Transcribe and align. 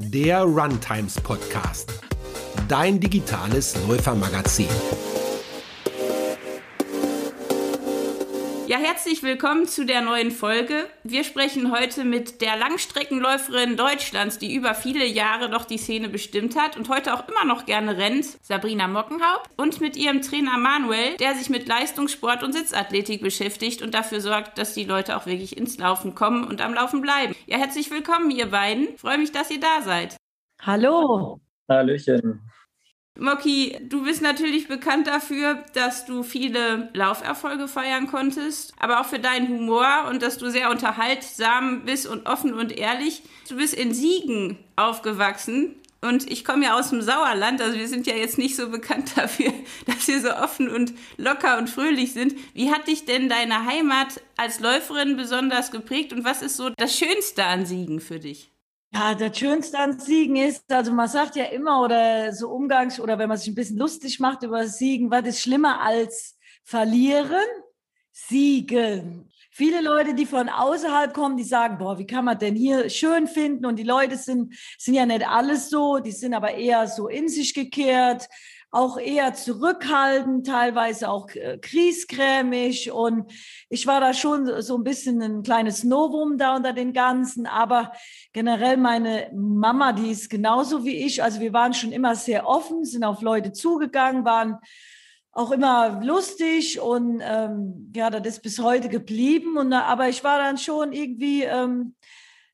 der 0.00 0.42
Runtimes 0.42 1.20
Podcast, 1.20 1.92
dein 2.68 2.98
digitales 2.98 3.76
Läufermagazin. 3.86 4.66
Ja, 8.70 8.78
herzlich 8.78 9.24
willkommen 9.24 9.66
zu 9.66 9.84
der 9.84 10.00
neuen 10.00 10.30
Folge. 10.30 10.86
Wir 11.02 11.24
sprechen 11.24 11.72
heute 11.72 12.04
mit 12.04 12.40
der 12.40 12.56
Langstreckenläuferin 12.56 13.76
Deutschlands, 13.76 14.38
die 14.38 14.54
über 14.54 14.76
viele 14.76 15.04
Jahre 15.04 15.48
noch 15.48 15.64
die 15.64 15.76
Szene 15.76 16.08
bestimmt 16.08 16.56
hat 16.56 16.76
und 16.76 16.88
heute 16.88 17.12
auch 17.12 17.26
immer 17.26 17.44
noch 17.44 17.66
gerne 17.66 17.96
rennt, 17.96 18.26
Sabrina 18.42 18.86
Mockenhaupt, 18.86 19.50
und 19.56 19.80
mit 19.80 19.96
ihrem 19.96 20.22
Trainer 20.22 20.56
Manuel, 20.56 21.16
der 21.16 21.34
sich 21.34 21.50
mit 21.50 21.66
Leistungssport 21.66 22.44
und 22.44 22.52
Sitzathletik 22.52 23.22
beschäftigt 23.22 23.82
und 23.82 23.92
dafür 23.92 24.20
sorgt, 24.20 24.56
dass 24.56 24.72
die 24.72 24.84
Leute 24.84 25.16
auch 25.16 25.26
wirklich 25.26 25.56
ins 25.56 25.76
Laufen 25.78 26.14
kommen 26.14 26.44
und 26.44 26.60
am 26.60 26.72
Laufen 26.72 27.00
bleiben. 27.00 27.34
Ja, 27.46 27.58
herzlich 27.58 27.90
willkommen, 27.90 28.30
ihr 28.30 28.52
beiden. 28.52 28.90
Ich 28.94 29.00
freue 29.00 29.18
mich, 29.18 29.32
dass 29.32 29.50
ihr 29.50 29.58
da 29.58 29.82
seid. 29.82 30.14
Hallo. 30.62 31.40
Hallöchen. 31.68 32.48
Moki, 33.20 33.76
du 33.82 34.02
bist 34.02 34.22
natürlich 34.22 34.66
bekannt 34.66 35.06
dafür, 35.06 35.62
dass 35.74 36.06
du 36.06 36.22
viele 36.22 36.88
Lauferfolge 36.94 37.68
feiern 37.68 38.06
konntest, 38.06 38.72
aber 38.78 38.98
auch 38.98 39.04
für 39.04 39.18
deinen 39.18 39.48
Humor 39.48 40.06
und 40.08 40.22
dass 40.22 40.38
du 40.38 40.50
sehr 40.50 40.70
unterhaltsam 40.70 41.84
bist 41.84 42.06
und 42.06 42.26
offen 42.26 42.54
und 42.54 42.72
ehrlich. 42.72 43.22
Du 43.46 43.56
bist 43.56 43.74
in 43.74 43.92
Siegen 43.92 44.56
aufgewachsen 44.74 45.74
und 46.00 46.30
ich 46.30 46.46
komme 46.46 46.64
ja 46.64 46.78
aus 46.78 46.88
dem 46.88 47.02
Sauerland, 47.02 47.60
also 47.60 47.78
wir 47.78 47.88
sind 47.88 48.06
ja 48.06 48.14
jetzt 48.14 48.38
nicht 48.38 48.56
so 48.56 48.70
bekannt 48.70 49.12
dafür, 49.16 49.52
dass 49.84 50.08
wir 50.08 50.18
so 50.22 50.30
offen 50.30 50.70
und 50.70 50.94
locker 51.18 51.58
und 51.58 51.68
fröhlich 51.68 52.14
sind. 52.14 52.34
Wie 52.54 52.72
hat 52.72 52.88
dich 52.88 53.04
denn 53.04 53.28
deine 53.28 53.66
Heimat 53.66 54.22
als 54.38 54.60
Läuferin 54.60 55.18
besonders 55.18 55.70
geprägt 55.70 56.14
und 56.14 56.24
was 56.24 56.40
ist 56.40 56.56
so 56.56 56.70
das 56.70 56.96
Schönste 56.96 57.44
an 57.44 57.66
Siegen 57.66 58.00
für 58.00 58.18
dich? 58.18 58.50
Ja, 58.92 59.14
das 59.14 59.38
Schönste 59.38 59.78
an 59.78 60.00
Siegen 60.00 60.34
ist, 60.34 60.70
also 60.72 60.92
man 60.92 61.08
sagt 61.08 61.36
ja 61.36 61.44
immer 61.44 61.80
oder 61.82 62.32
so 62.32 62.48
umgangs 62.48 62.98
oder 62.98 63.18
wenn 63.18 63.28
man 63.28 63.38
sich 63.38 63.48
ein 63.48 63.54
bisschen 63.54 63.78
lustig 63.78 64.18
macht 64.18 64.42
über 64.42 64.66
Siegen, 64.66 65.12
was 65.12 65.26
ist 65.26 65.42
schlimmer 65.42 65.80
als 65.80 66.36
verlieren? 66.64 67.46
Siegen. 68.10 69.30
Viele 69.52 69.80
Leute, 69.80 70.14
die 70.14 70.26
von 70.26 70.48
außerhalb 70.48 71.14
kommen, 71.14 71.36
die 71.36 71.44
sagen, 71.44 71.78
boah, 71.78 71.98
wie 71.98 72.06
kann 72.06 72.24
man 72.24 72.38
denn 72.38 72.56
hier 72.56 72.88
schön 72.90 73.28
finden? 73.28 73.64
Und 73.64 73.76
die 73.76 73.84
Leute 73.84 74.16
sind, 74.16 74.54
sind 74.76 74.94
ja 74.94 75.06
nicht 75.06 75.26
alles 75.26 75.70
so, 75.70 75.98
die 75.98 76.12
sind 76.12 76.34
aber 76.34 76.54
eher 76.54 76.88
so 76.88 77.06
in 77.06 77.28
sich 77.28 77.54
gekehrt, 77.54 78.28
auch 78.70 78.98
eher 78.98 79.34
zurückhaltend, 79.34 80.46
teilweise 80.46 81.08
auch 81.08 81.28
äh. 81.60 82.92
Und 82.92 83.32
ich 83.68 83.86
war 83.86 84.00
da 84.00 84.14
schon 84.14 84.62
so 84.62 84.76
ein 84.76 84.84
bisschen 84.84 85.20
ein 85.22 85.42
kleines 85.42 85.82
Novum 85.82 86.38
da 86.38 86.56
unter 86.56 86.72
den 86.72 86.92
Ganzen. 86.92 87.46
Aber 87.46 87.92
generell 88.32 88.76
meine 88.76 89.30
Mama, 89.34 89.92
die 89.92 90.10
ist 90.10 90.30
genauso 90.30 90.84
wie 90.84 91.04
ich. 91.04 91.22
Also 91.22 91.40
wir 91.40 91.52
waren 91.52 91.74
schon 91.74 91.90
immer 91.90 92.14
sehr 92.14 92.46
offen, 92.46 92.84
sind 92.84 93.02
auf 93.02 93.22
Leute 93.22 93.52
zugegangen, 93.52 94.24
waren 94.24 94.58
auch 95.32 95.52
immer 95.52 96.00
lustig 96.02 96.80
und 96.80 97.20
ähm, 97.22 97.92
ja, 97.94 98.10
das 98.10 98.26
ist 98.26 98.42
bis 98.42 98.58
heute 98.58 98.88
geblieben. 98.88 99.56
Und 99.56 99.72
aber 99.72 100.08
ich 100.08 100.24
war 100.24 100.38
dann 100.38 100.58
schon 100.58 100.92
irgendwie 100.92 101.44
ähm, 101.44 101.94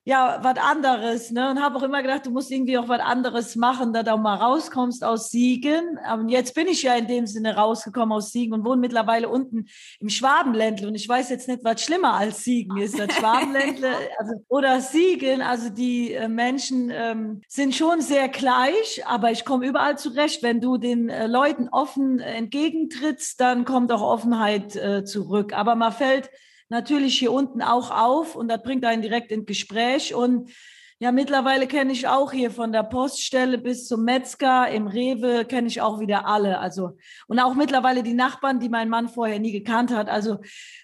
ja, 0.09 0.39
was 0.41 0.57
anderes, 0.59 1.33
ne? 1.33 1.51
Und 1.51 1.61
habe 1.61 1.79
auch 1.79 1.83
immer 1.83 2.01
gedacht, 2.01 2.27
du 2.27 2.31
musst 2.31 2.53
irgendwie 2.53 2.79
auch 2.79 2.87
was 2.87 3.01
anderes 3.01 3.57
machen, 3.57 3.93
da 3.93 4.05
du 4.05 4.13
auch 4.13 4.21
mal 4.21 4.37
rauskommst 4.37 5.03
aus 5.03 5.31
Siegen. 5.31 5.99
Und 6.15 6.29
jetzt 6.29 6.55
bin 6.55 6.69
ich 6.69 6.85
ja 6.85 6.95
in 6.95 7.09
dem 7.09 7.27
Sinne 7.27 7.57
rausgekommen 7.57 8.13
aus 8.13 8.31
Siegen 8.31 8.55
und 8.55 8.65
wohne 8.65 8.81
mittlerweile 8.81 9.29
unten 9.29 9.67
im 9.99 10.09
Schwabenländle. 10.09 10.87
Und 10.87 10.95
ich 10.95 11.09
weiß 11.09 11.29
jetzt 11.31 11.49
nicht, 11.49 11.65
was 11.65 11.83
schlimmer 11.83 12.15
als 12.15 12.45
Siegen 12.45 12.77
ist. 12.79 12.97
Das 13.01 13.17
Schwabenländle 13.17 13.89
also, 14.21 14.35
oder 14.49 14.81
Siegen. 14.81 15.43
Also 15.43 15.71
die 15.71 16.13
äh, 16.13 16.29
Menschen 16.29 16.93
ähm, 16.95 17.41
sind 17.49 17.75
schon 17.75 18.01
sehr 18.01 18.29
gleich, 18.29 19.05
aber 19.09 19.33
ich 19.33 19.45
komme 19.45 19.67
überall 19.67 19.99
zurecht. 19.99 20.41
Wenn 20.41 20.61
du 20.61 20.77
den 20.77 21.09
äh, 21.09 21.27
Leuten 21.27 21.69
offen 21.69 22.21
äh, 22.21 22.35
entgegentrittst, 22.35 23.41
dann 23.41 23.65
kommt 23.65 23.91
auch 23.91 24.03
Offenheit 24.03 24.77
äh, 24.77 25.05
zurück. 25.05 25.53
Aber 25.53 25.75
man 25.75 25.91
fällt 25.91 26.31
natürlich 26.69 27.19
hier 27.19 27.33
unten 27.33 27.63
auch 27.63 27.91
auf 27.91 28.37
und 28.37 28.49
das 28.49 28.63
bringt 28.63 28.85
einen 28.85 29.03
direkt 29.03 29.31
ins 29.31 29.47
Gespräch. 29.47 30.15
Und 30.15 30.51
ja, 30.99 31.13
mittlerweile 31.13 31.67
kenne 31.67 31.93
ich 31.93 32.09
auch 32.09 32.33
hier 32.33 32.51
von 32.51 32.73
der 32.73 32.83
Poststelle 32.83 33.59
bis 33.59 33.87
zum 33.87 34.05
Metzger 34.05 34.69
im 34.71 34.87
Rewe 34.87 35.45
kenne 35.45 35.69
ich 35.69 35.83
auch 35.83 36.01
wieder 36.01 36.27
alle. 36.27 36.59
Also 36.59 36.97
und 37.27 37.39
auch 37.39 37.55
mittlerweile 37.55 38.03
die 38.03 38.15
Nachbarn, 38.15 38.61
die 38.61 38.71
mein 38.71 38.89
Mann 38.89 39.11
vorher 39.11 39.39
nie 39.39 39.53
gekannt 39.53 39.91
hat. 39.91 40.09
Also 40.09 40.39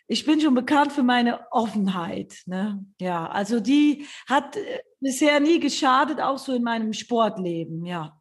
ich 0.06 0.26
bin 0.26 0.38
schon 0.40 0.54
bekannt 0.54 0.92
für 0.92 1.02
meine 1.02 1.50
Offenheit. 1.50 2.42
Ne? 2.44 2.84
Ja, 3.00 3.26
also 3.26 3.58
die 3.58 4.06
hat 4.28 4.56
äh, 4.56 4.80
bisher 5.00 5.40
nie 5.40 5.58
geschadet, 5.60 6.20
auch 6.20 6.38
so 6.38 6.52
in 6.52 6.62
meinem 6.62 6.92
Sportleben. 6.92 7.86
Ja. 7.86 8.18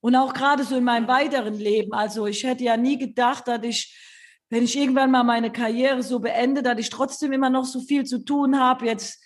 Und 0.00 0.16
auch 0.16 0.32
gerade 0.32 0.64
so 0.64 0.76
in 0.76 0.84
meinem 0.84 1.08
weiteren 1.08 1.54
Leben. 1.54 1.92
Also 1.92 2.26
ich 2.26 2.42
hätte 2.42 2.64
ja 2.64 2.78
nie 2.78 2.98
gedacht, 2.98 3.48
dass 3.48 3.62
ich 3.64 4.11
wenn 4.52 4.64
ich 4.64 4.76
irgendwann 4.76 5.10
mal 5.10 5.24
meine 5.24 5.50
Karriere 5.50 6.02
so 6.02 6.20
beende, 6.20 6.62
dass 6.62 6.78
ich 6.78 6.90
trotzdem 6.90 7.32
immer 7.32 7.48
noch 7.48 7.64
so 7.64 7.80
viel 7.80 8.04
zu 8.04 8.18
tun 8.18 8.60
habe. 8.60 8.84
Jetzt 8.84 9.24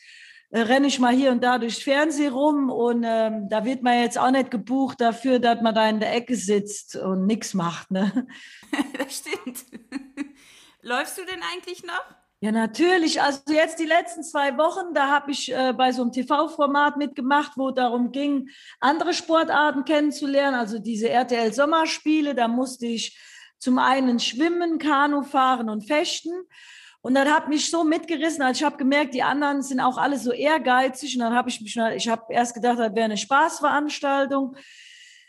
äh, 0.51 0.61
renne 0.61 0.87
ich 0.87 1.01
mal 1.01 1.13
hier 1.13 1.33
und 1.33 1.43
da 1.43 1.59
durchs 1.59 1.83
Fernsehen 1.83 2.33
rum 2.33 2.71
und 2.71 3.03
ähm, 3.05 3.49
da 3.49 3.65
wird 3.65 3.83
man 3.83 4.01
jetzt 4.01 4.19
auch 4.19 4.31
nicht 4.31 4.53
gebucht 4.53 5.01
dafür, 5.01 5.41
dass 5.41 5.61
man 5.63 5.75
da 5.75 5.89
in 5.89 5.99
der 5.99 6.15
Ecke 6.15 6.37
sitzt 6.37 6.95
und 6.95 7.27
nichts 7.27 7.55
macht. 7.55 7.91
Ne? 7.91 8.29
das 8.99 9.17
stimmt. 9.17 9.65
Läufst 10.83 11.19
du 11.19 11.23
denn 11.25 11.41
eigentlich 11.53 11.83
noch? 11.83 12.05
Ja, 12.39 12.53
natürlich. 12.53 13.21
Also 13.21 13.41
jetzt 13.53 13.81
die 13.81 13.85
letzten 13.85 14.23
zwei 14.23 14.57
Wochen, 14.57 14.95
da 14.95 15.09
habe 15.09 15.33
ich 15.33 15.53
äh, 15.53 15.73
bei 15.73 15.91
so 15.91 16.03
einem 16.03 16.13
TV-Format 16.13 16.99
mitgemacht, 16.99 17.55
wo 17.57 17.73
darum 17.73 18.13
ging, 18.13 18.49
andere 18.79 19.13
Sportarten 19.13 19.85
kennenzulernen. 19.85 20.57
Also 20.57 20.79
diese 20.79 21.09
RTL 21.09 21.53
Sommerspiele, 21.53 22.37
da 22.37 22.47
musste 22.47 22.87
ich 22.87 23.19
zum 23.59 23.79
einen 23.79 24.19
Schwimmen, 24.19 24.79
Kanu 24.79 25.23
fahren 25.23 25.69
und 25.69 25.87
Fechten. 25.87 26.33
Und 27.01 27.15
das 27.15 27.29
hat 27.29 27.49
mich 27.49 27.71
so 27.71 27.85
mitgerissen, 27.85 28.43
als 28.43 28.59
ich 28.59 28.65
habe 28.65 28.77
gemerkt, 28.77 29.15
die 29.15 29.23
anderen 29.23 29.63
sind 29.63 29.81
auch 29.81 29.97
alle 29.97 30.19
so 30.19 30.33
ehrgeizig. 30.33 31.15
Und 31.15 31.21
dann 31.21 31.35
habe 31.35 31.49
ich 31.49 31.61
mich, 31.61 31.77
ich 31.77 32.09
habe 32.09 32.25
erst 32.31 32.55
gedacht, 32.55 32.79
das 32.79 32.95
wäre 32.95 33.05
eine 33.05 33.17
Spaßveranstaltung. 33.17 34.57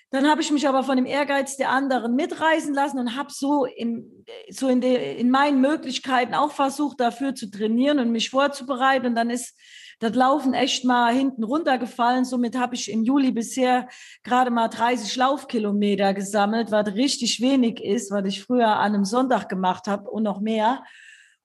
Dann 0.09 0.27
habe 0.29 0.41
ich 0.41 0.51
mich 0.51 0.67
aber 0.67 0.83
von 0.83 0.95
dem 0.95 1.05
Ehrgeiz 1.05 1.57
der 1.57 1.69
anderen 1.69 2.15
mitreißen 2.15 2.73
lassen 2.73 2.97
und 2.97 3.15
habe 3.17 3.29
so, 3.31 3.65
in, 3.65 4.25
so 4.49 4.69
in, 4.69 4.79
de, 4.79 5.19
in 5.19 5.29
meinen 5.29 5.59
Möglichkeiten 5.59 6.33
auch 6.33 6.51
versucht, 6.51 6.99
dafür 6.99 7.35
zu 7.35 7.51
trainieren 7.51 7.99
und 7.99 8.11
mich 8.11 8.29
vorzubereiten. 8.29 9.07
Und 9.07 9.15
dann 9.15 9.29
ist 9.29 9.55
das 9.99 10.13
Laufen 10.13 10.53
echt 10.53 10.85
mal 10.85 11.13
hinten 11.13 11.43
runtergefallen. 11.43 12.25
Somit 12.25 12.57
habe 12.57 12.75
ich 12.75 12.91
im 12.91 13.03
Juli 13.03 13.31
bisher 13.31 13.87
gerade 14.23 14.51
mal 14.51 14.67
30 14.67 15.15
Laufkilometer 15.15 16.13
gesammelt, 16.13 16.71
was 16.71 16.93
richtig 16.93 17.41
wenig 17.41 17.83
ist, 17.83 18.11
was 18.11 18.25
ich 18.25 18.43
früher 18.43 18.67
an 18.67 18.93
einem 18.93 19.05
Sonntag 19.05 19.49
gemacht 19.49 19.87
habe 19.87 20.09
und 20.09 20.23
noch 20.23 20.39
mehr. 20.39 20.83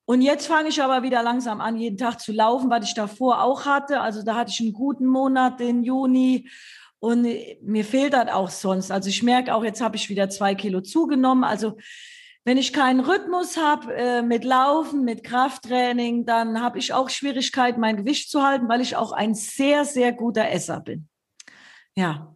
Und 0.04 0.20
jetzt 0.20 0.46
fange 0.46 0.68
ich 0.68 0.82
aber 0.82 1.02
wieder 1.02 1.22
langsam 1.22 1.60
an, 1.60 1.76
jeden 1.76 1.96
Tag 1.96 2.20
zu 2.20 2.32
laufen, 2.32 2.68
was 2.70 2.86
ich 2.86 2.94
davor 2.94 3.42
auch 3.42 3.64
hatte. 3.64 4.00
Also 4.00 4.22
da 4.22 4.34
hatte 4.34 4.50
ich 4.50 4.60
einen 4.60 4.72
guten 4.72 5.06
Monat, 5.06 5.60
den 5.60 5.82
Juni. 5.82 6.48
Und 6.98 7.26
mir 7.62 7.84
fehlt 7.84 8.12
das 8.12 8.28
auch 8.28 8.50
sonst. 8.50 8.91
Also 8.91 9.08
ich 9.08 9.22
merke 9.22 9.54
auch, 9.54 9.64
jetzt 9.64 9.80
habe 9.80 9.96
ich 9.96 10.08
wieder 10.08 10.28
zwei 10.28 10.54
Kilo 10.54 10.80
zugenommen. 10.82 11.44
Also 11.44 11.76
wenn 12.44 12.58
ich 12.58 12.72
keinen 12.72 13.00
Rhythmus 13.00 13.56
habe 13.56 13.94
äh, 13.94 14.22
mit 14.22 14.44
Laufen, 14.44 15.04
mit 15.04 15.22
Krafttraining, 15.22 16.26
dann 16.26 16.60
habe 16.60 16.78
ich 16.78 16.92
auch 16.92 17.08
Schwierigkeiten, 17.08 17.80
mein 17.80 17.97
Gewicht 17.97 18.30
zu 18.30 18.42
halten, 18.42 18.69
weil 18.69 18.80
ich 18.80 18.97
auch 18.97 19.12
ein 19.12 19.34
sehr, 19.34 19.84
sehr 19.84 20.12
guter 20.12 20.50
Esser 20.50 20.80
bin. 20.80 21.08
Ja. 21.97 22.34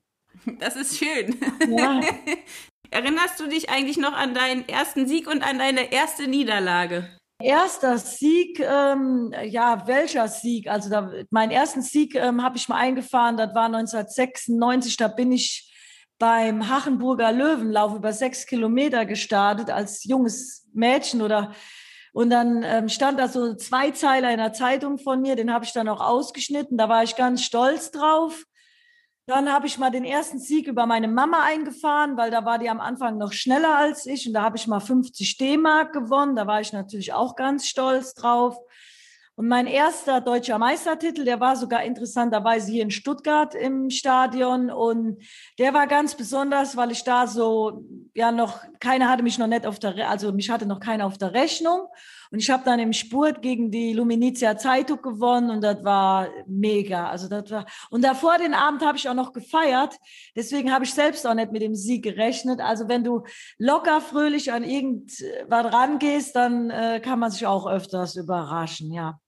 Das 0.59 0.77
ist 0.77 0.99
schön. 0.99 1.37
Ja. 1.69 2.00
Erinnerst 2.91 3.41
du 3.41 3.49
dich 3.49 3.69
eigentlich 3.69 3.97
noch 3.97 4.12
an 4.12 4.33
deinen 4.33 4.69
ersten 4.69 5.09
Sieg 5.09 5.27
und 5.28 5.43
an 5.43 5.59
deine 5.59 5.93
erste 5.93 6.28
Niederlage? 6.28 7.09
Erster 7.43 7.99
Sieg, 7.99 8.61
ähm, 8.61 9.34
ja, 9.44 9.87
welcher 9.87 10.28
Sieg? 10.28 10.69
Also 10.69 10.88
da, 10.88 11.12
meinen 11.31 11.50
ersten 11.50 11.83
Sieg 11.83 12.15
ähm, 12.15 12.43
habe 12.43 12.56
ich 12.56 12.69
mal 12.69 12.78
eingefahren, 12.78 13.37
das 13.37 13.55
war 13.55 13.67
1996, 13.67 14.97
da 14.97 15.08
bin 15.08 15.32
ich 15.32 15.66
beim 16.19 16.69
Hachenburger 16.69 17.33
Löwenlauf 17.33 17.95
über 17.95 18.13
sechs 18.13 18.47
Kilometer 18.47 19.05
gestartet 19.07 19.71
als 19.71 20.05
junges 20.05 20.67
Mädchen 20.73 21.23
oder 21.23 21.53
und 22.17 22.31
dann 22.31 22.63
ähm, 22.63 22.89
stand 22.89 23.19
da 23.19 23.29
so 23.29 23.55
zwei 23.57 23.91
Zeiler 23.91 24.31
in 24.31 24.39
der 24.39 24.55
Zeitung 24.55 24.97
von 24.97 25.21
mir, 25.21 25.37
den 25.37 25.53
habe 25.53 25.67
ich 25.67 25.75
dann 25.75 25.87
auch 25.87 26.01
ausgeschnitten. 26.01 26.79
Da 26.79 26.89
war 26.89 27.03
ich 27.03 27.15
ganz 27.15 27.43
stolz 27.43 27.91
drauf. 27.91 28.45
Dann 29.27 29.53
habe 29.53 29.67
ich 29.67 29.77
mal 29.77 29.91
den 29.91 30.07
ersten 30.07 30.39
Sieg 30.39 30.67
über 30.67 30.87
meine 30.87 31.09
Mama 31.09 31.43
eingefahren, 31.43 32.17
weil 32.17 32.31
da 32.31 32.47
war 32.47 32.59
die 32.59 32.71
am 32.71 32.81
Anfang 32.81 33.19
noch 33.19 33.35
schneller 33.35 33.77
als 33.77 34.07
ich 34.07 34.27
und 34.27 34.33
da 34.33 34.43
habe 34.43 34.57
ich 34.57 34.67
mal 34.67 34.81
50 34.81 35.37
D-Mark 35.37 35.93
gewonnen. 35.93 36.37
Da 36.37 36.47
war 36.47 36.63
ich 36.63 36.73
natürlich 36.73 37.13
auch 37.13 37.37
ganz 37.37 37.67
stolz 37.67 38.15
drauf. 38.15 38.57
Und 39.38 39.49
mein 39.49 39.67
erster 39.67 40.23
deutscher 40.23 40.59
Meistertitel, 40.59 41.25
der 41.25 41.41
war 41.41 41.56
sogar 41.56 41.85
interessanterweise 41.85 42.73
hier 42.73 42.83
in 42.83 42.91
Stuttgart 42.91 43.55
im 43.55 43.91
Stadion. 43.91 44.71
Und 44.71 45.23
der 45.59 45.75
war 45.75 45.87
ganz 45.87 46.15
besonders, 46.15 46.75
weil 46.75 46.91
ich 46.91 47.05
da 47.05 47.27
so, 47.27 47.85
ja, 48.15 48.33
noch, 48.33 48.61
keiner 48.81 49.11
hatte 49.11 49.23
mich 49.23 49.37
noch 49.37 49.47
nicht 49.47 49.67
auf 49.67 49.79
der, 49.79 50.09
also 50.09 50.33
mich 50.33 50.49
hatte 50.49 50.65
noch 50.65 50.81
keiner 50.81 51.05
auf 51.05 51.19
der 51.19 51.35
Rechnung. 51.35 51.87
Und 52.31 52.38
ich 52.38 52.50
habe 52.50 52.64
dann 52.64 52.78
im 52.78 52.93
Spurt 52.93 53.43
gegen 53.43 53.70
die 53.70 53.93
Luminizia 53.93 54.56
Zeitung 54.56 55.02
gewonnen 55.02 55.50
und 55.50 55.62
das 55.62 55.82
war 55.84 56.28
mega. 56.46 57.08
Also 57.08 57.28
das 57.28 57.50
war 57.50 57.67
und 57.90 58.02
davor 58.02 58.38
den 58.38 58.55
Abend 58.55 58.84
habe 58.84 58.99
ich 58.99 59.08
auch 59.08 59.14
noch 59.14 59.32
gefeiert. 59.32 59.96
Deswegen 60.34 60.73
habe 60.73 60.84
ich 60.84 60.94
selbst 60.94 61.26
auch 61.26 61.34
nicht 61.34 61.52
mit 61.52 61.62
dem 61.62 61.75
Sieg 61.75 62.05
gerechnet. 62.05 62.61
Also 62.61 62.88
wenn 62.88 63.05
du 63.05 63.25
locker 63.58 64.00
fröhlich 64.00 64.52
an 64.52 64.64
irgendwas 64.64 65.73
rangehst, 65.73 66.37
dann 66.37 66.70
äh, 66.70 67.00
kann 67.00 67.19
man 67.19 67.31
sich 67.31 67.46
auch 67.46 67.67
öfters 67.67 68.17
überraschen, 68.17 68.93
ja. 68.93 69.19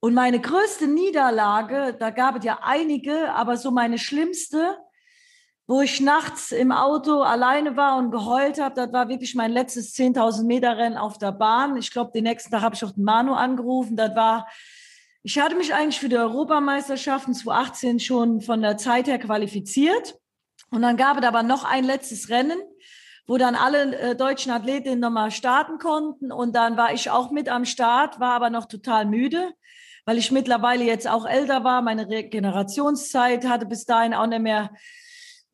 Und 0.00 0.14
meine 0.14 0.40
größte 0.40 0.86
Niederlage, 0.86 1.96
da 1.98 2.10
gab 2.10 2.36
es 2.36 2.44
ja 2.44 2.60
einige, 2.62 3.32
aber 3.32 3.56
so 3.56 3.72
meine 3.72 3.98
schlimmste, 3.98 4.78
wo 5.68 5.82
ich 5.82 6.00
nachts 6.00 6.50
im 6.50 6.72
Auto 6.72 7.20
alleine 7.20 7.76
war 7.76 7.98
und 7.98 8.10
geheult 8.10 8.58
habe. 8.58 8.74
Das 8.74 8.90
war 8.90 9.10
wirklich 9.10 9.34
mein 9.34 9.52
letztes 9.52 9.94
10.000 9.94 10.44
Meter 10.44 10.78
Rennen 10.78 10.96
auf 10.96 11.18
der 11.18 11.30
Bahn. 11.30 11.76
Ich 11.76 11.90
glaube, 11.90 12.10
den 12.12 12.24
nächsten 12.24 12.50
Tag 12.50 12.62
habe 12.62 12.74
ich 12.74 12.82
auch 12.82 12.92
den 12.92 13.04
Manu 13.04 13.34
angerufen. 13.34 13.94
Das 13.94 14.16
war, 14.16 14.48
ich 15.22 15.38
hatte 15.38 15.56
mich 15.56 15.74
eigentlich 15.74 16.00
für 16.00 16.08
die 16.08 16.16
Europameisterschaften 16.16 17.34
2018 17.34 18.00
schon 18.00 18.40
von 18.40 18.62
der 18.62 18.78
Zeit 18.78 19.08
her 19.08 19.18
qualifiziert. 19.18 20.18
Und 20.70 20.80
dann 20.80 20.96
gab 20.96 21.18
es 21.18 21.26
aber 21.26 21.42
noch 21.42 21.64
ein 21.64 21.84
letztes 21.84 22.30
Rennen, 22.30 22.58
wo 23.26 23.36
dann 23.36 23.54
alle 23.54 23.94
äh, 23.98 24.16
deutschen 24.16 24.52
Athletinnen 24.52 25.00
nochmal 25.00 25.30
starten 25.30 25.76
konnten. 25.76 26.32
Und 26.32 26.56
dann 26.56 26.78
war 26.78 26.94
ich 26.94 27.10
auch 27.10 27.30
mit 27.30 27.50
am 27.50 27.66
Start, 27.66 28.18
war 28.20 28.32
aber 28.32 28.48
noch 28.48 28.64
total 28.64 29.04
müde, 29.04 29.52
weil 30.06 30.16
ich 30.16 30.32
mittlerweile 30.32 30.84
jetzt 30.84 31.06
auch 31.06 31.26
älter 31.26 31.62
war. 31.62 31.82
Meine 31.82 32.08
Regenerationszeit 32.08 33.46
hatte 33.46 33.66
bis 33.66 33.84
dahin 33.84 34.14
auch 34.14 34.26
nicht 34.26 34.40
mehr 34.40 34.70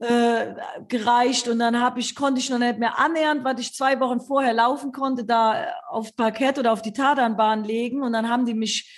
äh, 0.04 0.54
gereicht 0.88 1.48
und 1.48 1.58
dann 1.58 1.80
habe 1.80 2.00
ich 2.00 2.14
konnte 2.14 2.40
ich 2.40 2.50
noch 2.50 2.58
nicht 2.58 2.78
mehr 2.78 2.98
annähernd, 2.98 3.44
was 3.44 3.60
ich 3.60 3.74
zwei 3.74 3.98
Wochen 4.00 4.20
vorher 4.20 4.52
laufen 4.52 4.92
konnte, 4.92 5.24
da 5.24 5.66
auf 5.88 6.14
Parkett 6.16 6.58
oder 6.58 6.72
auf 6.72 6.82
die 6.82 6.92
Tatanbahn 6.92 7.64
legen 7.64 8.02
und 8.02 8.12
dann 8.12 8.28
haben 8.28 8.46
die 8.46 8.54
mich 8.54 8.90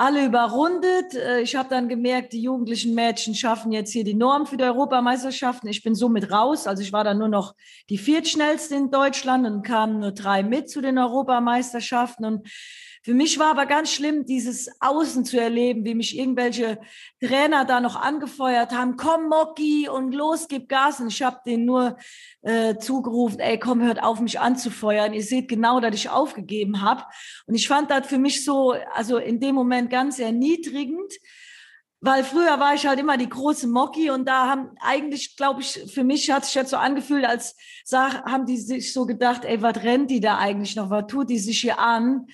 alle 0.00 0.24
überrundet. 0.24 1.14
Äh, 1.14 1.42
ich 1.42 1.54
habe 1.56 1.68
dann 1.68 1.88
gemerkt, 1.88 2.32
die 2.32 2.40
jugendlichen 2.40 2.94
Mädchen 2.94 3.34
schaffen 3.34 3.70
jetzt 3.70 3.92
hier 3.92 4.02
die 4.02 4.14
Norm 4.14 4.46
für 4.46 4.56
die 4.56 4.64
Europameisterschaften. 4.64 5.68
Ich 5.68 5.82
bin 5.82 5.94
somit 5.94 6.32
raus. 6.32 6.66
Also 6.66 6.82
ich 6.82 6.92
war 6.92 7.04
dann 7.04 7.18
nur 7.18 7.28
noch 7.28 7.54
die 7.90 7.98
viertschnellste 7.98 8.76
in 8.76 8.90
Deutschland 8.90 9.46
und 9.46 9.62
kamen 9.62 10.00
nur 10.00 10.12
drei 10.12 10.42
mit 10.42 10.70
zu 10.70 10.80
den 10.80 10.98
Europameisterschaften. 10.98 12.24
Und 12.24 12.48
für 13.02 13.14
mich 13.14 13.38
war 13.38 13.52
aber 13.52 13.64
ganz 13.64 13.92
schlimm, 13.92 14.26
dieses 14.26 14.70
Außen 14.80 15.24
zu 15.24 15.40
erleben, 15.40 15.86
wie 15.86 15.94
mich 15.94 16.18
irgendwelche 16.18 16.78
Trainer 17.18 17.64
da 17.64 17.80
noch 17.80 17.96
angefeuert 17.96 18.72
haben, 18.72 18.96
komm 18.96 19.28
Mocky 19.28 19.88
und 19.88 20.12
los, 20.12 20.48
gib 20.48 20.68
Gas. 20.68 21.00
Und 21.00 21.08
ich 21.08 21.22
habe 21.22 21.40
denen 21.46 21.64
nur 21.64 21.96
äh, 22.42 22.76
zugerufen, 22.76 23.40
ey, 23.40 23.58
komm, 23.58 23.82
hört 23.82 24.02
auf, 24.02 24.20
mich 24.20 24.38
anzufeuern. 24.38 25.14
Ihr 25.14 25.22
seht 25.22 25.48
genau, 25.48 25.80
dass 25.80 25.94
ich 25.94 26.10
aufgegeben 26.10 26.82
habe. 26.82 27.04
Und 27.46 27.54
ich 27.54 27.68
fand 27.68 27.90
das 27.90 28.06
für 28.06 28.18
mich 28.18 28.44
so, 28.44 28.74
also 28.94 29.16
in 29.16 29.40
dem 29.40 29.54
Moment 29.54 29.88
ganz 29.88 30.18
erniedrigend, 30.18 31.14
weil 32.02 32.22
früher 32.22 32.60
war 32.60 32.74
ich 32.74 32.86
halt 32.86 32.98
immer 32.98 33.16
die 33.16 33.28
große 33.28 33.66
Mocky 33.66 34.10
und 34.10 34.26
da 34.26 34.48
haben 34.48 34.70
eigentlich, 34.80 35.36
glaube 35.36 35.62
ich, 35.62 35.80
für 35.92 36.04
mich 36.04 36.30
hat 36.30 36.44
sich 36.44 36.54
jetzt 36.54 36.70
so 36.70 36.76
angefühlt, 36.76 37.24
als 37.24 37.56
sag, 37.84 38.24
haben 38.24 38.46
die 38.46 38.56
sich 38.56 38.92
so 38.92 39.04
gedacht, 39.06 39.44
ey, 39.44 39.60
was 39.60 39.82
rennt 39.82 40.10
die 40.10 40.20
da 40.20 40.38
eigentlich 40.38 40.76
noch, 40.76 40.88
was 40.90 41.06
tut 41.08 41.30
die 41.30 41.38
sich 41.38 41.60
hier 41.60 41.78
an? 41.78 42.26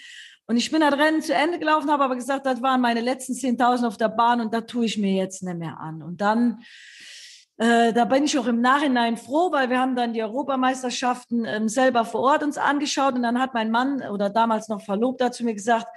Und 0.49 0.57
ich 0.57 0.71
bin 0.71 0.81
das 0.81 0.93
Rennen 0.93 1.23
zu 1.23 1.35
Ende 1.35 1.59
gelaufen, 1.59 1.91
habe 1.91 2.05
aber 2.05 2.15
gesagt, 2.15 2.47
das 2.47 2.63
waren 2.63 2.81
meine 2.81 3.01
letzten 3.01 3.33
10.000 3.33 3.87
auf 3.87 3.97
der 3.97 4.09
Bahn 4.09 4.41
und 4.41 4.55
da 4.55 4.61
tue 4.61 4.87
ich 4.87 4.97
mir 4.97 5.13
jetzt 5.13 5.43
nicht 5.43 5.59
mehr 5.59 5.79
an. 5.81 6.03
Und 6.03 6.21
dann, 6.21 6.63
äh, 7.57 7.93
da 7.93 8.05
bin 8.05 8.25
ich 8.25 8.39
auch 8.39 8.47
im 8.47 8.61
Nachhinein 8.61 9.17
froh, 9.17 9.51
weil 9.51 9.71
wir 9.71 9.81
haben 9.81 9.97
dann 9.97 10.13
die 10.13 10.23
Europameisterschaften 10.23 11.45
ähm, 11.47 11.69
selber 11.69 12.05
vor 12.05 12.21
Ort 12.21 12.45
uns 12.45 12.59
angeschaut 12.59 13.15
und 13.15 13.23
dann 13.23 13.41
hat 13.41 13.55
mein 13.55 13.73
Mann 13.73 14.03
oder 14.03 14.31
damals 14.31 14.69
noch 14.69 14.83
Verlobter 14.83 15.33
zu 15.33 15.45
mir 15.45 15.55
gesagt, 15.55 15.89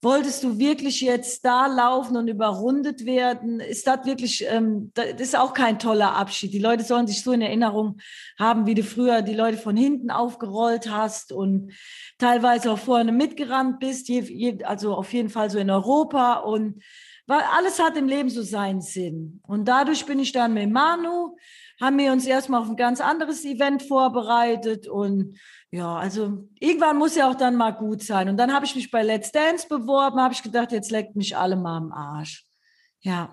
wolltest 0.00 0.44
du 0.44 0.58
wirklich 0.58 1.00
jetzt 1.00 1.44
da 1.44 1.66
laufen 1.66 2.16
und 2.16 2.28
überrundet 2.28 3.04
werden? 3.04 3.60
Ist 3.60 3.86
das 3.86 4.06
wirklich, 4.06 4.44
ähm, 4.48 4.92
das 4.94 5.20
ist 5.20 5.36
auch 5.36 5.52
kein 5.52 5.78
toller 5.78 6.14
Abschied. 6.14 6.52
Die 6.52 6.60
Leute 6.60 6.84
sollen 6.84 7.06
sich 7.06 7.22
so 7.22 7.32
in 7.32 7.42
Erinnerung 7.42 7.98
haben, 8.38 8.66
wie 8.66 8.74
du 8.74 8.84
früher 8.84 9.22
die 9.22 9.34
Leute 9.34 9.58
von 9.58 9.76
hinten 9.76 10.10
aufgerollt 10.10 10.90
hast 10.90 11.32
und 11.32 11.72
teilweise 12.18 12.70
auch 12.70 12.78
vorne 12.78 13.10
mitgerannt 13.10 13.80
bist, 13.80 14.08
je, 14.08 14.20
je, 14.20 14.62
also 14.64 14.94
auf 14.94 15.12
jeden 15.12 15.30
Fall 15.30 15.50
so 15.50 15.58
in 15.58 15.70
Europa 15.70 16.34
und 16.34 16.82
weil 17.26 17.42
alles 17.54 17.78
hat 17.78 17.96
im 17.96 18.08
Leben 18.08 18.30
so 18.30 18.42
seinen 18.42 18.80
Sinn. 18.80 19.42
Und 19.46 19.66
dadurch 19.68 20.06
bin 20.06 20.18
ich 20.18 20.32
dann 20.32 20.54
mit 20.54 20.70
Manu, 20.70 21.36
haben 21.78 21.98
wir 21.98 22.10
uns 22.10 22.26
erstmal 22.26 22.62
auf 22.62 22.70
ein 22.70 22.76
ganz 22.76 23.00
anderes 23.02 23.44
Event 23.44 23.82
vorbereitet 23.82 24.88
und 24.88 25.38
ja, 25.70 25.96
also 25.96 26.48
irgendwann 26.58 26.96
muss 26.96 27.14
ja 27.14 27.28
auch 27.28 27.34
dann 27.34 27.56
mal 27.56 27.72
gut 27.72 28.02
sein. 28.02 28.28
Und 28.28 28.38
dann 28.38 28.52
habe 28.52 28.64
ich 28.64 28.74
mich 28.74 28.90
bei 28.90 29.02
Let's 29.02 29.32
Dance 29.32 29.68
beworben, 29.68 30.20
habe 30.20 30.32
ich 30.32 30.42
gedacht, 30.42 30.72
jetzt 30.72 30.90
leckt 30.90 31.14
mich 31.14 31.36
alle 31.36 31.56
mal 31.56 31.76
am 31.76 31.92
Arsch. 31.92 32.44
Ja. 33.00 33.32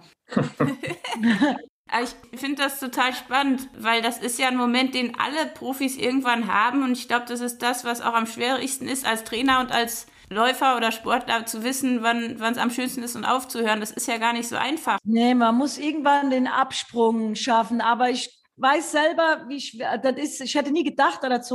Ich 2.01 2.39
finde 2.39 2.61
das 2.61 2.79
total 2.79 3.13
spannend, 3.15 3.67
weil 3.75 4.03
das 4.03 4.19
ist 4.19 4.37
ja 4.37 4.47
ein 4.47 4.57
Moment, 4.57 4.93
den 4.93 5.17
alle 5.17 5.47
Profis 5.55 5.97
irgendwann 5.97 6.51
haben. 6.53 6.83
Und 6.83 6.91
ich 6.91 7.07
glaube, 7.07 7.25
das 7.27 7.41
ist 7.41 7.63
das, 7.63 7.83
was 7.83 8.01
auch 8.01 8.13
am 8.13 8.27
schwierigsten 8.27 8.87
ist, 8.87 9.07
als 9.07 9.23
Trainer 9.23 9.59
und 9.59 9.71
als 9.71 10.05
Läufer 10.29 10.77
oder 10.77 10.91
Sportler 10.91 11.47
zu 11.47 11.63
wissen, 11.63 12.03
wann 12.03 12.39
es 12.39 12.57
am 12.59 12.69
schönsten 12.69 13.01
ist 13.01 13.15
und 13.15 13.25
aufzuhören. 13.25 13.79
Das 13.79 13.91
ist 13.91 14.07
ja 14.07 14.17
gar 14.17 14.33
nicht 14.33 14.47
so 14.47 14.55
einfach. 14.55 14.99
Nee, 15.03 15.33
man 15.33 15.55
muss 15.55 15.79
irgendwann 15.79 16.29
den 16.29 16.47
Absprung 16.47 17.33
schaffen. 17.33 17.81
Aber 17.81 18.09
ich 18.09 18.39
weiß 18.57 18.91
selber, 18.91 19.45
wie 19.47 19.61
schwer 19.61 19.97
das 19.97 20.17
ist. 20.17 20.41
Ich 20.41 20.55
hätte 20.55 20.71
nie 20.71 20.83
gedacht, 20.83 21.19
das 21.23 21.47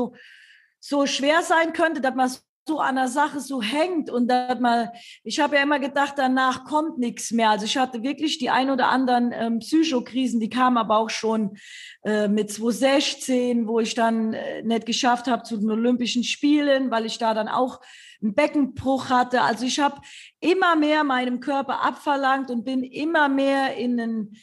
so 0.80 1.06
schwer 1.06 1.42
sein 1.42 1.72
könnte, 1.72 2.00
dass 2.00 2.14
man 2.14 2.30
so 2.66 2.78
an 2.78 2.96
der 2.96 3.08
Sache 3.08 3.40
so 3.40 3.60
hängt 3.62 4.10
und 4.10 4.28
dass 4.28 4.60
man, 4.60 4.90
ich 5.24 5.40
habe 5.40 5.56
ja 5.56 5.62
immer 5.62 5.80
gedacht, 5.80 6.14
danach 6.16 6.64
kommt 6.64 6.98
nichts 6.98 7.32
mehr. 7.32 7.50
Also 7.50 7.64
ich 7.64 7.76
hatte 7.76 8.02
wirklich 8.02 8.38
die 8.38 8.50
ein 8.50 8.70
oder 8.70 8.88
anderen 8.88 9.32
ähm, 9.32 9.58
Psychokrisen, 9.58 10.40
die 10.40 10.50
kamen 10.50 10.76
aber 10.76 10.98
auch 10.98 11.10
schon 11.10 11.56
äh, 12.04 12.28
mit 12.28 12.50
2016, 12.52 13.66
wo 13.66 13.80
ich 13.80 13.94
dann 13.94 14.34
äh, 14.34 14.62
nicht 14.62 14.86
geschafft 14.86 15.26
habe 15.26 15.42
zu 15.42 15.56
den 15.56 15.70
Olympischen 15.70 16.22
Spielen, 16.22 16.90
weil 16.90 17.06
ich 17.06 17.18
da 17.18 17.34
dann 17.34 17.48
auch 17.48 17.80
einen 18.22 18.34
Beckenbruch 18.34 19.08
hatte. 19.08 19.42
Also 19.42 19.64
ich 19.64 19.80
habe 19.80 20.00
immer 20.40 20.76
mehr 20.76 21.02
meinem 21.02 21.40
Körper 21.40 21.82
abverlangt 21.82 22.50
und 22.50 22.64
bin 22.64 22.84
immer 22.84 23.28
mehr 23.28 23.76
in 23.76 23.98
einen 24.00 24.36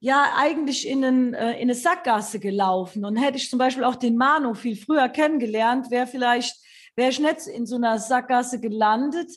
ja 0.00 0.34
eigentlich 0.36 0.86
in, 0.86 1.04
einen, 1.04 1.34
äh, 1.34 1.54
in 1.54 1.62
eine 1.62 1.74
Sackgasse 1.74 2.38
gelaufen. 2.40 3.04
Und 3.04 3.16
hätte 3.16 3.38
ich 3.38 3.50
zum 3.50 3.58
Beispiel 3.58 3.84
auch 3.84 3.96
den 3.96 4.16
Manu 4.16 4.54
viel 4.54 4.76
früher 4.76 5.08
kennengelernt, 5.08 5.90
wäre 5.90 6.06
vielleicht, 6.06 6.56
wäre 6.94 7.10
ich 7.10 7.18
nicht 7.18 7.46
in 7.46 7.66
so 7.66 7.76
einer 7.76 7.98
Sackgasse 7.98 8.60
gelandet, 8.60 9.30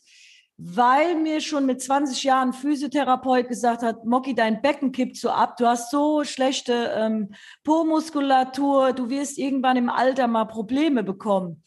weil 0.62 1.16
mir 1.16 1.40
schon 1.40 1.66
mit 1.66 1.82
20 1.82 2.22
Jahren 2.24 2.52
Physiotherapeut 2.52 3.48
gesagt 3.48 3.82
hat, 3.82 4.04
Mocky, 4.04 4.36
dein 4.36 4.62
Becken 4.62 4.92
kippt 4.92 5.16
so 5.16 5.30
ab, 5.30 5.56
du 5.56 5.66
hast 5.66 5.90
so 5.90 6.26
schlechte 6.26 6.92
ähm, 6.98 7.34
Po-Muskulatur, 7.64 8.92
du 8.92 9.10
wirst 9.10 9.38
irgendwann 9.38 9.78
im 9.78 9.90
Alter 9.90 10.28
mal 10.28 10.46
Probleme 10.46 11.04
bekommen. 11.04 11.64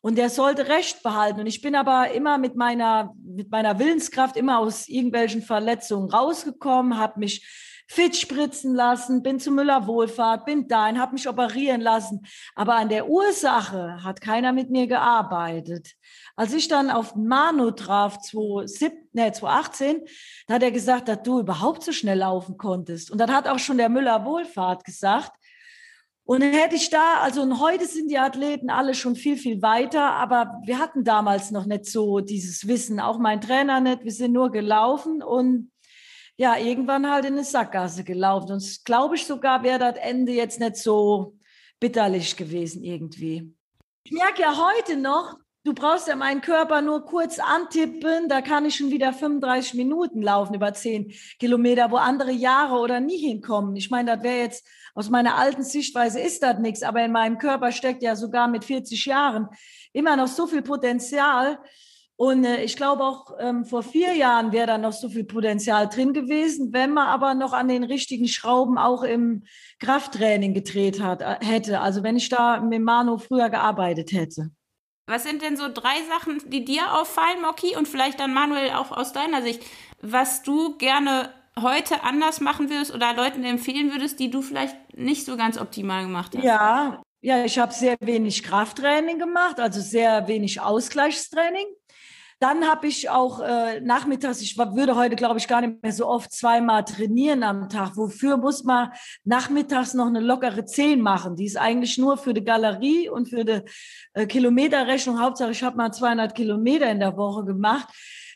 Und 0.00 0.16
der 0.16 0.30
sollte 0.30 0.68
Recht 0.68 1.02
behalten. 1.02 1.40
Und 1.40 1.46
ich 1.46 1.60
bin 1.60 1.74
aber 1.74 2.12
immer 2.12 2.38
mit 2.38 2.56
meiner, 2.56 3.14
mit 3.22 3.50
meiner 3.50 3.78
Willenskraft 3.78 4.38
immer 4.38 4.58
aus 4.58 4.88
irgendwelchen 4.88 5.42
Verletzungen 5.42 6.08
rausgekommen, 6.08 6.96
habe 6.96 7.20
mich 7.20 7.46
fit 7.90 8.16
spritzen 8.16 8.72
lassen, 8.72 9.20
bin 9.20 9.40
zu 9.40 9.50
Müller 9.50 9.88
Wohlfahrt, 9.88 10.44
bin 10.44 10.68
dahin, 10.68 11.00
habe 11.00 11.14
mich 11.14 11.28
operieren 11.28 11.80
lassen. 11.80 12.24
Aber 12.54 12.76
an 12.76 12.88
der 12.88 13.08
Ursache 13.08 14.04
hat 14.04 14.20
keiner 14.20 14.52
mit 14.52 14.70
mir 14.70 14.86
gearbeitet. 14.86 15.96
Als 16.36 16.54
ich 16.54 16.68
dann 16.68 16.88
auf 16.88 17.16
Manu 17.16 17.72
traf, 17.72 18.20
2017, 18.20 19.08
nee, 19.12 19.32
2018, 19.32 20.04
da 20.46 20.54
hat 20.54 20.62
er 20.62 20.70
gesagt, 20.70 21.08
dass 21.08 21.20
du 21.24 21.40
überhaupt 21.40 21.82
so 21.82 21.90
schnell 21.90 22.18
laufen 22.18 22.56
konntest. 22.56 23.10
Und 23.10 23.18
dann 23.18 23.34
hat 23.34 23.48
auch 23.48 23.58
schon 23.58 23.76
der 23.76 23.88
Müller 23.88 24.24
Wohlfahrt 24.24 24.84
gesagt, 24.84 25.32
und 26.22 26.44
dann 26.44 26.52
hätte 26.52 26.76
ich 26.76 26.90
da, 26.90 27.14
also 27.22 27.42
und 27.42 27.58
heute 27.58 27.86
sind 27.86 28.08
die 28.08 28.18
Athleten 28.18 28.70
alle 28.70 28.94
schon 28.94 29.16
viel, 29.16 29.36
viel 29.36 29.62
weiter, 29.62 30.12
aber 30.12 30.60
wir 30.64 30.78
hatten 30.78 31.02
damals 31.02 31.50
noch 31.50 31.66
nicht 31.66 31.86
so 31.86 32.20
dieses 32.20 32.68
Wissen, 32.68 33.00
auch 33.00 33.18
mein 33.18 33.40
Trainer 33.40 33.80
nicht, 33.80 34.04
wir 34.04 34.12
sind 34.12 34.30
nur 34.30 34.52
gelaufen 34.52 35.24
und 35.24 35.72
ja, 36.40 36.56
irgendwann 36.56 37.10
halt 37.10 37.26
in 37.26 37.34
eine 37.34 37.44
Sackgasse 37.44 38.02
gelaufen. 38.02 38.52
Und 38.52 38.84
glaube 38.86 39.16
ich 39.16 39.26
sogar, 39.26 39.62
wäre 39.62 39.78
das 39.78 39.96
Ende 39.96 40.32
jetzt 40.32 40.58
nicht 40.58 40.76
so 40.76 41.36
bitterlich 41.78 42.34
gewesen 42.34 42.82
irgendwie. 42.82 43.54
Ich 44.04 44.12
merke 44.12 44.40
ja 44.40 44.56
heute 44.56 44.96
noch, 44.96 45.36
du 45.64 45.74
brauchst 45.74 46.08
ja 46.08 46.16
meinen 46.16 46.40
Körper 46.40 46.80
nur 46.80 47.04
kurz 47.04 47.38
antippen, 47.38 48.30
da 48.30 48.40
kann 48.40 48.64
ich 48.64 48.76
schon 48.76 48.90
wieder 48.90 49.12
35 49.12 49.74
Minuten 49.74 50.22
laufen 50.22 50.54
über 50.54 50.72
10 50.72 51.12
Kilometer, 51.38 51.90
wo 51.90 51.96
andere 51.96 52.32
Jahre 52.32 52.76
oder 52.76 53.00
nie 53.00 53.18
hinkommen. 53.18 53.76
Ich 53.76 53.90
meine, 53.90 54.16
das 54.16 54.24
wäre 54.24 54.38
jetzt 54.38 54.66
aus 54.94 55.10
meiner 55.10 55.36
alten 55.36 55.62
Sichtweise 55.62 56.20
ist 56.20 56.42
das 56.42 56.58
nichts, 56.58 56.82
aber 56.82 57.04
in 57.04 57.12
meinem 57.12 57.36
Körper 57.36 57.70
steckt 57.70 58.02
ja 58.02 58.16
sogar 58.16 58.48
mit 58.48 58.64
40 58.64 59.04
Jahren 59.04 59.46
immer 59.92 60.16
noch 60.16 60.28
so 60.28 60.46
viel 60.46 60.62
Potenzial, 60.62 61.58
und 62.20 62.44
äh, 62.44 62.62
ich 62.62 62.76
glaube 62.76 63.02
auch 63.02 63.32
ähm, 63.38 63.64
vor 63.64 63.82
vier 63.82 64.12
Jahren 64.12 64.52
wäre 64.52 64.66
da 64.66 64.76
noch 64.76 64.92
so 64.92 65.08
viel 65.08 65.24
Potenzial 65.24 65.88
drin 65.88 66.12
gewesen, 66.12 66.70
wenn 66.70 66.92
man 66.92 67.06
aber 67.08 67.32
noch 67.32 67.54
an 67.54 67.66
den 67.66 67.82
richtigen 67.82 68.28
Schrauben 68.28 68.76
auch 68.76 69.04
im 69.04 69.44
Krafttraining 69.78 70.52
gedreht 70.52 71.00
hat, 71.00 71.22
äh, 71.22 71.38
hätte. 71.40 71.80
Also 71.80 72.02
wenn 72.02 72.16
ich 72.16 72.28
da 72.28 72.60
mit 72.60 72.82
Manu 72.82 73.16
früher 73.16 73.48
gearbeitet 73.48 74.12
hätte. 74.12 74.50
Was 75.06 75.22
sind 75.22 75.40
denn 75.40 75.56
so 75.56 75.70
drei 75.72 75.94
Sachen, 76.10 76.42
die 76.50 76.62
dir 76.62 76.92
auffallen, 76.92 77.40
Moki, 77.40 77.74
und 77.74 77.88
vielleicht 77.88 78.20
dann 78.20 78.34
Manuel 78.34 78.72
auch 78.72 78.92
aus 78.92 79.14
deiner 79.14 79.40
Sicht, 79.40 79.62
was 80.02 80.42
du 80.42 80.76
gerne 80.76 81.30
heute 81.58 82.04
anders 82.04 82.42
machen 82.42 82.68
würdest 82.68 82.94
oder 82.94 83.14
Leuten 83.14 83.44
empfehlen 83.44 83.92
würdest, 83.92 84.20
die 84.20 84.30
du 84.30 84.42
vielleicht 84.42 84.76
nicht 84.94 85.24
so 85.24 85.38
ganz 85.38 85.56
optimal 85.56 86.02
gemacht 86.02 86.36
hast? 86.36 86.44
Ja, 86.44 87.00
ja, 87.22 87.44
ich 87.46 87.58
habe 87.58 87.72
sehr 87.72 87.96
wenig 88.00 88.42
Krafttraining 88.42 89.18
gemacht, 89.18 89.58
also 89.58 89.80
sehr 89.80 90.28
wenig 90.28 90.60
Ausgleichstraining. 90.60 91.66
Dann 92.40 92.66
habe 92.66 92.86
ich 92.86 93.10
auch 93.10 93.40
äh, 93.40 93.82
nachmittags, 93.82 94.40
ich 94.40 94.56
würde 94.56 94.96
heute, 94.96 95.14
glaube 95.14 95.38
ich, 95.38 95.46
gar 95.46 95.60
nicht 95.60 95.82
mehr 95.82 95.92
so 95.92 96.06
oft 96.06 96.32
zweimal 96.32 96.84
trainieren 96.84 97.42
am 97.42 97.68
Tag. 97.68 97.98
Wofür 97.98 98.38
muss 98.38 98.64
man 98.64 98.92
nachmittags 99.24 99.92
noch 99.92 100.06
eine 100.06 100.20
lockere 100.20 100.64
10 100.64 101.02
machen? 101.02 101.36
Die 101.36 101.44
ist 101.44 101.58
eigentlich 101.58 101.98
nur 101.98 102.16
für 102.16 102.32
die 102.32 102.42
Galerie 102.42 103.10
und 103.10 103.28
für 103.28 103.44
die 103.44 103.60
äh, 104.14 104.26
Kilometerrechnung. 104.26 105.20
Hauptsache, 105.20 105.50
ich 105.50 105.62
habe 105.62 105.76
mal 105.76 105.92
200 105.92 106.34
Kilometer 106.34 106.90
in 106.90 107.00
der 107.00 107.14
Woche 107.14 107.44
gemacht. 107.44 107.88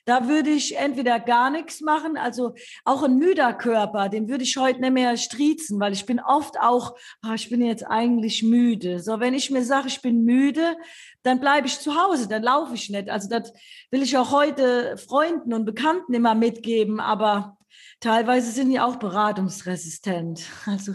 Da 0.04 0.28
würde 0.28 0.50
ich 0.50 0.76
entweder 0.76 1.18
gar 1.18 1.50
nichts 1.50 1.80
machen, 1.80 2.16
also 2.16 2.54
auch 2.84 3.02
ein 3.02 3.16
müder 3.16 3.54
Körper, 3.54 4.08
den 4.08 4.28
würde 4.28 4.44
ich 4.44 4.56
heute 4.56 4.80
nicht 4.80 4.92
mehr 4.92 5.16
striezen, 5.16 5.80
weil 5.80 5.94
ich 5.94 6.04
bin 6.04 6.20
oft 6.20 6.60
auch, 6.60 6.94
oh, 7.26 7.32
ich 7.34 7.48
bin 7.48 7.64
jetzt 7.64 7.86
eigentlich 7.86 8.42
müde. 8.42 9.00
So, 9.00 9.18
wenn 9.20 9.32
ich 9.32 9.50
mir 9.50 9.64
sage, 9.64 9.88
ich 9.88 10.02
bin 10.02 10.24
müde, 10.24 10.76
dann 11.22 11.40
bleibe 11.40 11.66
ich 11.66 11.80
zu 11.80 11.94
Hause, 11.94 12.28
dann 12.28 12.42
laufe 12.42 12.74
ich 12.74 12.90
nicht. 12.90 13.08
Also 13.08 13.28
das 13.28 13.52
will 13.90 14.02
ich 14.02 14.16
auch 14.18 14.30
heute 14.30 14.98
Freunden 14.98 15.54
und 15.54 15.64
Bekannten 15.64 16.12
immer 16.12 16.34
mitgeben, 16.34 17.00
aber 17.00 17.56
teilweise 18.00 18.50
sind 18.50 18.70
die 18.70 18.80
auch 18.80 18.96
beratungsresistent. 18.96 20.44
Also 20.66 20.92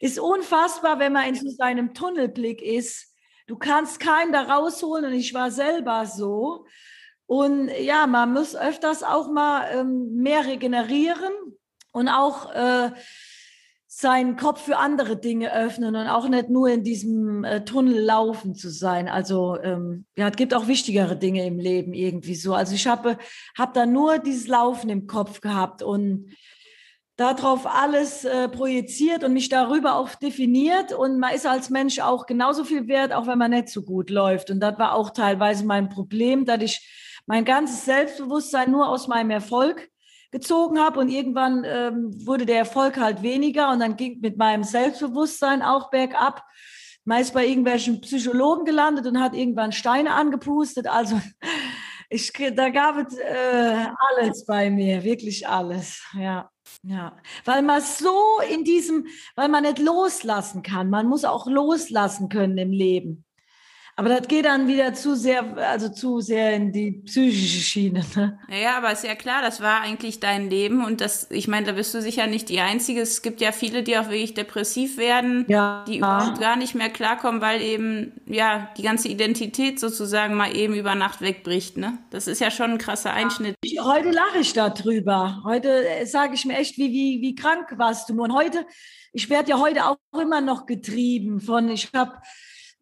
ist 0.00 0.18
unfassbar, 0.18 0.98
wenn 0.98 1.14
man 1.14 1.28
in 1.28 1.34
so 1.34 1.48
seinem 1.48 1.94
Tunnelblick 1.94 2.60
ist. 2.60 3.14
Du 3.46 3.56
kannst 3.56 4.00
keinen 4.00 4.32
da 4.32 4.42
rausholen 4.42 5.06
und 5.06 5.14
ich 5.14 5.32
war 5.32 5.50
selber 5.50 6.04
so. 6.06 6.66
Und 7.30 7.70
ja, 7.80 8.08
man 8.08 8.32
muss 8.32 8.56
öfters 8.56 9.04
auch 9.04 9.30
mal 9.30 9.64
ähm, 9.72 10.16
mehr 10.16 10.46
regenerieren 10.46 11.30
und 11.92 12.08
auch 12.08 12.52
äh, 12.52 12.90
seinen 13.86 14.36
Kopf 14.36 14.62
für 14.62 14.78
andere 14.78 15.16
Dinge 15.16 15.54
öffnen 15.54 15.94
und 15.94 16.08
auch 16.08 16.28
nicht 16.28 16.48
nur 16.48 16.70
in 16.70 16.82
diesem 16.82 17.44
äh, 17.44 17.64
Tunnel 17.64 18.00
laufen 18.00 18.56
zu 18.56 18.68
sein. 18.68 19.06
Also 19.06 19.56
ähm, 19.62 20.06
ja, 20.16 20.30
es 20.30 20.36
gibt 20.36 20.52
auch 20.54 20.66
wichtigere 20.66 21.16
Dinge 21.16 21.46
im 21.46 21.60
Leben 21.60 21.94
irgendwie 21.94 22.34
so. 22.34 22.52
Also 22.52 22.74
ich 22.74 22.88
habe 22.88 23.16
hab 23.56 23.74
da 23.74 23.86
nur 23.86 24.18
dieses 24.18 24.48
Laufen 24.48 24.90
im 24.90 25.06
Kopf 25.06 25.40
gehabt 25.40 25.84
und 25.84 26.34
darauf 27.14 27.64
alles 27.64 28.24
äh, 28.24 28.48
projiziert 28.48 29.22
und 29.22 29.34
mich 29.34 29.48
darüber 29.48 29.94
auch 29.94 30.16
definiert. 30.16 30.92
Und 30.92 31.20
man 31.20 31.32
ist 31.32 31.46
als 31.46 31.70
Mensch 31.70 32.00
auch 32.00 32.26
genauso 32.26 32.64
viel 32.64 32.88
wert, 32.88 33.12
auch 33.12 33.28
wenn 33.28 33.38
man 33.38 33.52
nicht 33.52 33.68
so 33.68 33.82
gut 33.82 34.10
läuft. 34.10 34.50
Und 34.50 34.58
das 34.58 34.76
war 34.80 34.94
auch 34.94 35.10
teilweise 35.10 35.64
mein 35.64 35.90
Problem, 35.90 36.44
dass 36.44 36.60
ich 36.60 37.09
mein 37.30 37.44
ganzes 37.44 37.84
Selbstbewusstsein 37.84 38.72
nur 38.72 38.88
aus 38.88 39.06
meinem 39.06 39.30
Erfolg 39.30 39.88
gezogen 40.32 40.80
habe 40.80 40.98
und 40.98 41.08
irgendwann 41.08 41.62
ähm, 41.64 42.10
wurde 42.26 42.44
der 42.44 42.58
Erfolg 42.58 42.98
halt 42.98 43.22
weniger 43.22 43.70
und 43.70 43.78
dann 43.78 43.94
ging 43.96 44.18
mit 44.18 44.36
meinem 44.36 44.64
Selbstbewusstsein 44.64 45.62
auch 45.62 45.90
bergab. 45.90 46.44
Meist 47.04 47.32
bei 47.32 47.46
irgendwelchen 47.46 48.00
Psychologen 48.00 48.64
gelandet 48.64 49.06
und 49.06 49.20
hat 49.20 49.36
irgendwann 49.36 49.70
Steine 49.70 50.14
angepustet. 50.14 50.88
Also 50.88 51.20
ich, 52.10 52.32
da 52.32 52.68
gab 52.70 52.96
es 52.98 53.16
äh, 53.16 53.86
alles 54.08 54.44
bei 54.44 54.68
mir, 54.68 55.04
wirklich 55.04 55.46
alles. 55.46 56.02
Ja, 56.18 56.50
ja, 56.82 57.16
weil 57.44 57.62
man 57.62 57.80
so 57.80 58.40
in 58.52 58.64
diesem, 58.64 59.06
weil 59.36 59.48
man 59.48 59.62
nicht 59.62 59.78
loslassen 59.78 60.64
kann. 60.64 60.90
Man 60.90 61.06
muss 61.06 61.24
auch 61.24 61.46
loslassen 61.46 62.28
können 62.28 62.58
im 62.58 62.72
Leben. 62.72 63.24
Aber 64.00 64.08
das 64.08 64.28
geht 64.28 64.46
dann 64.46 64.66
wieder 64.66 64.94
zu 64.94 65.14
sehr, 65.14 65.44
also 65.58 65.90
zu 65.90 66.20
sehr 66.20 66.54
in 66.54 66.72
die 66.72 67.02
psychische 67.04 67.60
Schiene. 67.60 68.02
Ne? 68.16 68.38
Ja, 68.48 68.78
aber 68.78 68.92
ist 68.92 69.04
ja 69.04 69.14
klar, 69.14 69.42
das 69.42 69.60
war 69.60 69.82
eigentlich 69.82 70.20
dein 70.20 70.48
Leben 70.48 70.82
und 70.82 71.02
das, 71.02 71.30
ich 71.30 71.48
meine, 71.48 71.66
da 71.66 71.72
bist 71.72 71.92
du 71.92 72.00
sicher 72.00 72.26
nicht 72.26 72.48
die 72.48 72.60
Einzige. 72.60 73.02
Es 73.02 73.20
gibt 73.20 73.42
ja 73.42 73.52
viele, 73.52 73.82
die 73.82 73.98
auch 73.98 74.06
wirklich 74.06 74.32
depressiv 74.32 74.96
werden, 74.96 75.44
ja. 75.48 75.84
die 75.86 75.98
überhaupt 75.98 76.40
gar 76.40 76.56
nicht 76.56 76.74
mehr 76.74 76.88
klarkommen, 76.88 77.42
weil 77.42 77.60
eben, 77.60 78.12
ja, 78.24 78.70
die 78.78 78.82
ganze 78.84 79.08
Identität 79.08 79.78
sozusagen 79.78 80.34
mal 80.34 80.56
eben 80.56 80.72
über 80.72 80.94
Nacht 80.94 81.20
wegbricht, 81.20 81.76
ne? 81.76 81.98
Das 82.08 82.26
ist 82.26 82.40
ja 82.40 82.50
schon 82.50 82.70
ein 82.70 82.78
krasser 82.78 83.12
Einschnitt. 83.12 83.56
Ja. 83.62 83.84
Heute 83.84 84.12
lache 84.12 84.38
ich 84.38 84.54
darüber. 84.54 85.42
Heute 85.44 85.86
äh, 85.86 86.06
sage 86.06 86.32
ich 86.32 86.46
mir 86.46 86.56
echt, 86.56 86.78
wie, 86.78 86.90
wie, 86.90 87.20
wie 87.20 87.34
krank 87.34 87.74
warst 87.76 88.08
du. 88.08 88.22
Und 88.22 88.32
heute, 88.32 88.64
ich 89.12 89.28
werde 89.28 89.50
ja 89.50 89.58
heute 89.58 89.84
auch 89.84 89.98
immer 90.18 90.40
noch 90.40 90.64
getrieben 90.64 91.38
von, 91.38 91.68
ich 91.68 91.90
habe 91.92 92.12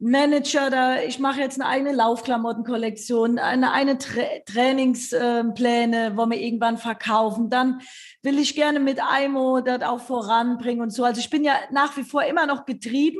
Manager, 0.01 0.71
da 0.71 1.03
ich 1.03 1.19
mache 1.19 1.41
jetzt 1.41 1.61
eine 1.61 1.69
eigene 1.69 1.93
Laufklamottenkollektion, 1.93 3.41
eine, 3.41 3.73
eine 3.73 3.99
Tra 3.99 4.23
Trainingspläne, 4.47 6.13
wo 6.15 6.27
wir 6.27 6.41
irgendwann 6.41 6.79
verkaufen. 6.79 7.51
Dann 7.51 7.81
will 8.23 8.39
ich 8.39 8.55
gerne 8.55 8.79
mit 8.79 9.01
IMO 9.21 9.61
das 9.61 9.83
auch 9.83 10.01
voranbringen 10.01 10.83
und 10.83 10.91
so. 10.91 11.03
Also 11.03 11.19
ich 11.21 11.31
bin 11.31 11.43
ja 11.43 11.55
nach 11.73 11.97
wie 11.97 12.05
vor 12.05 12.23
immer 12.23 12.47
noch 12.47 12.65
getrieben. 12.65 13.19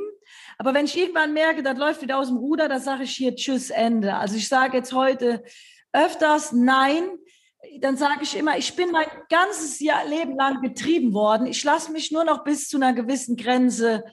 Aber 0.57 0.73
wenn 0.73 0.85
ich 0.85 0.97
irgendwann 0.97 1.33
merke, 1.33 1.63
das 1.63 1.77
läuft 1.77 2.01
wieder 2.01 2.17
aus 2.17 2.27
dem 2.27 2.37
Ruder, 2.37 2.69
dann 2.69 2.81
sage 2.81 3.03
ich 3.03 3.11
hier 3.11 3.35
Tschüss, 3.35 3.71
Ende. 3.71 4.15
Also 4.15 4.37
ich 4.37 4.47
sage 4.47 4.77
jetzt 4.77 4.93
heute 4.93 5.43
öfters 5.91 6.53
Nein. 6.53 7.03
Dann 7.81 7.97
sage 7.97 8.21
ich 8.21 8.37
immer, 8.37 8.57
ich 8.57 8.73
bin 8.77 8.91
mein 8.91 9.07
ganzes 9.29 9.81
Jahr, 9.81 10.05
Leben 10.05 10.37
lang 10.37 10.61
getrieben 10.61 11.13
worden. 11.13 11.45
Ich 11.45 11.61
lasse 11.65 11.91
mich 11.91 12.09
nur 12.09 12.23
noch 12.23 12.45
bis 12.45 12.69
zu 12.69 12.77
einer 12.77 12.93
gewissen 12.93 13.35
Grenze 13.35 14.05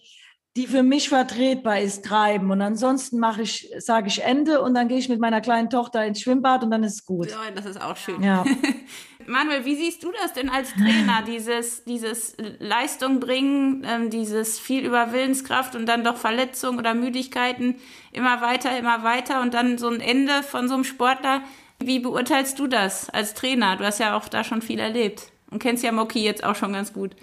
die 0.56 0.66
für 0.66 0.82
mich 0.82 1.10
vertretbar 1.10 1.80
ist, 1.80 2.04
treiben. 2.04 2.50
Und 2.50 2.62
ansonsten 2.62 3.18
mache 3.18 3.42
ich, 3.42 3.70
sage 3.78 4.08
ich 4.08 4.22
Ende 4.22 4.62
und 4.62 4.72
dann 4.72 4.88
gehe 4.88 4.96
ich 4.96 5.10
mit 5.10 5.20
meiner 5.20 5.42
kleinen 5.42 5.68
Tochter 5.68 6.04
ins 6.06 6.22
Schwimmbad 6.22 6.64
und 6.64 6.70
dann 6.70 6.82
ist 6.82 6.94
es 6.94 7.04
gut. 7.04 7.30
Ja, 7.30 7.50
das 7.54 7.66
ist 7.66 7.80
auch 7.80 7.96
schön. 7.96 8.22
Ja. 8.22 8.42
Manuel, 9.26 9.66
wie 9.66 9.74
siehst 9.74 10.02
du 10.02 10.12
das 10.12 10.32
denn 10.32 10.48
als 10.48 10.72
Trainer, 10.72 11.22
dieses, 11.26 11.84
dieses 11.84 12.36
Leistung 12.58 13.20
bringen, 13.20 13.84
ähm, 13.86 14.08
dieses 14.08 14.58
viel 14.58 14.86
über 14.86 15.12
Willenskraft 15.12 15.74
und 15.74 15.84
dann 15.86 16.04
doch 16.04 16.16
Verletzungen 16.16 16.78
oder 16.78 16.94
Müdigkeiten 16.94 17.74
immer 18.12 18.40
weiter, 18.40 18.78
immer 18.78 19.02
weiter 19.02 19.42
und 19.42 19.52
dann 19.52 19.76
so 19.76 19.88
ein 19.88 20.00
Ende 20.00 20.42
von 20.42 20.68
so 20.68 20.74
einem 20.74 20.84
Sportler? 20.84 21.42
Wie 21.80 21.98
beurteilst 21.98 22.58
du 22.58 22.66
das 22.66 23.10
als 23.10 23.34
Trainer? 23.34 23.76
Du 23.76 23.84
hast 23.84 24.00
ja 24.00 24.16
auch 24.16 24.28
da 24.28 24.42
schon 24.42 24.62
viel 24.62 24.78
erlebt 24.78 25.32
und 25.50 25.58
kennst 25.58 25.84
ja 25.84 25.92
Moki 25.92 26.24
jetzt 26.24 26.42
auch 26.42 26.54
schon 26.54 26.72
ganz 26.72 26.94
gut. 26.94 27.14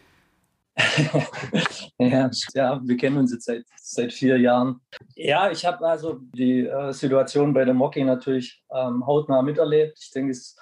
ja, 2.00 2.30
ja, 2.54 2.82
wir 2.84 2.98
kennen 2.98 3.18
uns 3.18 3.32
jetzt 3.32 3.46
seit, 3.46 3.64
seit 3.76 4.14
vier 4.14 4.38
Jahren. 4.38 4.82
Ja, 5.16 5.52
ich 5.52 5.66
habe 5.66 5.86
also 5.88 6.20
die 6.36 6.66
äh, 6.66 6.92
Situation 6.94 7.54
bei 7.54 7.64
der 7.64 7.74
Mocking 7.74 8.08
natürlich 8.08 8.64
ähm, 8.74 9.06
hautnah 9.06 9.42
miterlebt. 9.42 10.00
Ich 10.02 10.12
denke, 10.12 10.32
es 10.32 10.56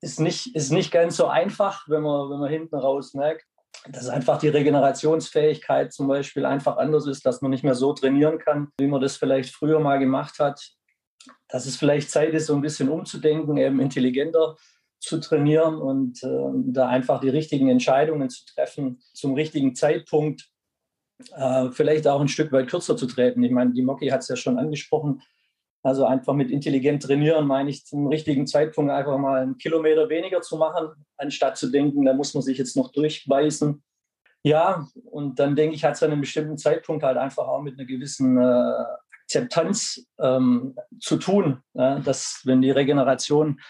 ist 0.00 0.20
nicht, 0.20 0.54
ist 0.54 0.70
nicht 0.70 0.90
ganz 0.90 1.16
so 1.16 1.26
einfach, 1.26 1.88
wenn 1.88 2.02
man, 2.02 2.30
wenn 2.30 2.40
man 2.40 2.50
hinten 2.50 2.76
raus 2.76 3.14
merkt, 3.14 3.46
dass 3.88 4.08
einfach 4.08 4.38
die 4.38 4.48
Regenerationsfähigkeit 4.48 5.92
zum 5.92 6.08
Beispiel 6.08 6.44
einfach 6.44 6.76
anders 6.76 7.06
ist, 7.06 7.24
dass 7.26 7.40
man 7.40 7.50
nicht 7.50 7.64
mehr 7.64 7.74
so 7.74 7.92
trainieren 7.92 8.38
kann, 8.38 8.68
wie 8.78 8.86
man 8.86 9.00
das 9.00 9.16
vielleicht 9.16 9.54
früher 9.54 9.80
mal 9.80 9.98
gemacht 9.98 10.38
hat. 10.38 10.60
Dass 11.48 11.64
es 11.64 11.76
vielleicht 11.76 12.10
Zeit 12.10 12.34
ist, 12.34 12.46
so 12.46 12.54
ein 12.54 12.60
bisschen 12.60 12.90
umzudenken, 12.90 13.56
eben 13.56 13.80
intelligenter 13.80 14.56
zu 15.04 15.20
trainieren 15.20 15.76
und 15.76 16.22
äh, 16.22 16.50
da 16.66 16.88
einfach 16.88 17.20
die 17.20 17.28
richtigen 17.28 17.68
Entscheidungen 17.68 18.30
zu 18.30 18.44
treffen, 18.46 19.00
zum 19.12 19.34
richtigen 19.34 19.74
Zeitpunkt, 19.74 20.50
äh, 21.36 21.70
vielleicht 21.70 22.06
auch 22.08 22.20
ein 22.20 22.28
Stück 22.28 22.52
weit 22.52 22.68
kürzer 22.68 22.96
zu 22.96 23.06
treten. 23.06 23.42
Ich 23.42 23.52
meine, 23.52 23.72
die 23.72 23.82
Moki 23.82 24.08
hat 24.08 24.20
es 24.20 24.28
ja 24.28 24.36
schon 24.36 24.58
angesprochen. 24.58 25.22
Also 25.82 26.06
einfach 26.06 26.32
mit 26.32 26.50
intelligent 26.50 27.02
trainieren, 27.02 27.46
meine 27.46 27.68
ich, 27.68 27.84
zum 27.84 28.06
richtigen 28.06 28.46
Zeitpunkt 28.46 28.90
einfach 28.90 29.18
mal 29.18 29.42
einen 29.42 29.58
Kilometer 29.58 30.08
weniger 30.08 30.40
zu 30.40 30.56
machen, 30.56 30.88
anstatt 31.18 31.58
zu 31.58 31.70
denken, 31.70 32.06
da 32.06 32.14
muss 32.14 32.32
man 32.32 32.42
sich 32.42 32.56
jetzt 32.56 32.74
noch 32.74 32.90
durchbeißen. 32.90 33.82
Ja, 34.42 34.88
und 35.10 35.38
dann 35.38 35.56
denke 35.56 35.76
ich, 35.76 35.84
hat 35.84 35.94
es 35.94 36.02
an 36.02 36.12
einem 36.12 36.22
bestimmten 36.22 36.56
Zeitpunkt 36.56 37.02
halt 37.02 37.18
einfach 37.18 37.46
auch 37.46 37.60
mit 37.60 37.78
einer 37.78 37.86
gewissen 37.86 38.38
äh, 38.38 38.74
Akzeptanz 39.24 40.06
ähm, 40.18 40.74
zu 41.00 41.16
tun, 41.16 41.62
ja, 41.74 41.98
dass 41.98 42.42
wenn 42.44 42.62
die 42.62 42.70
Regeneration 42.70 43.60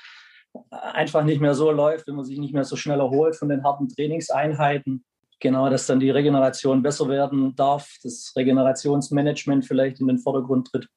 einfach 0.71 1.25
nicht 1.25 1.41
mehr 1.41 1.55
so 1.55 1.71
läuft, 1.71 2.07
wenn 2.07 2.17
man 2.17 2.25
sich 2.25 2.39
nicht 2.39 2.55
mehr 2.55 2.65
so 2.65 2.77
schnell 2.77 3.01
erholt 3.01 3.37
von 3.37 3.49
den 3.49 3.65
harten 3.65 3.89
Trainingseinheiten. 3.89 5.05
Genau, 5.41 5.69
dass 5.69 5.87
dann 5.87 6.01
die 6.01 6.11
Regeneration 6.11 6.83
besser 6.83 7.09
werden 7.09 7.55
darf, 7.57 7.91
das 8.03 8.33
Regenerationsmanagement 8.37 9.67
vielleicht 9.67 10.01
in 10.01 10.07
den 10.07 10.19
Vordergrund 10.19 10.69
tritt. 10.69 10.89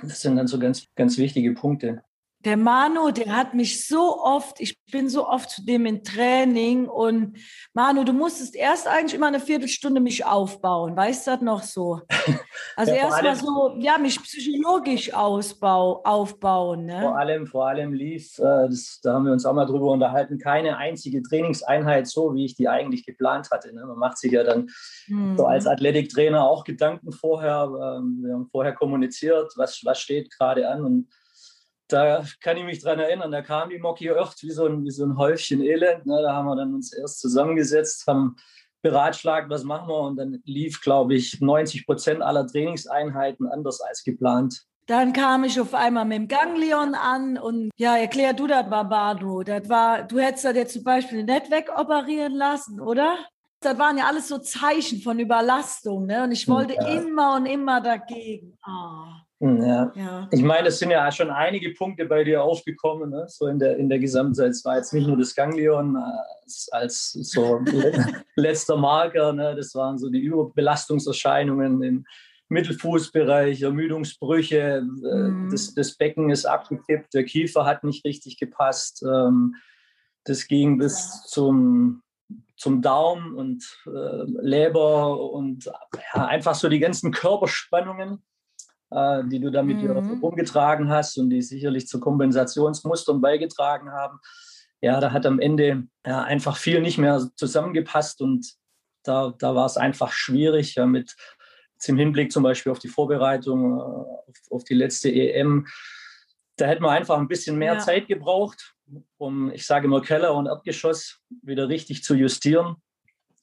Das 0.00 0.20
sind 0.20 0.36
dann 0.36 0.46
so 0.46 0.58
ganz, 0.58 0.86
ganz 0.94 1.18
wichtige 1.18 1.54
Punkte. 1.54 2.02
Der 2.44 2.56
Manu, 2.56 3.10
der 3.10 3.34
hat 3.34 3.54
mich 3.54 3.84
so 3.86 4.22
oft, 4.22 4.60
ich 4.60 4.78
bin 4.92 5.08
so 5.08 5.26
oft 5.26 5.50
zu 5.50 5.64
dem 5.64 5.86
in 5.86 6.04
Training 6.04 6.86
und 6.86 7.36
Manu, 7.74 8.04
du 8.04 8.12
musstest 8.12 8.54
erst 8.54 8.86
eigentlich 8.86 9.14
immer 9.14 9.26
eine 9.26 9.40
Viertelstunde 9.40 10.00
mich 10.00 10.24
aufbauen, 10.24 10.96
weißt 10.96 11.26
du 11.26 11.30
das 11.32 11.40
noch 11.40 11.62
so? 11.62 12.00
Also 12.76 12.92
ja, 12.92 12.98
erstmal 12.98 13.34
so, 13.34 13.74
ja, 13.80 13.98
mich 13.98 14.22
psychologisch 14.22 15.12
ausbau, 15.12 16.00
aufbauen. 16.04 16.86
Ne? 16.86 17.00
Vor 17.00 17.18
allem, 17.18 17.46
vor 17.46 17.66
allem 17.66 17.92
lief, 17.92 18.38
äh, 18.38 18.68
das, 18.68 19.00
da 19.02 19.14
haben 19.14 19.24
wir 19.24 19.32
uns 19.32 19.44
auch 19.44 19.52
mal 19.52 19.66
drüber 19.66 19.90
unterhalten, 19.90 20.38
keine 20.38 20.76
einzige 20.76 21.22
Trainingseinheit 21.22 22.06
so, 22.06 22.34
wie 22.34 22.44
ich 22.44 22.54
die 22.54 22.68
eigentlich 22.68 23.04
geplant 23.04 23.50
hatte. 23.50 23.74
Ne? 23.74 23.84
Man 23.84 23.98
macht 23.98 24.18
sich 24.18 24.30
ja 24.30 24.44
dann 24.44 24.68
mhm. 25.08 25.36
so 25.36 25.46
als 25.46 25.66
Athletiktrainer 25.66 26.44
auch 26.44 26.62
Gedanken 26.62 27.10
vorher. 27.10 27.64
Ähm, 27.98 28.20
wir 28.22 28.34
haben 28.34 28.46
vorher 28.46 28.74
kommuniziert, 28.74 29.52
was, 29.56 29.80
was 29.84 30.00
steht 30.00 30.30
gerade 30.30 30.68
an 30.68 30.84
und 30.84 31.08
da 31.88 32.24
kann 32.40 32.56
ich 32.56 32.64
mich 32.64 32.82
dran 32.82 32.98
erinnern, 32.98 33.32
da 33.32 33.42
kam 33.42 33.70
die 33.70 33.78
Mocky 33.78 34.10
oft 34.10 34.42
wie 34.42 34.50
so 34.50 34.66
ein, 34.66 34.84
wie 34.84 34.90
so 34.90 35.04
ein 35.04 35.16
Häufchen 35.16 35.62
Elend. 35.62 36.06
Ne? 36.06 36.20
Da 36.22 36.34
haben 36.34 36.46
wir 36.46 36.56
dann 36.56 36.74
uns 36.74 36.92
erst 36.92 37.20
zusammengesetzt, 37.20 38.06
haben 38.06 38.36
beratschlagt, 38.82 39.50
was 39.50 39.64
machen 39.64 39.88
wir 39.88 40.00
und 40.00 40.16
dann 40.16 40.40
lief, 40.44 40.80
glaube 40.80 41.14
ich, 41.14 41.40
90 41.40 41.86
Prozent 41.86 42.22
aller 42.22 42.46
Trainingseinheiten 42.46 43.48
anders 43.48 43.80
als 43.80 44.04
geplant. 44.04 44.64
Dann 44.86 45.12
kam 45.12 45.44
ich 45.44 45.60
auf 45.60 45.74
einmal 45.74 46.04
mit 46.04 46.16
dem 46.16 46.28
Ganglion 46.28 46.94
an 46.94 47.36
und 47.36 47.70
ja, 47.76 47.96
erklär 47.96 48.32
du 48.32 48.46
das 48.46 48.66
mal, 48.68 48.84
Barbaro. 48.84 49.42
Das 49.42 49.68
war, 49.68 50.04
du 50.04 50.18
hättest 50.18 50.46
das 50.46 50.56
jetzt 50.56 50.72
zum 50.74 50.84
Beispiel 50.84 51.24
nicht 51.24 51.50
wegoperieren 51.50 52.34
lassen, 52.34 52.80
oder? 52.80 53.18
Das 53.60 53.76
waren 53.78 53.98
ja 53.98 54.06
alles 54.06 54.28
so 54.28 54.38
Zeichen 54.38 55.02
von 55.02 55.18
Überlastung, 55.18 56.06
ne? 56.06 56.22
Und 56.22 56.32
ich 56.32 56.46
hm, 56.46 56.54
wollte 56.54 56.74
ja. 56.74 56.86
immer 56.86 57.36
und 57.36 57.46
immer 57.46 57.80
dagegen. 57.80 58.56
Oh. 58.66 59.27
Ja. 59.40 59.92
ja. 59.94 60.28
Ich 60.32 60.42
meine, 60.42 60.68
es 60.68 60.80
sind 60.80 60.90
ja 60.90 61.10
schon 61.12 61.30
einige 61.30 61.70
Punkte 61.70 62.06
bei 62.06 62.24
dir 62.24 62.42
aufgekommen, 62.42 63.10
ne? 63.10 63.26
so 63.28 63.46
in 63.46 63.58
der, 63.58 63.76
in 63.76 63.88
der 63.88 64.00
Gesamtzeit. 64.00 64.50
Es 64.50 64.64
war 64.64 64.76
jetzt 64.76 64.92
nicht 64.92 65.06
nur 65.06 65.16
das 65.16 65.34
Ganglion 65.34 65.96
als, 65.96 66.68
als 66.72 67.12
so 67.12 67.60
letzter 68.34 68.76
Marker, 68.76 69.32
ne? 69.32 69.54
das 69.54 69.74
waren 69.76 69.96
so 69.96 70.10
die 70.10 70.20
Überbelastungserscheinungen 70.20 71.82
im 71.82 72.04
Mittelfußbereich, 72.48 73.62
Ermüdungsbrüche, 73.62 74.78
äh, 74.78 74.80
mhm. 74.80 75.50
das, 75.50 75.74
das 75.74 75.96
Becken 75.96 76.30
ist 76.30 76.44
abgekippt, 76.44 77.14
der 77.14 77.24
Kiefer 77.24 77.64
hat 77.64 77.84
nicht 77.84 78.04
richtig 78.04 78.38
gepasst. 78.38 79.04
Ähm, 79.04 79.54
das 80.24 80.48
ging 80.48 80.78
bis 80.78 80.94
ja. 80.94 81.26
zum, 81.26 82.02
zum 82.56 82.82
Daumen 82.82 83.34
und 83.34 83.64
äh, 83.86 84.24
Leber 84.40 85.30
und 85.32 85.66
ja, 85.66 86.26
einfach 86.26 86.56
so 86.56 86.68
die 86.68 86.80
ganzen 86.80 87.12
Körperspannungen 87.12 88.24
äh, 88.90 89.22
die 89.24 89.40
du 89.40 89.50
damit 89.50 89.82
mhm. 89.82 90.22
umgetragen 90.22 90.88
hast 90.90 91.18
und 91.18 91.30
die 91.30 91.42
sicherlich 91.42 91.86
zu 91.86 92.00
Kompensationsmustern 92.00 93.20
beigetragen 93.20 93.90
haben. 93.90 94.18
Ja, 94.80 95.00
da 95.00 95.12
hat 95.12 95.26
am 95.26 95.40
Ende 95.40 95.88
ja, 96.06 96.22
einfach 96.22 96.56
viel 96.56 96.80
nicht 96.80 96.98
mehr 96.98 97.28
zusammengepasst 97.34 98.20
und 98.20 98.46
da, 99.02 99.34
da 99.38 99.54
war 99.54 99.66
es 99.66 99.76
einfach 99.76 100.12
schwierig 100.12 100.76
ja, 100.76 100.86
mit 100.86 101.16
im 101.86 101.96
Hinblick 101.96 102.32
zum 102.32 102.42
Beispiel 102.42 102.72
auf 102.72 102.80
die 102.80 102.88
Vorbereitung, 102.88 103.78
äh, 103.78 103.82
auf, 103.82 104.36
auf, 104.50 104.64
die 104.64 104.74
letzte 104.74 105.10
EM. 105.10 105.66
Da 106.56 106.66
hätten 106.66 106.82
wir 106.82 106.90
einfach 106.90 107.18
ein 107.18 107.28
bisschen 107.28 107.56
mehr 107.56 107.74
ja. 107.74 107.78
Zeit 107.78 108.08
gebraucht, 108.08 108.74
um, 109.16 109.52
ich 109.52 109.64
sage 109.64 109.86
immer, 109.86 110.02
Keller 110.02 110.34
und 110.34 110.46
Erdgeschoss 110.46 111.20
wieder 111.42 111.68
richtig 111.68 112.02
zu 112.02 112.14
justieren. 112.14 112.76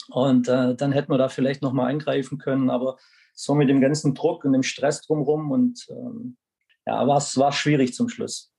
Und 0.09 0.47
äh, 0.47 0.75
dann 0.75 0.91
hätten 0.91 1.11
wir 1.11 1.17
da 1.17 1.29
vielleicht 1.29 1.61
nochmal 1.61 1.87
eingreifen 1.87 2.37
können. 2.37 2.69
Aber 2.69 2.97
so 3.35 3.53
mit 3.53 3.69
dem 3.69 3.81
ganzen 3.81 4.15
Druck 4.15 4.45
und 4.45 4.53
dem 4.53 4.63
Stress 4.63 5.01
drumherum 5.01 5.51
und 5.51 5.85
ähm, 5.89 6.37
ja, 6.85 7.05
war 7.07 7.17
es 7.17 7.37
war 7.37 7.51
schwierig 7.51 7.93
zum 7.93 8.09
Schluss. 8.09 8.51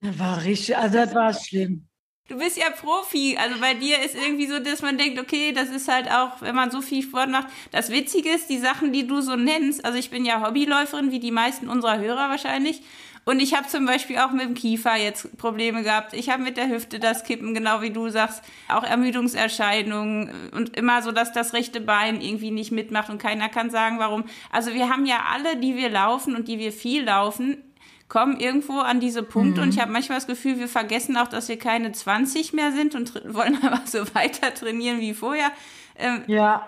Das 0.00 0.18
war 0.18 0.44
richtig, 0.44 0.76
also 0.76 0.98
das 0.98 1.14
war 1.14 1.32
schlimm. 1.32 1.88
Du 2.28 2.36
bist 2.36 2.58
ja 2.58 2.68
Profi, 2.68 3.38
also 3.38 3.58
bei 3.58 3.72
dir 3.72 4.02
ist 4.04 4.14
irgendwie 4.14 4.46
so, 4.46 4.58
dass 4.58 4.82
man 4.82 4.98
denkt, 4.98 5.18
okay, 5.18 5.52
das 5.52 5.70
ist 5.70 5.88
halt 5.88 6.10
auch, 6.10 6.42
wenn 6.42 6.54
man 6.54 6.70
so 6.70 6.82
viel 6.82 7.02
Sport 7.02 7.30
macht. 7.30 7.48
Das 7.70 7.88
Witzige 7.88 8.28
ist, 8.28 8.50
die 8.50 8.58
Sachen, 8.58 8.92
die 8.92 9.06
du 9.06 9.22
so 9.22 9.34
nennst, 9.34 9.82
also 9.82 9.96
ich 9.96 10.10
bin 10.10 10.26
ja 10.26 10.46
Hobbyläuferin, 10.46 11.10
wie 11.10 11.20
die 11.20 11.30
meisten 11.30 11.68
unserer 11.68 11.98
Hörer 11.98 12.28
wahrscheinlich. 12.28 12.82
Und 13.28 13.40
ich 13.40 13.54
habe 13.54 13.68
zum 13.68 13.84
Beispiel 13.84 14.16
auch 14.20 14.30
mit 14.30 14.40
dem 14.46 14.54
Kiefer 14.54 14.96
jetzt 14.96 15.36
Probleme 15.36 15.82
gehabt. 15.82 16.14
Ich 16.14 16.30
habe 16.30 16.42
mit 16.42 16.56
der 16.56 16.70
Hüfte 16.70 16.98
das 16.98 17.24
Kippen, 17.24 17.52
genau 17.52 17.82
wie 17.82 17.90
du 17.90 18.08
sagst, 18.08 18.42
auch 18.68 18.82
Ermüdungserscheinungen 18.82 20.30
und 20.52 20.74
immer 20.78 21.02
so, 21.02 21.12
dass 21.12 21.34
das 21.34 21.52
rechte 21.52 21.82
Bein 21.82 22.22
irgendwie 22.22 22.50
nicht 22.50 22.72
mitmacht 22.72 23.10
und 23.10 23.20
keiner 23.20 23.50
kann 23.50 23.68
sagen, 23.68 23.98
warum. 23.98 24.24
Also 24.50 24.72
wir 24.72 24.88
haben 24.88 25.04
ja 25.04 25.26
alle, 25.30 25.58
die 25.58 25.76
wir 25.76 25.90
laufen 25.90 26.36
und 26.36 26.48
die 26.48 26.58
wir 26.58 26.72
viel 26.72 27.04
laufen, 27.04 27.62
kommen 28.08 28.40
irgendwo 28.40 28.78
an 28.78 28.98
diese 28.98 29.22
Punkte 29.22 29.60
mhm. 29.60 29.66
und 29.66 29.74
ich 29.74 29.80
habe 29.82 29.92
manchmal 29.92 30.16
das 30.16 30.26
Gefühl, 30.26 30.58
wir 30.58 30.66
vergessen 30.66 31.18
auch, 31.18 31.28
dass 31.28 31.50
wir 31.50 31.58
keine 31.58 31.92
20 31.92 32.54
mehr 32.54 32.72
sind 32.72 32.94
und 32.94 33.12
wollen 33.34 33.58
aber 33.62 33.82
so 33.84 33.98
weiter 34.14 34.54
trainieren 34.54 35.00
wie 35.00 35.12
vorher. 35.12 35.52
Ähm, 35.96 36.22
ja. 36.28 36.66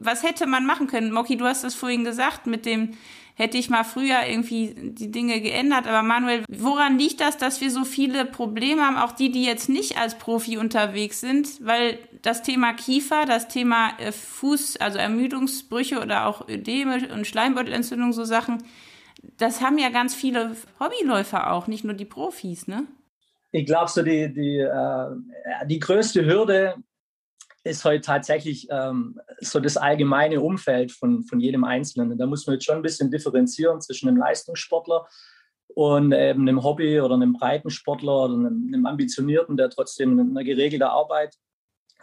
Was 0.00 0.22
hätte 0.22 0.46
man 0.46 0.66
machen 0.66 0.86
können? 0.86 1.12
Moki, 1.12 1.38
du 1.38 1.46
hast 1.46 1.64
es 1.64 1.74
vorhin 1.74 2.04
gesagt 2.04 2.46
mit 2.46 2.66
dem 2.66 2.98
hätte 3.38 3.56
ich 3.56 3.70
mal 3.70 3.84
früher 3.84 4.26
irgendwie 4.28 4.74
die 4.76 5.12
Dinge 5.12 5.40
geändert. 5.40 5.86
Aber 5.86 6.02
Manuel, 6.02 6.42
woran 6.48 6.98
liegt 6.98 7.20
das, 7.20 7.36
dass 7.36 7.60
wir 7.60 7.70
so 7.70 7.84
viele 7.84 8.24
Probleme 8.24 8.82
haben, 8.82 8.96
auch 8.96 9.12
die, 9.12 9.30
die 9.30 9.44
jetzt 9.44 9.68
nicht 9.68 9.96
als 9.96 10.18
Profi 10.18 10.58
unterwegs 10.58 11.20
sind? 11.20 11.64
Weil 11.64 12.00
das 12.20 12.42
Thema 12.42 12.72
Kiefer, 12.74 13.26
das 13.26 13.46
Thema 13.46 13.92
äh, 14.00 14.10
Fuß, 14.10 14.78
also 14.78 14.98
Ermüdungsbrüche 14.98 16.00
oder 16.00 16.26
auch 16.26 16.48
Ödeme 16.48 17.08
und 17.14 17.28
Schleimbeutelentzündung, 17.28 18.12
so 18.12 18.24
Sachen, 18.24 18.58
das 19.36 19.60
haben 19.60 19.78
ja 19.78 19.90
ganz 19.90 20.16
viele 20.16 20.56
Hobbyläufer 20.80 21.52
auch, 21.52 21.68
nicht 21.68 21.84
nur 21.84 21.94
die 21.94 22.04
Profis, 22.04 22.66
ne? 22.66 22.88
Ich 23.52 23.66
glaube, 23.66 23.88
so 23.88 24.02
die, 24.02 24.32
die, 24.34 24.58
äh, 24.58 25.66
die 25.66 25.78
größte 25.78 26.26
Hürde 26.26 26.74
ist 27.68 27.84
heute 27.84 28.00
tatsächlich 28.00 28.66
ähm, 28.70 29.20
so 29.40 29.60
das 29.60 29.76
allgemeine 29.76 30.40
Umfeld 30.40 30.92
von, 30.92 31.22
von 31.24 31.40
jedem 31.40 31.64
Einzelnen. 31.64 32.16
Da 32.18 32.26
muss 32.26 32.46
man 32.46 32.54
jetzt 32.54 32.64
schon 32.64 32.76
ein 32.76 32.82
bisschen 32.82 33.10
differenzieren 33.10 33.80
zwischen 33.80 34.08
einem 34.08 34.18
Leistungssportler 34.18 35.06
und 35.68 36.12
eben 36.12 36.48
einem 36.48 36.62
Hobby- 36.62 37.00
oder 37.00 37.14
einem 37.14 37.34
Breitensportler 37.34 38.24
oder 38.24 38.34
einem, 38.34 38.70
einem 38.72 38.86
Ambitionierten, 38.86 39.56
der 39.56 39.70
trotzdem 39.70 40.18
eine 40.18 40.44
geregelte 40.44 40.88
Arbeit 40.90 41.36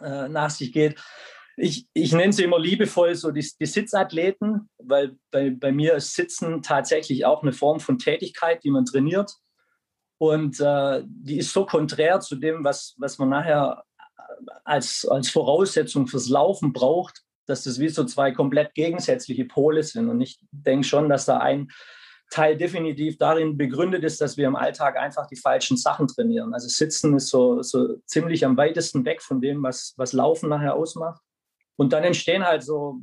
äh, 0.00 0.28
nach 0.28 0.50
sich 0.50 0.72
geht. 0.72 0.98
Ich, 1.58 1.86
ich 1.94 2.12
nenne 2.12 2.32
sie 2.32 2.44
immer 2.44 2.58
liebevoll 2.58 3.14
so 3.14 3.30
die, 3.30 3.46
die 3.58 3.66
Sitzathleten, 3.66 4.68
weil 4.78 5.16
bei, 5.30 5.50
bei 5.50 5.72
mir 5.72 5.94
ist 5.94 6.14
Sitzen 6.14 6.62
tatsächlich 6.62 7.24
auch 7.24 7.42
eine 7.42 7.52
Form 7.52 7.80
von 7.80 7.98
Tätigkeit, 7.98 8.62
die 8.62 8.70
man 8.70 8.84
trainiert. 8.84 9.32
Und 10.18 10.60
äh, 10.60 11.02
die 11.06 11.38
ist 11.38 11.52
so 11.52 11.66
konträr 11.66 12.20
zu 12.20 12.36
dem, 12.36 12.64
was, 12.64 12.94
was 12.98 13.18
man 13.18 13.30
nachher 13.30 13.84
als, 14.64 15.06
als 15.06 15.30
Voraussetzung 15.30 16.06
fürs 16.06 16.28
Laufen 16.28 16.72
braucht, 16.72 17.22
dass 17.46 17.62
das 17.64 17.78
wie 17.78 17.88
so 17.88 18.04
zwei 18.04 18.32
komplett 18.32 18.74
gegensätzliche 18.74 19.44
Pole 19.44 19.82
sind. 19.82 20.08
Und 20.08 20.20
ich 20.20 20.40
denke 20.50 20.86
schon, 20.86 21.08
dass 21.08 21.26
da 21.26 21.38
ein 21.38 21.68
Teil 22.30 22.56
definitiv 22.56 23.18
darin 23.18 23.56
begründet 23.56 24.02
ist, 24.02 24.20
dass 24.20 24.36
wir 24.36 24.48
im 24.48 24.56
Alltag 24.56 24.96
einfach 24.96 25.26
die 25.28 25.36
falschen 25.36 25.76
Sachen 25.76 26.08
trainieren. 26.08 26.54
Also 26.54 26.68
Sitzen 26.68 27.14
ist 27.16 27.28
so, 27.28 27.62
so 27.62 27.98
ziemlich 28.04 28.44
am 28.44 28.56
weitesten 28.56 29.04
weg 29.04 29.22
von 29.22 29.40
dem, 29.40 29.62
was, 29.62 29.94
was 29.96 30.12
Laufen 30.12 30.48
nachher 30.48 30.74
ausmacht. 30.74 31.20
Und 31.78 31.92
dann 31.92 32.04
entstehen 32.04 32.44
halt 32.44 32.64
so, 32.64 33.00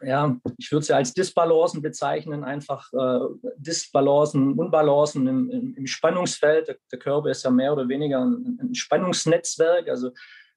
ja, 0.00 0.36
ich 0.56 0.70
würde 0.70 0.86
sie 0.86 0.94
als 0.94 1.12
Disbalancen 1.12 1.82
bezeichnen, 1.82 2.44
einfach 2.44 2.92
äh, 2.92 3.18
Disbalancen, 3.56 4.52
Unbalancen 4.52 5.26
im, 5.26 5.50
im, 5.50 5.74
im 5.74 5.86
Spannungsfeld. 5.88 6.68
Der, 6.68 6.76
der, 6.90 7.00
Körper 7.00 7.30
ist 7.30 7.42
ja 7.42 7.50
mehr 7.50 7.72
oder 7.72 7.88
weniger 7.88 8.24
ein, 8.24 8.58
ein 8.62 8.74
Spannungsnetzwerk. 8.76 9.88
Also 9.88 10.12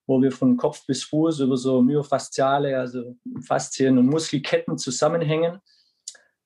wo 0.08 0.22
wir 0.22 0.32
von 0.32 0.58
Kopf 0.58 0.86
bis 0.86 1.04
Fuß 1.04 1.40
über 1.40 1.58
so 1.58 1.82
myofasziale, 1.82 2.78
also 2.78 3.16
Faszien 3.46 3.98
und 3.98 4.08
Muskelketten 4.08 4.78
zusammenhängen. 4.78 5.60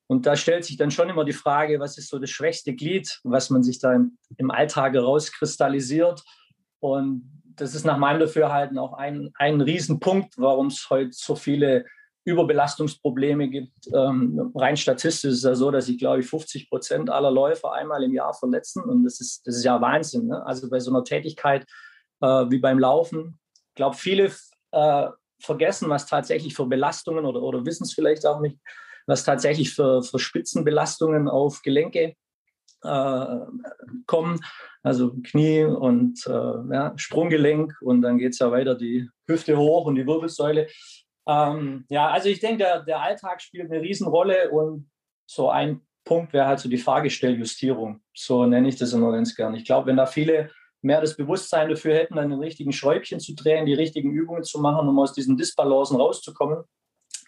Und 0.07 0.25
da 0.25 0.35
stellt 0.35 0.65
sich 0.65 0.77
dann 0.77 0.89
schon 0.89 1.09
immer 1.09 1.23
die 1.23 1.33
Frage, 1.33 1.79
was 1.79 1.97
ist 1.97 2.09
so 2.09 2.17
das 2.17 2.31
schwächste 2.31 2.73
Glied, 2.73 3.19
was 3.23 3.49
man 3.49 3.61
sich 3.61 3.79
da 3.79 3.93
im, 3.93 4.51
Alltag 4.51 4.93
herauskristallisiert. 4.93 6.23
Und 6.79 7.43
das 7.55 7.75
ist 7.75 7.85
nach 7.85 7.97
meinem 7.97 8.19
Dafürhalten 8.19 8.79
auch 8.79 8.93
ein, 8.93 9.29
ein 9.35 9.61
Riesenpunkt, 9.61 10.35
warum 10.37 10.67
es 10.67 10.89
heute 10.89 11.11
so 11.11 11.35
viele 11.35 11.85
Überbelastungsprobleme 12.25 13.49
gibt. 13.49 13.87
Ähm, 13.93 14.51
rein 14.55 14.77
statistisch 14.77 15.31
ist 15.31 15.37
es 15.39 15.43
ja 15.43 15.55
so, 15.55 15.69
dass 15.69 15.89
ich 15.89 15.99
glaube 15.99 16.21
ich 16.21 16.27
50 16.27 16.69
Prozent 16.69 17.09
aller 17.09 17.31
Läufer 17.31 17.73
einmal 17.73 18.03
im 18.03 18.13
Jahr 18.13 18.33
verletzen. 18.33 18.83
Und 18.83 19.03
das 19.03 19.19
ist, 19.19 19.45
das 19.45 19.57
ist 19.57 19.63
ja 19.63 19.79
Wahnsinn. 19.79 20.27
Ne? 20.27 20.43
Also 20.45 20.69
bei 20.69 20.79
so 20.79 20.91
einer 20.91 21.03
Tätigkeit 21.03 21.65
äh, 22.21 22.45
wie 22.49 22.59
beim 22.59 22.79
Laufen 22.79 23.39
glaube, 23.79 23.95
viele 23.95 24.31
äh, 24.71 25.07
vergessen, 25.41 25.89
was 25.89 26.05
tatsächlich 26.05 26.53
für 26.53 26.65
Belastungen 26.65 27.25
oder, 27.25 27.41
oder 27.41 27.65
wissen 27.65 27.85
es 27.85 27.93
vielleicht 27.93 28.25
auch 28.25 28.41
nicht, 28.41 28.59
was 29.07 29.23
tatsächlich 29.23 29.73
für, 29.73 30.03
für 30.03 30.19
Spitzenbelastungen 30.19 31.27
auf 31.27 31.61
Gelenke 31.61 32.13
äh, 32.83 33.37
kommen. 34.05 34.41
Also 34.83 35.13
Knie 35.23 35.63
und 35.63 36.25
äh, 36.27 36.73
ja, 36.73 36.93
Sprunggelenk 36.95 37.73
und 37.81 38.01
dann 38.01 38.17
geht 38.17 38.33
es 38.33 38.39
ja 38.39 38.51
weiter 38.51 38.75
die 38.75 39.09
Hüfte 39.27 39.57
hoch 39.57 39.85
und 39.85 39.95
die 39.95 40.05
Wirbelsäule. 40.05 40.67
Ähm, 41.27 41.85
ja, 41.89 42.09
also 42.09 42.29
ich 42.29 42.39
denke, 42.39 42.59
der, 42.59 42.83
der 42.83 43.01
Alltag 43.01 43.41
spielt 43.41 43.71
eine 43.71 43.81
Riesenrolle 43.81 44.49
und 44.51 44.89
so 45.25 45.49
ein 45.49 45.81
Punkt 46.05 46.33
wäre 46.33 46.47
halt 46.47 46.59
so 46.59 46.69
die 46.69 46.77
Fahrgestelljustierung. 46.77 48.01
So 48.13 48.45
nenne 48.45 48.67
ich 48.67 48.77
das 48.77 48.93
immer 48.93 49.11
ganz 49.11 49.35
gern. 49.35 49.55
Ich 49.55 49.65
glaube, 49.65 49.87
wenn 49.87 49.97
da 49.97 50.05
viele 50.05 50.49
mehr 50.81 51.01
das 51.01 51.17
Bewusstsein 51.17 51.69
dafür 51.69 51.95
hätten, 51.95 52.17
an 52.17 52.29
den 52.29 52.39
richtigen 52.39 52.71
Schräubchen 52.71 53.19
zu 53.19 53.35
drehen, 53.35 53.65
die 53.65 53.73
richtigen 53.73 54.11
Übungen 54.11 54.43
zu 54.43 54.59
machen, 54.59 54.87
um 54.87 54.99
aus 54.99 55.13
diesen 55.13 55.37
Disbalancen 55.37 55.97
rauszukommen, 55.97 56.63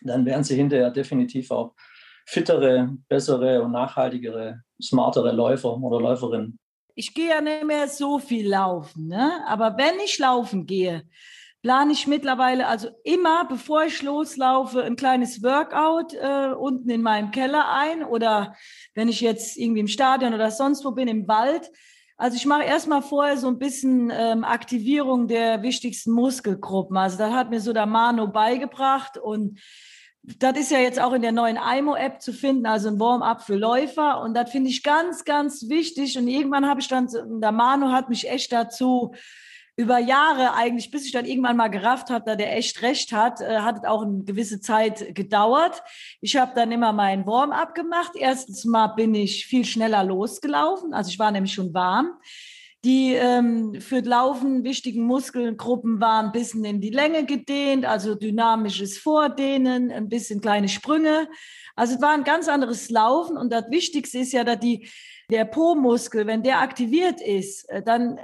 dann 0.01 0.25
wären 0.25 0.43
sie 0.43 0.55
hinterher 0.55 0.89
definitiv 0.89 1.51
auch 1.51 1.73
fittere, 2.25 2.89
bessere 3.09 3.61
und 3.61 3.71
nachhaltigere, 3.71 4.61
smartere 4.81 5.31
Läufer 5.31 5.75
oder 5.77 5.99
Läuferinnen. 5.99 6.57
Ich 6.95 7.13
gehe 7.13 7.29
ja 7.29 7.41
nicht 7.41 7.65
mehr 7.65 7.87
so 7.87 8.19
viel 8.19 8.47
laufen, 8.47 9.07
ne? 9.07 9.43
aber 9.47 9.77
wenn 9.77 9.99
ich 10.03 10.17
laufen 10.19 10.65
gehe, 10.65 11.03
plane 11.61 11.93
ich 11.93 12.07
mittlerweile 12.07 12.67
also 12.67 12.89
immer, 13.03 13.45
bevor 13.45 13.85
ich 13.85 14.01
loslaufe, 14.01 14.83
ein 14.83 14.95
kleines 14.95 15.43
Workout 15.43 16.13
äh, 16.13 16.53
unten 16.53 16.89
in 16.89 17.01
meinem 17.01 17.31
Keller 17.31 17.71
ein 17.71 18.03
oder 18.03 18.55
wenn 18.93 19.07
ich 19.07 19.21
jetzt 19.21 19.57
irgendwie 19.57 19.81
im 19.81 19.87
Stadion 19.87 20.33
oder 20.33 20.51
sonst 20.51 20.83
wo 20.83 20.91
bin, 20.91 21.07
im 21.07 21.27
Wald, 21.27 21.69
Also 22.21 22.37
ich 22.37 22.45
mache 22.45 22.65
erstmal 22.65 23.01
vorher 23.01 23.35
so 23.35 23.47
ein 23.47 23.57
bisschen 23.57 24.11
ähm, 24.13 24.43
Aktivierung 24.43 25.27
der 25.27 25.63
wichtigsten 25.63 26.11
Muskelgruppen. 26.11 26.95
Also 26.95 27.17
das 27.17 27.33
hat 27.33 27.49
mir 27.49 27.59
so 27.59 27.73
der 27.73 27.87
Mano 27.87 28.27
beigebracht 28.27 29.17
und 29.17 29.59
das 30.37 30.55
ist 30.55 30.69
ja 30.69 30.77
jetzt 30.77 31.01
auch 31.01 31.13
in 31.13 31.23
der 31.23 31.31
neuen 31.31 31.57
IMO-App 31.57 32.21
zu 32.21 32.31
finden, 32.31 32.67
also 32.67 32.89
ein 32.89 32.99
Warm-up 32.99 33.41
für 33.41 33.55
Läufer. 33.55 34.21
Und 34.21 34.35
das 34.35 34.51
finde 34.51 34.69
ich 34.69 34.83
ganz, 34.83 35.25
ganz 35.25 35.67
wichtig. 35.67 36.15
Und 36.15 36.27
irgendwann 36.27 36.69
habe 36.69 36.79
ich 36.79 36.87
dann, 36.87 37.09
der 37.41 37.51
Manu 37.51 37.91
hat 37.91 38.07
mich 38.07 38.29
echt 38.29 38.51
dazu 38.51 39.15
über 39.81 39.97
Jahre 39.97 40.53
eigentlich, 40.53 40.91
bis 40.91 41.05
ich 41.05 41.11
dann 41.11 41.25
irgendwann 41.25 41.57
mal 41.57 41.69
gerafft 41.69 42.09
habe, 42.09 42.23
da 42.25 42.35
der 42.35 42.55
echt 42.55 42.81
recht 42.83 43.11
hat, 43.11 43.41
äh, 43.41 43.57
hat 43.59 43.79
es 43.79 43.83
auch 43.83 44.03
eine 44.03 44.23
gewisse 44.23 44.61
Zeit 44.61 45.15
gedauert. 45.15 45.81
Ich 46.21 46.37
habe 46.37 46.51
dann 46.55 46.71
immer 46.71 46.93
meinen 46.93 47.25
Warm-up 47.25 47.73
gemacht. 47.73 48.11
Erstens 48.15 48.63
mal 48.63 48.87
bin 48.87 49.15
ich 49.15 49.47
viel 49.47 49.65
schneller 49.65 50.03
losgelaufen, 50.03 50.93
also 50.93 51.09
ich 51.09 51.19
war 51.19 51.31
nämlich 51.31 51.53
schon 51.53 51.73
warm. 51.73 52.11
Die 52.83 53.13
ähm, 53.13 53.79
für 53.79 53.99
Laufen 53.99 54.63
wichtigen 54.63 55.03
Muskelgruppen 55.03 56.01
waren 56.01 56.27
ein 56.27 56.31
bisschen 56.31 56.65
in 56.65 56.81
die 56.81 56.89
Länge 56.89 57.25
gedehnt, 57.25 57.85
also 57.85 58.15
dynamisches 58.15 58.97
Vordehnen, 58.97 59.91
ein 59.91 60.09
bisschen 60.09 60.41
kleine 60.41 60.67
Sprünge. 60.67 61.27
Also 61.75 61.95
es 61.95 62.01
war 62.01 62.13
ein 62.13 62.23
ganz 62.23 62.47
anderes 62.47 62.89
Laufen 62.89 63.37
und 63.37 63.51
das 63.51 63.69
Wichtigste 63.69 64.19
ist 64.19 64.33
ja, 64.33 64.43
dass 64.43 64.59
die, 64.59 64.87
der 65.29 65.45
Po-Muskel, 65.45 66.25
wenn 66.25 66.41
der 66.41 66.59
aktiviert 66.59 67.21
ist, 67.21 67.69
äh, 67.69 67.83
dann 67.83 68.19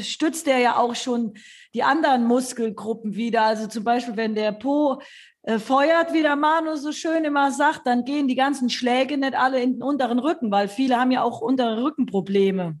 stützt 0.00 0.46
er 0.46 0.58
ja 0.58 0.76
auch 0.76 0.94
schon 0.94 1.34
die 1.74 1.82
anderen 1.82 2.24
Muskelgruppen 2.24 3.14
wieder. 3.14 3.42
Also 3.42 3.66
zum 3.66 3.84
Beispiel, 3.84 4.16
wenn 4.16 4.34
der 4.34 4.52
Po 4.52 5.00
äh, 5.42 5.58
feuert, 5.58 6.12
wie 6.12 6.22
der 6.22 6.36
Manu 6.36 6.76
so 6.76 6.92
schön 6.92 7.24
immer 7.24 7.50
sagt, 7.50 7.86
dann 7.86 8.04
gehen 8.04 8.28
die 8.28 8.36
ganzen 8.36 8.70
Schläge 8.70 9.18
nicht 9.18 9.34
alle 9.34 9.60
in 9.60 9.74
den 9.74 9.82
unteren 9.82 10.18
Rücken, 10.18 10.50
weil 10.50 10.68
viele 10.68 10.98
haben 10.98 11.10
ja 11.10 11.22
auch 11.22 11.40
untere 11.40 11.82
Rückenprobleme. 11.82 12.78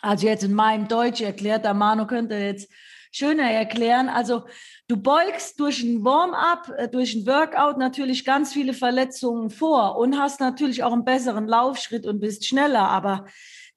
Also 0.00 0.26
jetzt 0.26 0.44
in 0.44 0.52
meinem 0.52 0.88
Deutsch 0.88 1.20
erklärt, 1.20 1.64
der 1.64 1.74
Manu 1.74 2.06
könnte 2.06 2.34
jetzt 2.34 2.70
schöner 3.12 3.50
erklären. 3.50 4.08
Also 4.08 4.44
du 4.88 4.96
beugst 4.96 5.60
durch 5.60 5.82
ein 5.82 6.04
Warm-up, 6.04 6.72
äh, 6.76 6.88
durch 6.88 7.14
ein 7.14 7.26
Workout 7.26 7.78
natürlich 7.78 8.24
ganz 8.24 8.52
viele 8.52 8.74
Verletzungen 8.74 9.50
vor 9.50 9.96
und 9.96 10.18
hast 10.18 10.40
natürlich 10.40 10.82
auch 10.82 10.92
einen 10.92 11.04
besseren 11.04 11.46
Laufschritt 11.46 12.06
und 12.06 12.20
bist 12.20 12.46
schneller. 12.46 12.88
Aber 12.88 13.26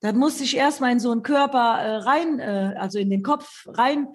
dann 0.05 0.17
musst 0.17 0.39
dich 0.39 0.55
erstmal 0.55 0.91
in 0.91 0.99
so 0.99 1.11
einen 1.11 1.23
Körper 1.23 1.79
äh, 1.79 1.95
rein, 1.97 2.39
äh, 2.39 2.75
also 2.77 2.99
in 2.99 3.09
den 3.09 3.23
Kopf 3.23 3.67
rein 3.67 4.09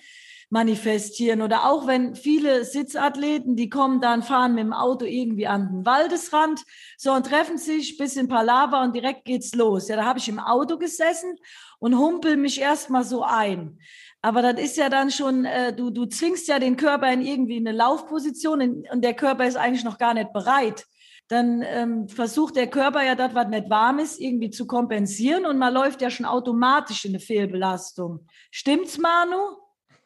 manifestieren. 0.51 1.43
Oder 1.43 1.71
auch 1.71 1.87
wenn 1.87 2.17
viele 2.17 2.65
Sitzathleten, 2.65 3.57
die 3.57 3.71
kommen 3.71 4.01
dann, 4.01 4.23
fahren 4.23 4.55
mit 4.55 4.65
dem 4.65 4.73
Auto 4.73 5.05
irgendwie 5.05 5.47
an 5.47 5.69
den 5.69 5.87
Waldesrand, 5.87 6.63
so 6.99 7.13
und 7.13 7.27
treffen 7.27 7.57
sich, 7.57 7.97
bisschen 7.97 8.29
Palaver 8.29 8.83
und 8.83 8.95
direkt 8.95 9.25
geht's 9.25 9.55
los. 9.55 9.89
Ja, 9.89 9.97
da 9.97 10.05
habe 10.05 10.19
ich 10.19 10.29
im 10.29 10.41
Auto 10.41 10.77
gesessen 10.77 11.37
und 11.79 11.97
humpel 11.97 12.37
mich 12.37 12.61
erstmal 12.61 13.05
so 13.05 13.23
ein. 13.23 13.79
Aber 14.23 14.43
das 14.43 14.61
ist 14.61 14.77
ja 14.77 14.91
dann 14.91 15.11
schon, 15.11 15.45
äh, 15.45 15.73
du, 15.75 15.91
du 15.91 16.05
zwingst 16.05 16.47
ja 16.49 16.59
den 16.59 16.77
Körper 16.77 17.11
in 17.11 17.23
irgendwie 17.23 17.57
eine 17.57 17.73
Laufposition 17.73 18.61
in, 18.61 18.87
und 18.93 19.03
der 19.03 19.15
Körper 19.15 19.47
ist 19.47 19.57
eigentlich 19.57 19.85
noch 19.85 19.99
gar 19.99 20.15
nicht 20.15 20.33
bereit. 20.33 20.85
Dann 21.31 21.63
ähm, 21.65 22.09
versucht 22.09 22.57
der 22.57 22.67
Körper 22.67 23.05
ja 23.05 23.15
das, 23.15 23.37
was 23.37 23.47
nicht 23.47 23.71
warm 23.71 24.01
ist, 24.01 24.21
irgendwie 24.21 24.51
zu 24.51 24.67
kompensieren 24.67 25.47
und 25.47 25.59
man 25.59 25.73
läuft 25.73 26.03
ja 26.03 26.11
schon 26.11 26.27
automatisch 26.27 27.05
in 27.05 27.13
eine 27.13 27.21
Fehlbelastung. 27.21 28.27
Stimmt's, 28.51 28.99
Manu? 28.99 29.37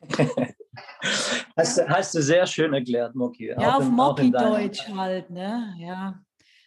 hast, 1.57 1.89
hast 1.89 2.15
du 2.15 2.21
sehr 2.21 2.47
schön 2.47 2.75
erklärt, 2.75 3.15
Moki. 3.15 3.49
Ja, 3.49 3.57
auch 3.57 3.77
auf 3.77 3.89
Moki-Deutsch 3.89 4.87
halt, 4.95 5.31
ne? 5.31 5.75
Ja. 5.79 6.21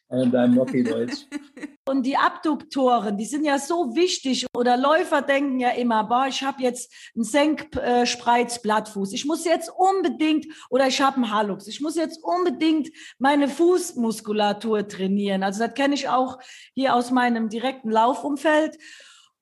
In 0.09 0.31
deinem 0.31 0.55
Moki-Deutsch. 0.55 1.25
Und 1.87 2.03
die 2.05 2.17
Abduktoren, 2.17 3.17
die 3.17 3.25
sind 3.25 3.45
ja 3.45 3.59
so 3.59 3.95
wichtig. 3.95 4.45
Oder 4.55 4.77
Läufer 4.77 5.21
denken 5.21 5.59
ja 5.59 5.69
immer, 5.69 6.03
boah, 6.03 6.27
ich 6.27 6.43
habe 6.43 6.61
jetzt 6.61 6.93
einen 7.15 7.23
Senkspreizblattfuß. 7.23 9.13
Ich 9.13 9.25
muss 9.25 9.45
jetzt 9.45 9.69
unbedingt, 9.69 10.47
oder 10.69 10.87
ich 10.87 11.01
habe 11.01 11.17
einen 11.17 11.31
Hallux, 11.31 11.67
ich 11.67 11.81
muss 11.81 11.95
jetzt 11.95 12.21
unbedingt 12.23 12.89
meine 13.19 13.47
Fußmuskulatur 13.47 14.87
trainieren. 14.87 15.43
Also 15.43 15.65
das 15.65 15.73
kenne 15.73 15.95
ich 15.95 16.09
auch 16.09 16.39
hier 16.73 16.93
aus 16.93 17.11
meinem 17.11 17.49
direkten 17.49 17.89
Laufumfeld. 17.89 18.77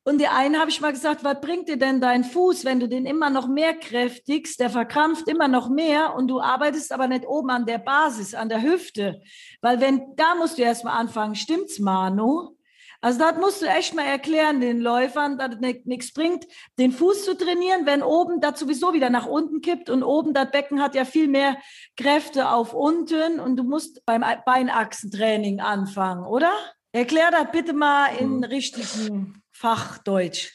Und 0.07 0.19
der 0.19 0.35
einen 0.35 0.59
habe 0.59 0.69
ich 0.69 0.81
mal 0.81 0.91
gesagt, 0.91 1.23
was 1.23 1.41
bringt 1.41 1.67
dir 1.67 1.77
denn 1.77 1.99
dein 1.99 2.23
Fuß, 2.23 2.63
wenn 2.63 2.79
du 2.79 2.87
den 2.87 3.07
immer 3.07 3.31
noch 3.31 3.47
mehr 3.47 3.73
kräftigst, 3.73 4.59
der 4.59 4.69
verkrampft 4.69 5.27
immer 5.27 5.47
noch 5.47 5.67
mehr 5.67 6.13
und 6.13 6.27
du 6.27 6.39
arbeitest 6.39 6.91
aber 6.91 7.07
nicht 7.07 7.25
oben 7.25 7.49
an 7.49 7.65
der 7.65 7.79
Basis, 7.79 8.35
an 8.35 8.47
der 8.47 8.61
Hüfte. 8.61 9.19
Weil 9.61 9.81
wenn, 9.81 10.15
da 10.15 10.35
musst 10.35 10.59
du 10.59 10.61
erst 10.61 10.83
mal 10.83 10.93
anfangen, 10.93 11.33
stimmt's, 11.33 11.79
Manu? 11.79 12.55
Also 13.01 13.17
das 13.17 13.37
musst 13.37 13.63
du 13.63 13.65
echt 13.65 13.95
mal 13.95 14.05
erklären 14.05 14.61
den 14.61 14.79
Läufern, 14.79 15.39
dass 15.39 15.55
es 15.55 15.85
nichts 15.85 16.13
bringt, 16.13 16.45
den 16.77 16.91
Fuß 16.91 17.25
zu 17.25 17.35
trainieren, 17.35 17.87
wenn 17.87 18.03
oben 18.03 18.41
das 18.41 18.59
sowieso 18.59 18.93
wieder 18.93 19.09
nach 19.09 19.25
unten 19.25 19.61
kippt 19.61 19.89
und 19.89 20.03
oben 20.03 20.35
das 20.35 20.51
Becken 20.51 20.83
hat 20.83 20.93
ja 20.93 21.05
viel 21.05 21.27
mehr 21.27 21.57
Kräfte 21.97 22.51
auf 22.51 22.75
unten 22.75 23.39
und 23.39 23.57
du 23.57 23.63
musst 23.63 24.05
beim 24.05 24.23
Beinachsentraining 24.45 25.61
anfangen, 25.61 26.25
oder? 26.27 26.53
Erklär 26.91 27.31
das 27.31 27.51
bitte 27.51 27.73
mal 27.73 28.07
in 28.19 28.43
hm. 28.43 28.43
richtigen 28.43 29.41
Fachdeutsch. 29.55 30.51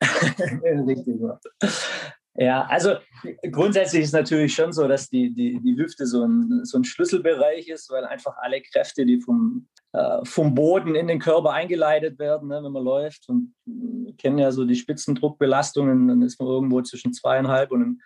Richtig. 0.00 1.16
Ja, 2.36 2.66
also 2.66 2.96
grundsätzlich 3.50 4.04
ist 4.04 4.12
natürlich 4.12 4.54
schon 4.54 4.72
so, 4.72 4.86
dass 4.88 5.08
die, 5.08 5.32
die, 5.32 5.60
die 5.60 5.76
Hüfte 5.76 6.06
so 6.06 6.24
ein, 6.24 6.64
so 6.64 6.78
ein 6.78 6.84
Schlüsselbereich 6.84 7.68
ist, 7.68 7.90
weil 7.90 8.04
einfach 8.04 8.36
alle 8.38 8.60
Kräfte, 8.60 9.06
die 9.06 9.20
vom, 9.20 9.68
äh, 9.92 10.18
vom 10.24 10.54
Boden 10.54 10.94
in 10.94 11.06
den 11.06 11.20
Körper 11.20 11.52
eingeleitet 11.52 12.18
werden, 12.18 12.48
ne, 12.48 12.62
wenn 12.62 12.72
man 12.72 12.82
läuft. 12.82 13.28
Und 13.28 13.54
wir 13.66 14.14
kennen 14.16 14.38
ja 14.38 14.50
so 14.50 14.64
die 14.64 14.74
Spitzendruckbelastungen, 14.74 16.08
dann 16.08 16.22
ist 16.22 16.40
man 16.40 16.48
irgendwo 16.48 16.80
zwischen 16.82 17.12
zweieinhalb 17.12 17.72
und 17.72 17.82
einem 17.82 18.00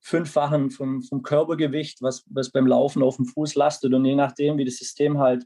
Fünffachen 0.00 0.70
vom, 0.70 1.02
vom 1.02 1.22
Körpergewicht, 1.22 2.00
was, 2.00 2.24
was 2.30 2.50
beim 2.50 2.66
Laufen 2.66 3.02
auf 3.02 3.16
dem 3.16 3.26
Fuß 3.26 3.54
lastet. 3.54 3.92
Und 3.92 4.04
je 4.04 4.14
nachdem, 4.14 4.56
wie 4.56 4.64
das 4.64 4.76
System 4.76 5.18
halt 5.18 5.44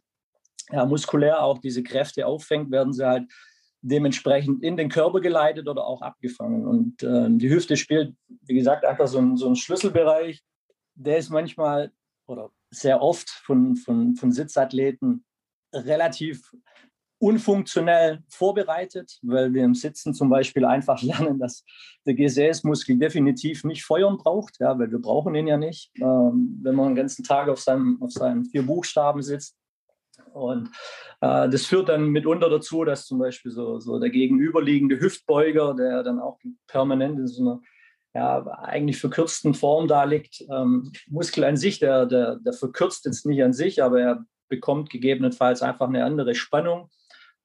ja, 0.70 0.84
muskulär 0.86 1.42
auch 1.42 1.58
diese 1.58 1.82
Kräfte 1.82 2.26
auffängt, 2.26 2.70
werden 2.70 2.92
sie 2.92 3.06
halt 3.06 3.30
dementsprechend 3.84 4.62
in 4.62 4.76
den 4.76 4.88
Körper 4.88 5.20
geleitet 5.20 5.68
oder 5.68 5.86
auch 5.86 6.00
abgefangen. 6.00 6.66
Und 6.66 7.02
äh, 7.02 7.28
die 7.30 7.50
Hüfte 7.50 7.76
spielt, 7.76 8.14
wie 8.42 8.54
gesagt, 8.54 8.84
einfach 8.84 9.06
so 9.06 9.18
ein, 9.18 9.36
so 9.36 9.46
ein 9.46 9.56
Schlüsselbereich. 9.56 10.42
Der 10.94 11.18
ist 11.18 11.30
manchmal 11.30 11.92
oder 12.26 12.50
sehr 12.70 13.02
oft 13.02 13.28
von, 13.28 13.76
von, 13.76 14.16
von 14.16 14.32
Sitzathleten 14.32 15.24
relativ 15.72 16.50
unfunktionell 17.18 18.22
vorbereitet, 18.28 19.18
weil 19.22 19.52
wir 19.52 19.64
im 19.64 19.74
Sitzen 19.74 20.14
zum 20.14 20.30
Beispiel 20.30 20.64
einfach 20.64 21.02
lernen, 21.02 21.38
dass 21.38 21.64
der 22.06 22.14
Gesäßmuskel 22.14 22.98
definitiv 22.98 23.64
nicht 23.64 23.84
feuern 23.84 24.16
braucht, 24.16 24.58
ja, 24.60 24.78
weil 24.78 24.90
wir 24.90 24.98
brauchen 24.98 25.34
ihn 25.34 25.46
ja 25.46 25.58
nicht. 25.58 25.90
Ähm, 25.96 26.58
wenn 26.62 26.74
man 26.74 26.88
den 26.88 26.96
ganzen 26.96 27.22
Tag 27.22 27.48
auf 27.48 27.60
seinem, 27.60 28.00
auf 28.02 28.12
seinen 28.12 28.46
vier 28.46 28.64
Buchstaben 28.64 29.22
sitzt, 29.22 29.56
und 30.34 30.68
äh, 31.20 31.48
das 31.48 31.66
führt 31.66 31.88
dann 31.88 32.08
mitunter 32.08 32.50
dazu, 32.50 32.84
dass 32.84 33.06
zum 33.06 33.18
Beispiel 33.18 33.52
so, 33.52 33.78
so 33.78 33.98
der 33.98 34.10
gegenüberliegende 34.10 35.00
Hüftbeuger, 35.00 35.74
der 35.74 36.02
dann 36.02 36.20
auch 36.20 36.38
permanent 36.66 37.18
in 37.18 37.26
so 37.26 37.42
einer 37.42 37.60
ja, 38.14 38.46
eigentlich 38.62 38.98
verkürzten 38.98 39.54
Form 39.54 39.88
da 39.88 40.04
liegt, 40.04 40.44
ähm, 40.50 40.92
Muskel 41.08 41.44
an 41.44 41.56
sich, 41.56 41.78
der, 41.78 42.06
der, 42.06 42.36
der 42.36 42.52
verkürzt 42.52 43.04
jetzt 43.06 43.26
nicht 43.26 43.42
an 43.42 43.52
sich, 43.52 43.82
aber 43.82 44.00
er 44.00 44.24
bekommt 44.48 44.90
gegebenenfalls 44.90 45.62
einfach 45.62 45.88
eine 45.88 46.04
andere 46.04 46.34
Spannung 46.34 46.90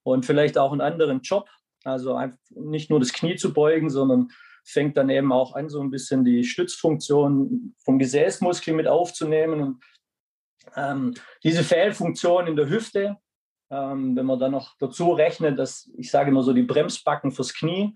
und 0.04 0.25
vielleicht 0.25 0.58
auch 0.58 0.71
einen 0.71 0.82
anderen 0.82 1.21
Job. 1.21 1.47
Also 1.84 2.19
nicht 2.49 2.89
nur 2.89 2.99
das 2.99 3.13
Knie 3.13 3.36
zu 3.36 3.54
beugen, 3.54 3.89
sondern 3.89 4.30
fängt 4.63 4.97
dann 4.97 5.10
eben 5.10 5.32
auch 5.32 5.56
an, 5.56 5.69
so 5.69 5.82
ein 5.82 5.89
bisschen 5.89 6.23
die 6.23 6.43
Stützfunktion 6.43 7.73
vom 7.84 7.97
Gesäßmuskel 7.97 8.73
mit 8.73 8.88
aufzunehmen. 8.88 9.62
Und 9.62 9.84
ähm, 10.76 11.13
diese 11.43 11.63
Fehlfunktion 11.63 12.48
in 12.48 12.56
der 12.56 12.69
Hüfte, 12.69 13.17
ähm, 13.72 14.15
wenn 14.15 14.26
man 14.26 14.39
dann 14.39 14.52
noch 14.52 14.76
dazu 14.80 15.13
rechnet, 15.13 15.60
dass 15.60 15.89
ich 15.98 16.12
sage 16.12 16.30
immer 16.30 16.43
so 16.43 16.54
die 16.54 16.63
Bremsbacken 16.63 17.32
fürs 17.32 17.54
Knie, 17.54 17.93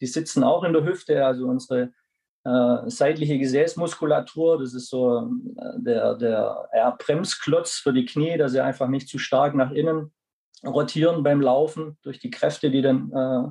die 0.00 0.06
sitzen 0.06 0.44
auch 0.44 0.64
in 0.64 0.72
der 0.72 0.84
Hüfte, 0.84 1.24
also 1.24 1.46
unsere 1.46 1.92
äh, 2.44 2.88
seitliche 2.88 3.38
Gesäßmuskulatur, 3.38 4.58
das 4.58 4.74
ist 4.74 4.88
so 4.88 5.18
äh, 5.18 5.78
der, 5.78 6.14
der 6.14 6.68
ja, 6.74 6.90
Bremsklotz 6.90 7.78
für 7.78 7.92
die 7.92 8.04
Knie, 8.04 8.36
dass 8.38 8.52
sie 8.52 8.62
einfach 8.62 8.88
nicht 8.88 9.08
zu 9.08 9.18
stark 9.18 9.54
nach 9.54 9.72
innen 9.72 10.12
rotieren 10.64 11.22
beim 11.22 11.40
Laufen 11.40 11.98
durch 12.02 12.18
die 12.18 12.30
Kräfte, 12.30 12.70
die 12.70 12.82
dann 12.82 13.10
äh, 13.12 13.50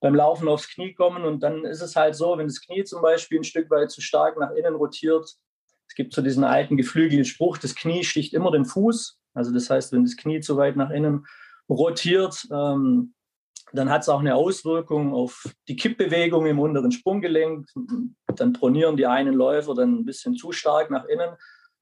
beim 0.00 0.14
Laufen 0.14 0.48
aufs 0.48 0.68
Knie 0.68 0.94
kommen. 0.94 1.24
Und 1.24 1.42
dann 1.42 1.64
ist 1.64 1.82
es 1.82 1.96
halt 1.96 2.14
so, 2.14 2.38
wenn 2.38 2.46
das 2.46 2.60
Knie 2.60 2.84
zum 2.84 3.02
Beispiel 3.02 3.40
ein 3.40 3.44
Stück 3.44 3.70
weit 3.70 3.90
zu 3.90 4.00
stark 4.00 4.38
nach 4.38 4.52
innen 4.52 4.74
rotiert, 4.76 5.36
es 5.88 5.94
gibt 5.94 6.14
so 6.14 6.22
diesen 6.22 6.44
alten 6.44 6.76
geflügelten 6.76 7.24
Spruch, 7.24 7.58
das 7.58 7.74
Knie 7.74 8.04
sticht 8.04 8.34
immer 8.34 8.50
den 8.50 8.64
Fuß. 8.64 9.18
Also 9.34 9.52
das 9.52 9.70
heißt, 9.70 9.92
wenn 9.92 10.04
das 10.04 10.16
Knie 10.16 10.40
zu 10.40 10.56
weit 10.56 10.76
nach 10.76 10.90
innen 10.90 11.26
rotiert, 11.68 12.46
ähm, 12.52 13.14
dann 13.72 13.90
hat 13.90 14.02
es 14.02 14.08
auch 14.08 14.20
eine 14.20 14.34
Auswirkung 14.34 15.12
auf 15.12 15.44
die 15.68 15.76
Kippbewegung 15.76 16.46
im 16.46 16.58
unteren 16.58 16.92
Sprunggelenk. 16.92 17.68
Dann 18.34 18.52
pronieren 18.52 18.96
die 18.96 19.06
einen 19.06 19.34
Läufer 19.34 19.74
dann 19.74 20.00
ein 20.00 20.04
bisschen 20.04 20.36
zu 20.36 20.52
stark 20.52 20.90
nach 20.90 21.04
innen. 21.04 21.30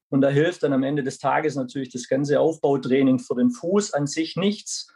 Und 0.09 0.21
da 0.21 0.29
hilft 0.29 0.62
dann 0.62 0.73
am 0.73 0.83
Ende 0.83 1.03
des 1.03 1.19
Tages 1.19 1.57
natürlich 1.57 1.90
das 1.90 2.09
ganze 2.09 2.40
Aufbautraining 2.40 3.19
für 3.19 3.35
den 3.35 3.51
Fuß 3.51 3.92
an 3.92 4.07
sich 4.07 4.37
nichts, 4.37 4.92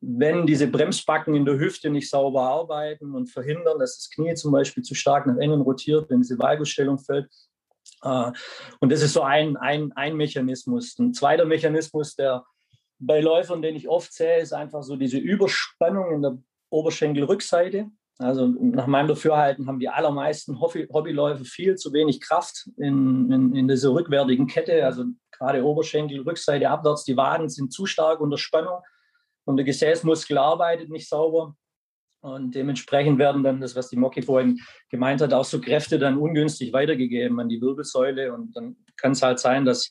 wenn 0.00 0.46
diese 0.46 0.66
Bremsbacken 0.66 1.34
in 1.34 1.44
der 1.44 1.58
Hüfte 1.58 1.90
nicht 1.90 2.10
sauber 2.10 2.42
arbeiten 2.42 3.14
und 3.14 3.28
verhindern, 3.28 3.78
dass 3.78 3.96
das 3.98 4.10
Knie 4.10 4.34
zum 4.34 4.52
Beispiel 4.52 4.82
zu 4.82 4.94
stark 4.94 5.26
nach 5.26 5.36
innen 5.36 5.60
rotiert, 5.60 6.10
wenn 6.10 6.20
diese 6.20 6.38
Valgusstellung 6.38 6.98
fällt. 6.98 7.28
Äh, 8.02 8.32
und 8.80 8.92
das 8.92 9.02
ist 9.02 9.12
so 9.12 9.22
ein, 9.22 9.56
ein, 9.56 9.92
ein 9.92 10.16
Mechanismus. 10.16 10.98
Ein 10.98 11.14
zweiter 11.14 11.44
Mechanismus, 11.44 12.14
der 12.14 12.44
bei 12.98 13.20
Läufern, 13.20 13.62
den 13.62 13.76
ich 13.76 13.88
oft 13.88 14.12
sehe, 14.12 14.40
ist 14.40 14.52
einfach 14.52 14.82
so 14.82 14.96
diese 14.96 15.18
Überspannung 15.18 16.12
in 16.12 16.22
der 16.22 16.38
Oberschenkelrückseite. 16.70 17.86
Also 18.18 18.48
nach 18.48 18.88
meinem 18.88 19.06
Dafürhalten 19.06 19.68
haben 19.68 19.78
die 19.78 19.88
allermeisten 19.88 20.60
Hobbyläufer 20.60 21.44
viel 21.44 21.76
zu 21.76 21.92
wenig 21.92 22.20
Kraft 22.20 22.68
in, 22.76 23.30
in, 23.30 23.54
in 23.54 23.68
dieser 23.68 23.90
rückwärtigen 23.90 24.48
Kette. 24.48 24.84
Also 24.84 25.04
gerade 25.30 25.64
Oberschenkel, 25.64 26.22
Rückseite 26.22 26.68
abwärts, 26.68 27.04
die 27.04 27.16
Waden 27.16 27.48
sind 27.48 27.72
zu 27.72 27.86
stark 27.86 28.20
unter 28.20 28.36
Spannung 28.36 28.80
und 29.44 29.56
der 29.56 29.64
Gesäßmuskel 29.64 30.36
arbeitet 30.36 30.90
nicht 30.90 31.08
sauber. 31.08 31.54
Und 32.28 32.54
dementsprechend 32.54 33.18
werden 33.18 33.42
dann 33.42 33.60
das, 33.60 33.74
was 33.76 33.88
die 33.88 33.96
Moki 33.96 34.22
vorhin 34.22 34.60
gemeint 34.90 35.20
hat, 35.20 35.32
auch 35.32 35.44
so 35.44 35.60
Kräfte 35.60 35.98
dann 35.98 36.18
ungünstig 36.18 36.72
weitergegeben 36.72 37.40
an 37.40 37.48
die 37.48 37.60
Wirbelsäule. 37.60 38.32
Und 38.32 38.56
dann 38.56 38.76
kann 38.96 39.12
es 39.12 39.22
halt 39.22 39.38
sein, 39.38 39.64
dass 39.64 39.90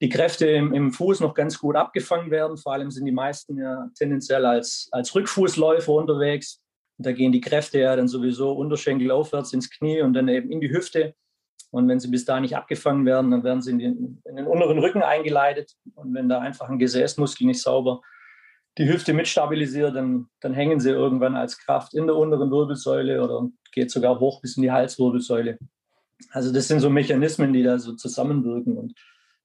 die 0.00 0.08
Kräfte 0.08 0.46
im, 0.46 0.72
im, 0.72 0.92
Fuß 0.92 1.20
noch 1.20 1.34
ganz 1.34 1.58
gut 1.58 1.76
abgefangen 1.76 2.30
werden. 2.30 2.56
Vor 2.56 2.72
allem 2.72 2.90
sind 2.90 3.04
die 3.04 3.12
meisten 3.12 3.58
ja 3.58 3.90
tendenziell 3.96 4.46
als, 4.46 4.88
als 4.92 5.14
Rückfußläufer 5.14 5.92
unterwegs. 5.92 6.60
Und 6.98 7.06
da 7.06 7.12
gehen 7.12 7.32
die 7.32 7.40
Kräfte 7.40 7.80
ja 7.80 7.96
dann 7.96 8.08
sowieso 8.08 8.52
Unterschenkel 8.52 9.10
aufwärts 9.10 9.52
ins 9.52 9.70
Knie 9.70 10.02
und 10.02 10.14
dann 10.14 10.28
eben 10.28 10.50
in 10.50 10.60
die 10.60 10.70
Hüfte. 10.70 11.14
Und 11.70 11.88
wenn 11.88 12.00
sie 12.00 12.08
bis 12.08 12.24
da 12.24 12.40
nicht 12.40 12.56
abgefangen 12.56 13.04
werden, 13.04 13.30
dann 13.30 13.44
werden 13.44 13.60
sie 13.60 13.72
in 13.72 13.78
den, 13.78 14.22
in 14.24 14.36
den 14.36 14.46
unteren 14.46 14.78
Rücken 14.78 15.02
eingeleitet. 15.02 15.72
Und 15.94 16.14
wenn 16.14 16.28
da 16.28 16.38
einfach 16.40 16.68
ein 16.68 16.78
Gesäßmuskel 16.78 17.46
nicht 17.46 17.60
sauber 17.60 18.00
die 18.78 18.88
Hüfte 18.88 19.12
mitstabilisiert, 19.12 19.96
dann, 19.96 20.28
dann 20.40 20.54
hängen 20.54 20.78
sie 20.80 20.90
irgendwann 20.90 21.36
als 21.36 21.58
Kraft 21.58 21.94
in 21.94 22.06
der 22.06 22.16
unteren 22.16 22.50
Wirbelsäule 22.50 23.22
oder 23.22 23.48
geht 23.72 23.90
sogar 23.90 24.18
hoch 24.20 24.40
bis 24.40 24.56
in 24.56 24.62
die 24.62 24.70
Halswirbelsäule. 24.70 25.58
Also 26.30 26.52
das 26.52 26.68
sind 26.68 26.80
so 26.80 26.88
Mechanismen, 26.88 27.52
die 27.52 27.62
da 27.62 27.78
so 27.78 27.94
zusammenwirken. 27.94 28.94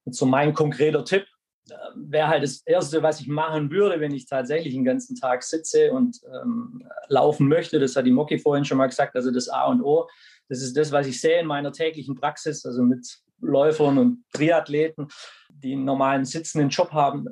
Und 0.05 0.15
so 0.15 0.25
mein 0.25 0.53
konkreter 0.53 1.03
Tipp 1.03 1.25
äh, 1.69 1.73
wäre 1.95 2.27
halt 2.27 2.43
das 2.43 2.61
Erste, 2.65 3.01
was 3.01 3.21
ich 3.21 3.27
machen 3.27 3.71
würde, 3.71 3.99
wenn 3.99 4.13
ich 4.13 4.27
tatsächlich 4.27 4.73
den 4.73 4.85
ganzen 4.85 5.15
Tag 5.15 5.43
sitze 5.43 5.91
und 5.91 6.19
ähm, 6.31 6.83
laufen 7.07 7.47
möchte. 7.47 7.79
Das 7.79 7.95
hat 7.95 8.05
die 8.05 8.11
Moki 8.11 8.37
vorhin 8.37 8.65
schon 8.65 8.77
mal 8.77 8.87
gesagt. 8.87 9.15
Also 9.15 9.31
das 9.31 9.49
A 9.49 9.65
und 9.65 9.81
O, 9.81 10.07
das 10.49 10.61
ist 10.61 10.77
das, 10.77 10.91
was 10.91 11.07
ich 11.07 11.19
sehe 11.19 11.39
in 11.39 11.47
meiner 11.47 11.71
täglichen 11.71 12.15
Praxis, 12.15 12.65
also 12.65 12.83
mit 12.83 13.07
Läufern 13.43 13.97
und 13.97 14.23
Triathleten, 14.33 15.07
die 15.49 15.73
einen 15.73 15.85
normalen 15.85 16.25
sitzenden 16.25 16.69
Job 16.69 16.91
haben. 16.91 17.27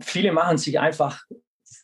Viele 0.00 0.32
machen 0.32 0.58
sich 0.58 0.78
einfach 0.78 1.22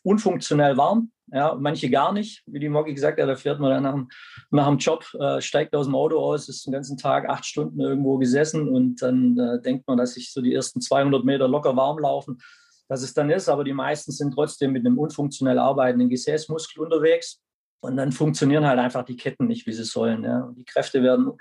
unfunktionell 0.03 0.77
warm. 0.77 1.11
Ja, 1.31 1.55
manche 1.55 1.89
gar 1.89 2.11
nicht, 2.11 2.43
wie 2.45 2.59
die 2.59 2.69
Moggi 2.69 2.93
gesagt 2.93 3.19
hat, 3.19 3.27
da 3.27 3.35
fährt 3.35 3.59
man 3.59 3.71
dann 3.71 3.83
nach, 3.83 3.93
dem, 3.93 4.09
nach 4.51 4.67
dem 4.67 4.77
Job, 4.77 5.05
äh, 5.19 5.41
steigt 5.41 5.73
aus 5.73 5.87
dem 5.87 5.95
Auto 5.95 6.19
aus, 6.19 6.47
ist 6.47 6.65
den 6.67 6.73
ganzen 6.73 6.97
Tag 6.97 7.27
acht 7.27 7.45
Stunden 7.45 7.79
irgendwo 7.79 8.17
gesessen 8.17 8.67
und 8.67 9.01
dann 9.01 9.39
äh, 9.39 9.61
denkt 9.61 9.87
man, 9.87 9.97
dass 9.97 10.13
sich 10.13 10.31
so 10.31 10.41
die 10.41 10.53
ersten 10.53 10.79
200 10.79 11.23
Meter 11.23 11.47
locker 11.47 11.75
warm 11.75 11.97
laufen, 11.97 12.39
dass 12.87 13.01
es 13.01 13.13
dann 13.13 13.31
ist, 13.31 13.49
aber 13.49 13.63
die 13.63 13.73
meisten 13.73 14.11
sind 14.11 14.33
trotzdem 14.33 14.73
mit 14.73 14.85
einem 14.85 14.99
unfunktionell 14.99 15.57
arbeitenden 15.57 16.09
Gesäßmuskel 16.09 16.83
unterwegs 16.83 17.41
und 17.79 17.97
dann 17.97 18.11
funktionieren 18.11 18.67
halt 18.67 18.79
einfach 18.79 19.03
die 19.03 19.17
Ketten 19.17 19.47
nicht, 19.47 19.65
wie 19.65 19.73
sie 19.73 19.85
sollen. 19.85 20.23
Ja. 20.23 20.53
Die 20.55 20.65
Kräfte 20.65 21.01
werden 21.01 21.31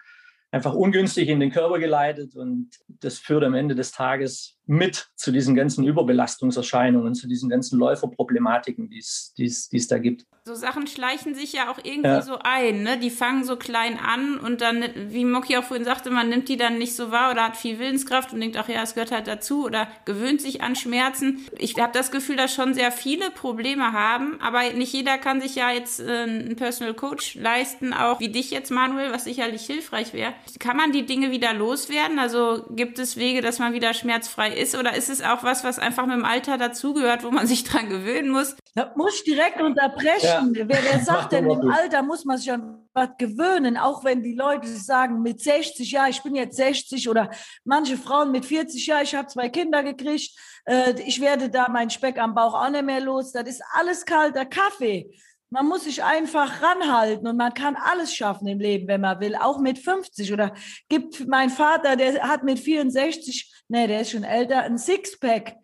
einfach 0.52 0.74
ungünstig 0.74 1.28
in 1.28 1.40
den 1.40 1.50
Körper 1.50 1.78
geleitet 1.78 2.36
und 2.36 2.70
das 2.86 3.18
führt 3.18 3.42
am 3.42 3.54
Ende 3.54 3.74
des 3.74 3.90
Tages 3.90 4.58
mit 4.66 5.10
zu 5.16 5.32
diesen 5.32 5.54
ganzen 5.54 5.84
Überbelastungserscheinungen, 5.84 7.14
zu 7.14 7.26
diesen 7.26 7.50
ganzen 7.50 7.78
Läuferproblematiken, 7.78 8.88
die 8.88 8.98
es 8.98 9.88
da 9.88 9.98
gibt. 9.98 10.26
So 10.44 10.56
Sachen 10.56 10.88
schleichen 10.88 11.36
sich 11.36 11.52
ja 11.52 11.70
auch 11.70 11.78
irgendwie 11.84 12.08
ja. 12.08 12.22
so 12.22 12.38
ein, 12.42 12.82
ne? 12.82 12.98
Die 12.98 13.10
fangen 13.10 13.44
so 13.44 13.56
klein 13.56 13.96
an 13.96 14.38
und 14.38 14.60
dann, 14.60 14.84
wie 15.08 15.24
Moki 15.24 15.56
auch 15.56 15.62
vorhin 15.62 15.84
sagte, 15.84 16.10
man 16.10 16.28
nimmt 16.28 16.48
die 16.48 16.56
dann 16.56 16.78
nicht 16.78 16.96
so 16.96 17.12
wahr 17.12 17.30
oder 17.30 17.44
hat 17.44 17.56
viel 17.56 17.78
Willenskraft 17.78 18.32
und 18.32 18.40
denkt, 18.40 18.56
ach 18.56 18.68
ja, 18.68 18.82
es 18.82 18.94
gehört 18.94 19.12
halt 19.12 19.28
dazu 19.28 19.64
oder 19.64 19.86
gewöhnt 20.04 20.40
sich 20.40 20.60
an 20.60 20.74
Schmerzen. 20.74 21.46
Ich 21.58 21.78
habe 21.78 21.92
das 21.92 22.10
Gefühl, 22.10 22.36
dass 22.36 22.52
schon 22.52 22.74
sehr 22.74 22.90
viele 22.90 23.30
Probleme 23.30 23.92
haben, 23.92 24.40
aber 24.40 24.72
nicht 24.72 24.92
jeder 24.92 25.16
kann 25.16 25.40
sich 25.40 25.54
ja 25.54 25.70
jetzt 25.70 26.00
äh, 26.00 26.22
einen 26.22 26.56
Personal 26.56 26.94
Coach 26.94 27.36
leisten, 27.36 27.92
auch 27.92 28.18
wie 28.18 28.28
dich 28.28 28.50
jetzt, 28.50 28.70
Manuel, 28.70 29.12
was 29.12 29.24
sicherlich 29.24 29.64
hilfreich 29.64 30.12
wäre. 30.12 30.34
Kann 30.58 30.76
man 30.76 30.90
die 30.90 31.06
Dinge 31.06 31.30
wieder 31.30 31.54
loswerden? 31.54 32.18
Also 32.18 32.64
gibt 32.70 32.98
es 32.98 33.16
Wege, 33.16 33.42
dass 33.42 33.60
man 33.60 33.74
wieder 33.74 33.94
schmerzfrei 33.94 34.51
ist 34.54 34.74
oder 34.74 34.94
ist 34.94 35.08
es 35.08 35.22
auch 35.22 35.42
was, 35.42 35.64
was 35.64 35.78
einfach 35.78 36.06
mit 36.06 36.16
dem 36.16 36.24
Alter 36.24 36.58
dazugehört, 36.58 37.24
wo 37.24 37.30
man 37.30 37.46
sich 37.52 37.64
dran 37.64 37.88
gewöhnen 37.88 38.30
muss? 38.30 38.56
Da 38.74 38.92
muss 38.96 39.16
ich 39.16 39.24
direkt 39.24 39.60
unterbrechen. 39.60 40.54
Ja. 40.54 40.68
Wer, 40.68 40.78
wer 40.82 41.00
sagt 41.00 41.32
denn, 41.32 41.50
im 41.50 41.70
Alter 41.70 42.02
muss 42.02 42.24
man 42.24 42.38
sich 42.38 42.52
an 42.52 42.78
was 42.94 43.10
gewöhnen, 43.18 43.76
auch 43.76 44.04
wenn 44.04 44.22
die 44.22 44.34
Leute 44.34 44.68
sagen, 44.68 45.22
mit 45.22 45.40
60, 45.40 45.90
ja, 45.90 46.08
ich 46.08 46.22
bin 46.22 46.34
jetzt 46.34 46.56
60 46.56 47.08
oder 47.08 47.30
manche 47.64 47.96
Frauen 47.96 48.30
mit 48.30 48.44
40, 48.44 48.86
ja, 48.86 49.00
ich 49.00 49.14
habe 49.14 49.28
zwei 49.28 49.48
Kinder 49.48 49.82
gekriegt, 49.82 50.30
äh, 50.66 50.94
ich 51.06 51.20
werde 51.20 51.48
da 51.48 51.68
meinen 51.68 51.90
Speck 51.90 52.18
am 52.18 52.34
Bauch 52.34 52.54
auch 52.54 52.70
nicht 52.70 52.84
mehr 52.84 53.00
los. 53.00 53.32
Das 53.32 53.48
ist 53.48 53.62
alles 53.74 54.04
kalter 54.04 54.44
Kaffee. 54.44 55.10
Man 55.52 55.66
muss 55.66 55.84
sich 55.84 56.02
einfach 56.02 56.62
ranhalten 56.62 57.26
und 57.26 57.36
man 57.36 57.52
kann 57.52 57.76
alles 57.76 58.14
schaffen 58.14 58.46
im 58.46 58.58
Leben, 58.58 58.88
wenn 58.88 59.02
man 59.02 59.20
will, 59.20 59.36
auch 59.36 59.58
mit 59.58 59.78
50 59.78 60.32
oder 60.32 60.54
gibt 60.88 61.28
mein 61.28 61.50
Vater, 61.50 61.94
der 61.94 62.26
hat 62.26 62.42
mit 62.42 62.58
64, 62.58 63.52
nee, 63.68 63.86
der 63.86 64.00
ist 64.00 64.12
schon 64.12 64.24
älter, 64.24 64.62
ein 64.62 64.78
Sixpack. 64.78 65.56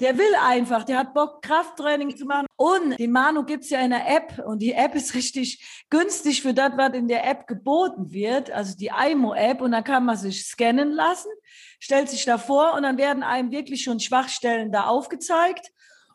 Der 0.00 0.18
will 0.18 0.34
einfach, 0.42 0.82
der 0.82 0.98
hat 0.98 1.14
Bock, 1.14 1.42
Krafttraining 1.42 2.16
zu 2.16 2.26
machen. 2.26 2.46
Und 2.56 2.98
die 2.98 3.06
Manu 3.06 3.44
gibt's 3.44 3.70
ja 3.70 3.78
in 3.80 3.90
der 3.90 4.08
App 4.08 4.42
und 4.44 4.58
die 4.58 4.72
App 4.72 4.96
ist 4.96 5.14
richtig 5.14 5.86
günstig 5.90 6.42
für 6.42 6.52
das, 6.52 6.72
was 6.76 6.94
in 6.94 7.06
der 7.06 7.24
App 7.24 7.46
geboten 7.46 8.10
wird, 8.10 8.50
also 8.50 8.76
die 8.76 8.90
IMO-App. 8.90 9.60
Und 9.60 9.70
dann 9.70 9.84
kann 9.84 10.04
man 10.04 10.16
sich 10.16 10.44
scannen 10.44 10.90
lassen, 10.90 11.30
stellt 11.78 12.08
sich 12.08 12.24
da 12.24 12.36
vor 12.36 12.74
und 12.74 12.82
dann 12.82 12.98
werden 12.98 13.22
einem 13.22 13.52
wirklich 13.52 13.84
schon 13.84 14.00
Schwachstellen 14.00 14.72
da 14.72 14.86
aufgezeigt. 14.88 15.70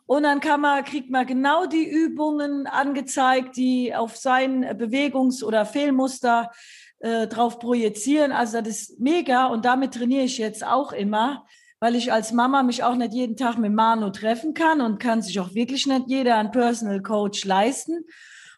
Und 0.06 0.24
dann 0.24 0.40
kann 0.40 0.60
man, 0.60 0.84
kriegt 0.84 1.10
man 1.10 1.26
genau 1.26 1.66
die 1.66 1.88
Übungen 1.88 2.66
angezeigt, 2.66 3.56
die 3.56 3.94
auf 3.94 4.16
sein 4.16 4.64
Bewegungs- 4.76 5.44
oder 5.44 5.64
Fehlmuster 5.64 6.50
äh, 6.98 7.26
drauf 7.26 7.58
projizieren. 7.58 8.32
Also 8.32 8.60
das 8.60 8.82
ist 8.82 9.00
mega 9.00 9.46
und 9.46 9.64
damit 9.64 9.94
trainiere 9.94 10.24
ich 10.24 10.38
jetzt 10.38 10.64
auch 10.64 10.92
immer, 10.92 11.46
weil 11.80 11.96
ich 11.96 12.12
als 12.12 12.32
Mama 12.32 12.62
mich 12.62 12.84
auch 12.84 12.94
nicht 12.94 13.12
jeden 13.12 13.36
Tag 13.36 13.58
mit 13.58 13.72
Manu 13.72 14.10
treffen 14.10 14.54
kann 14.54 14.80
und 14.80 15.00
kann 15.00 15.22
sich 15.22 15.40
auch 15.40 15.54
wirklich 15.54 15.86
nicht 15.86 16.04
jeder 16.06 16.36
einen 16.36 16.50
Personal 16.50 17.02
Coach 17.02 17.44
leisten. 17.44 18.04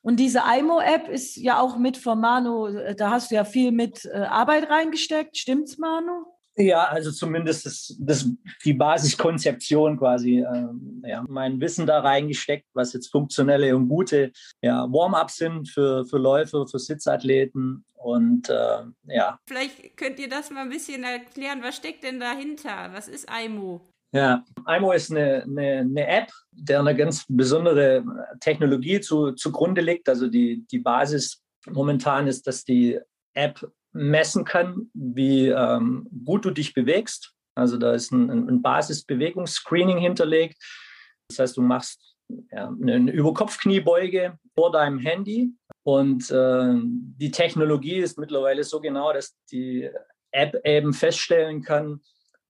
Und 0.02 0.20
diese 0.20 0.42
IMO-App 0.58 1.08
ist 1.08 1.36
ja 1.36 1.58
auch 1.58 1.78
mit 1.78 1.96
von 1.96 2.20
Manu, 2.20 2.66
äh, 2.66 2.94
da 2.94 3.10
hast 3.10 3.30
du 3.30 3.36
ja 3.36 3.44
viel 3.44 3.72
mit 3.72 4.04
äh, 4.04 4.18
Arbeit 4.18 4.68
reingesteckt, 4.68 5.36
stimmt's, 5.38 5.78
Manu? 5.78 6.26
Ja, 6.56 6.84
also 6.84 7.10
zumindest 7.10 7.66
das, 7.66 7.96
das, 7.98 8.28
die 8.64 8.74
Basiskonzeption 8.74 9.98
quasi, 9.98 10.38
äh, 10.38 11.08
ja, 11.08 11.24
mein 11.28 11.60
Wissen 11.60 11.86
da 11.86 12.00
reingesteckt, 12.00 12.66
was 12.74 12.92
jetzt 12.92 13.08
funktionelle 13.08 13.74
und 13.74 13.88
gute 13.88 14.30
ja, 14.62 14.84
Warm-ups 14.84 15.36
sind 15.36 15.68
für, 15.68 16.04
für 16.06 16.18
Läufer, 16.18 16.66
für 16.68 16.78
Sitzathleten 16.78 17.84
und 17.94 18.50
äh, 18.50 18.82
ja. 19.06 19.38
Vielleicht 19.48 19.96
könnt 19.96 20.20
ihr 20.20 20.28
das 20.28 20.50
mal 20.50 20.62
ein 20.62 20.68
bisschen 20.68 21.02
erklären, 21.02 21.60
was 21.62 21.76
steckt 21.76 22.04
denn 22.04 22.20
dahinter? 22.20 22.90
Was 22.92 23.08
ist 23.08 23.26
IMO? 23.28 23.80
Ja, 24.12 24.44
IMO 24.68 24.92
ist 24.92 25.10
eine, 25.10 25.42
eine, 25.42 25.78
eine 25.78 26.06
App, 26.06 26.30
der 26.52 26.78
eine 26.78 26.94
ganz 26.94 27.24
besondere 27.28 28.04
Technologie 28.38 29.00
zu, 29.00 29.32
zugrunde 29.32 29.80
liegt. 29.80 30.08
Also 30.08 30.28
die, 30.28 30.64
die 30.70 30.78
Basis 30.78 31.42
momentan 31.66 32.28
ist, 32.28 32.46
dass 32.46 32.64
die 32.64 33.00
App 33.32 33.68
messen 33.94 34.44
kann, 34.44 34.90
wie 34.92 35.48
ähm, 35.48 36.08
gut 36.24 36.44
du 36.44 36.50
dich 36.50 36.74
bewegst. 36.74 37.32
Also 37.54 37.78
da 37.78 37.92
ist 37.92 38.12
ein, 38.12 38.30
ein 38.30 38.62
Basisbewegungsscreening 38.62 39.98
hinterlegt. 39.98 40.62
Das 41.28 41.38
heißt, 41.38 41.56
du 41.56 41.62
machst 41.62 42.16
ja, 42.50 42.68
eine 42.68 43.10
Überkopfkniebeuge 43.12 44.38
vor 44.54 44.72
deinem 44.72 44.98
Handy 44.98 45.52
und 45.84 46.30
äh, 46.30 46.74
die 46.74 47.30
Technologie 47.30 47.96
ist 47.96 48.18
mittlerweile 48.18 48.64
so 48.64 48.80
genau, 48.80 49.12
dass 49.12 49.36
die 49.50 49.88
App 50.32 50.60
eben 50.64 50.92
feststellen 50.92 51.62
kann, 51.62 52.00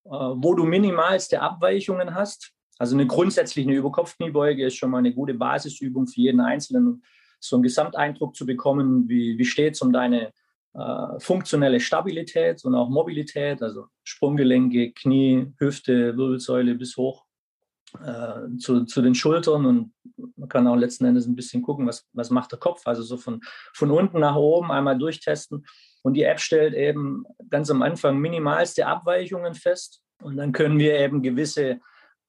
äh, 0.04 0.10
wo 0.10 0.54
du 0.54 0.64
minimalste 0.64 1.40
Abweichungen 1.40 2.14
hast. 2.14 2.52
Also 2.78 2.96
eine 2.96 3.06
grundsätzliche 3.06 3.70
Überkopfkniebeuge 3.70 4.66
ist 4.66 4.76
schon 4.76 4.90
mal 4.90 4.98
eine 4.98 5.12
gute 5.12 5.34
Basisübung 5.34 6.06
für 6.06 6.20
jeden 6.20 6.40
Einzelnen, 6.40 7.04
so 7.38 7.56
einen 7.56 7.62
Gesamteindruck 7.62 8.34
zu 8.34 8.46
bekommen, 8.46 9.08
wie, 9.08 9.36
wie 9.36 9.44
steht 9.44 9.74
es 9.74 9.82
um 9.82 9.92
deine 9.92 10.32
äh, 10.74 11.20
funktionelle 11.20 11.80
Stabilität 11.80 12.64
und 12.64 12.74
auch 12.74 12.88
Mobilität, 12.88 13.62
also 13.62 13.86
Sprunggelenke, 14.02 14.92
Knie, 14.92 15.52
Hüfte, 15.58 16.16
Wirbelsäule 16.16 16.74
bis 16.74 16.96
hoch 16.96 17.24
äh, 18.04 18.56
zu, 18.58 18.84
zu 18.84 19.00
den 19.00 19.14
Schultern. 19.14 19.66
Und 19.66 19.94
man 20.36 20.48
kann 20.48 20.66
auch 20.66 20.76
letzten 20.76 21.04
Endes 21.04 21.26
ein 21.26 21.36
bisschen 21.36 21.62
gucken, 21.62 21.86
was, 21.86 22.06
was 22.12 22.30
macht 22.30 22.52
der 22.52 22.58
Kopf, 22.58 22.86
also 22.86 23.02
so 23.02 23.16
von, 23.16 23.40
von 23.72 23.90
unten 23.90 24.20
nach 24.20 24.36
oben 24.36 24.72
einmal 24.72 24.98
durchtesten. 24.98 25.64
Und 26.02 26.14
die 26.14 26.24
App 26.24 26.40
stellt 26.40 26.74
eben 26.74 27.24
ganz 27.50 27.70
am 27.70 27.82
Anfang 27.82 28.18
minimalste 28.18 28.86
Abweichungen 28.86 29.54
fest. 29.54 30.02
Und 30.22 30.36
dann 30.36 30.52
können 30.52 30.78
wir 30.78 30.98
eben 30.98 31.22
gewisse 31.22 31.80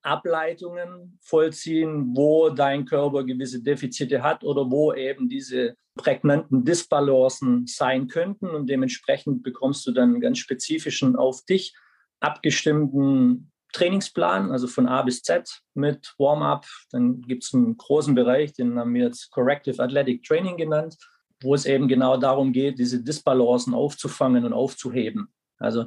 Ableitungen 0.05 1.17
vollziehen, 1.21 2.15
wo 2.15 2.49
dein 2.49 2.85
Körper 2.85 3.23
gewisse 3.23 3.61
Defizite 3.61 4.21
hat 4.21 4.43
oder 4.43 4.69
wo 4.69 4.93
eben 4.93 5.29
diese 5.29 5.75
prägnanten 5.95 6.63
Disbalancen 6.63 7.65
sein 7.67 8.07
könnten. 8.07 8.49
Und 8.49 8.69
dementsprechend 8.69 9.43
bekommst 9.43 9.85
du 9.87 9.91
dann 9.91 10.11
einen 10.11 10.21
ganz 10.21 10.37
spezifischen, 10.37 11.15
auf 11.15 11.43
dich 11.45 11.75
abgestimmten 12.19 13.51
Trainingsplan, 13.73 14.51
also 14.51 14.67
von 14.67 14.87
A 14.87 15.01
bis 15.01 15.21
Z 15.21 15.61
mit 15.73 16.13
Warm-up. 16.17 16.65
Dann 16.91 17.21
gibt 17.21 17.43
es 17.43 17.53
einen 17.53 17.75
großen 17.75 18.15
Bereich, 18.15 18.53
den 18.53 18.79
haben 18.79 18.93
wir 18.93 19.05
jetzt 19.05 19.31
Corrective 19.31 19.81
Athletic 19.81 20.23
Training 20.23 20.55
genannt, 20.55 20.95
wo 21.41 21.53
es 21.53 21.65
eben 21.65 21.87
genau 21.87 22.15
darum 22.15 22.53
geht, 22.53 22.79
diese 22.79 23.03
Disbalancen 23.03 23.73
aufzufangen 23.73 24.45
und 24.45 24.53
aufzuheben. 24.53 25.27
Also 25.59 25.85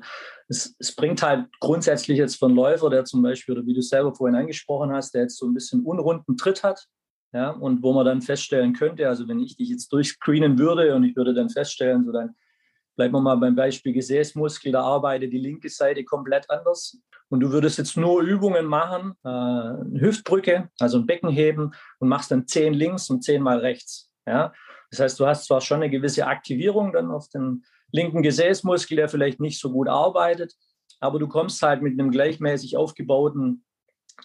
es, 0.49 0.75
es, 0.79 0.95
bringt 0.95 1.23
halt 1.23 1.47
grundsätzlich 1.61 2.19
jetzt 2.19 2.43
einen 2.43 2.55
Läufer, 2.55 2.91
der 2.91 3.05
zum 3.05 3.23
Beispiel, 3.23 3.57
oder 3.57 3.67
wie 3.67 3.75
du 3.75 3.83
selber 3.83 4.15
vorhin 4.15 4.37
angesprochen 4.37 4.93
hast, 4.93 5.15
der 5.15 5.23
jetzt 5.23 5.37
so 5.37 5.47
ein 5.47 5.55
bisschen 5.55 5.85
unrunden 5.85 6.37
Tritt 6.37 6.63
hat, 6.65 6.87
ja, 7.33 7.51
und 7.51 7.83
wo 7.83 7.93
man 7.93 8.07
dann 8.07 8.23
feststellen 8.23 8.73
könnte, 8.73 9.07
also 9.07 9.29
wenn 9.29 9.41
ich 9.41 9.57
dich 9.57 9.69
jetzt 9.69 9.93
durchscreenen 9.93 10.59
würde 10.59 10.95
und 10.95 11.05
ich 11.05 11.15
würde 11.15 11.35
dann 11.35 11.51
feststellen, 11.51 12.05
so 12.05 12.13
dann 12.13 12.35
bleiben 12.97 13.15
wir 13.15 13.21
mal 13.21 13.37
beim 13.37 13.55
Beispiel 13.55 13.93
Gesäßmuskel, 13.93 14.73
da 14.73 14.83
arbeitet 14.83 15.33
die 15.33 15.39
linke 15.39 15.69
Seite 15.69 16.05
komplett 16.05 16.51
anders. 16.51 16.99
Und 17.29 17.41
du 17.41 17.53
würdest 17.53 17.77
jetzt 17.79 17.97
nur 17.97 18.23
Übungen 18.23 18.65
machen, 18.65 19.13
äh, 19.23 20.01
Hüftbrücke, 20.01 20.71
also 20.81 20.99
ein 20.99 21.07
Becken 21.07 21.29
heben 21.29 21.73
und 21.99 22.09
machst 22.09 22.31
dann 22.31 22.47
zehn 22.47 22.73
links 22.73 23.11
und 23.11 23.23
zehn 23.23 23.43
mal 23.43 23.59
rechts. 23.59 24.11
Ja? 24.27 24.53
Das 24.91 25.01
heißt, 25.01 25.21
du 25.21 25.27
hast 25.27 25.45
zwar 25.45 25.61
schon 25.61 25.83
eine 25.83 25.91
gewisse 25.91 26.27
Aktivierung 26.27 26.93
dann 26.93 27.11
auf 27.11 27.29
den 27.29 27.65
linken 27.93 28.23
Gesäßmuskel, 28.23 28.97
der 28.97 29.09
vielleicht 29.09 29.41
nicht 29.41 29.61
so 29.61 29.71
gut 29.71 29.89
arbeitet. 29.89 30.55
Aber 31.01 31.19
du 31.19 31.29
kommst 31.29 31.63
halt 31.63 31.83
mit 31.83 31.99
einem 31.99 32.11
gleichmäßig 32.11 32.77
aufgebauten 32.77 33.65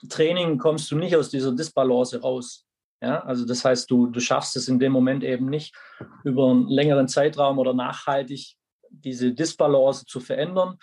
Training, 0.09 0.57
kommst 0.57 0.89
du 0.91 0.95
nicht 0.95 1.15
aus 1.15 1.29
dieser 1.29 1.51
Disbalance 1.51 2.21
raus. 2.21 2.65
Ja, 3.01 3.19
also 3.19 3.45
das 3.45 3.65
heißt, 3.65 3.91
du, 3.91 4.07
du 4.07 4.19
schaffst 4.19 4.55
es 4.55 4.69
in 4.69 4.79
dem 4.79 4.93
Moment 4.93 5.23
eben 5.23 5.49
nicht, 5.49 5.75
über 6.23 6.49
einen 6.49 6.67
längeren 6.69 7.07
Zeitraum 7.07 7.59
oder 7.59 7.73
nachhaltig 7.73 8.55
diese 8.89 9.33
Disbalance 9.33 10.05
zu 10.05 10.19
verändern. 10.19 10.77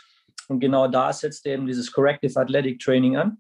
Und 0.49 0.61
genau 0.61 0.87
da 0.87 1.13
setzt 1.13 1.47
eben 1.47 1.67
dieses 1.67 1.91
Corrective 1.91 2.39
Athletic 2.39 2.79
Training 2.81 3.17
an. 3.17 3.39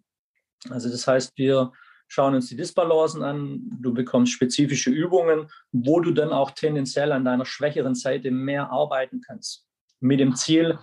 Also 0.71 0.89
das 0.89 1.07
heißt, 1.07 1.33
wir 1.37 1.73
schauen 2.11 2.35
uns 2.35 2.49
die 2.49 2.57
Disbalancen 2.57 3.23
an, 3.23 3.61
du 3.81 3.95
bekommst 3.95 4.33
spezifische 4.33 4.91
Übungen, 4.91 5.49
wo 5.71 6.01
du 6.01 6.11
dann 6.11 6.33
auch 6.33 6.51
tendenziell 6.51 7.13
an 7.13 7.25
deiner 7.25 7.47
schwächeren 7.47 7.95
Seite 7.95 8.33
mehr 8.33 8.71
arbeiten 8.71 9.21
kannst. 9.21 9.65
Mit 10.01 10.19
dem 10.19 10.35
Ziel, 10.35 10.79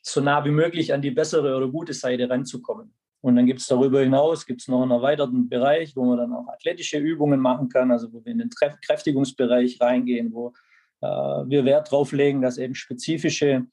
so 0.00 0.22
nah 0.22 0.42
wie 0.46 0.50
möglich 0.50 0.94
an 0.94 1.02
die 1.02 1.10
bessere 1.10 1.54
oder 1.54 1.68
gute 1.68 1.92
Seite 1.92 2.28
ranzukommen. 2.28 2.94
Und 3.20 3.36
dann 3.36 3.46
gibt 3.46 3.60
es 3.60 3.66
darüber 3.66 4.00
hinaus 4.00 4.46
gibt's 4.46 4.66
noch 4.66 4.82
einen 4.82 4.92
erweiterten 4.92 5.48
Bereich, 5.48 5.94
wo 5.94 6.04
man 6.04 6.16
dann 6.16 6.32
auch 6.32 6.48
athletische 6.48 6.98
Übungen 6.98 7.40
machen 7.40 7.68
kann, 7.68 7.90
also 7.90 8.10
wo 8.10 8.24
wir 8.24 8.32
in 8.32 8.38
den 8.38 8.50
Kräftigungsbereich 8.50 9.78
reingehen, 9.80 10.32
wo 10.32 10.54
äh, 11.02 11.06
wir 11.06 11.66
Wert 11.66 11.90
drauf 11.90 12.12
legen, 12.12 12.40
dass 12.40 12.56
eben 12.56 12.74
spezifische 12.74 13.66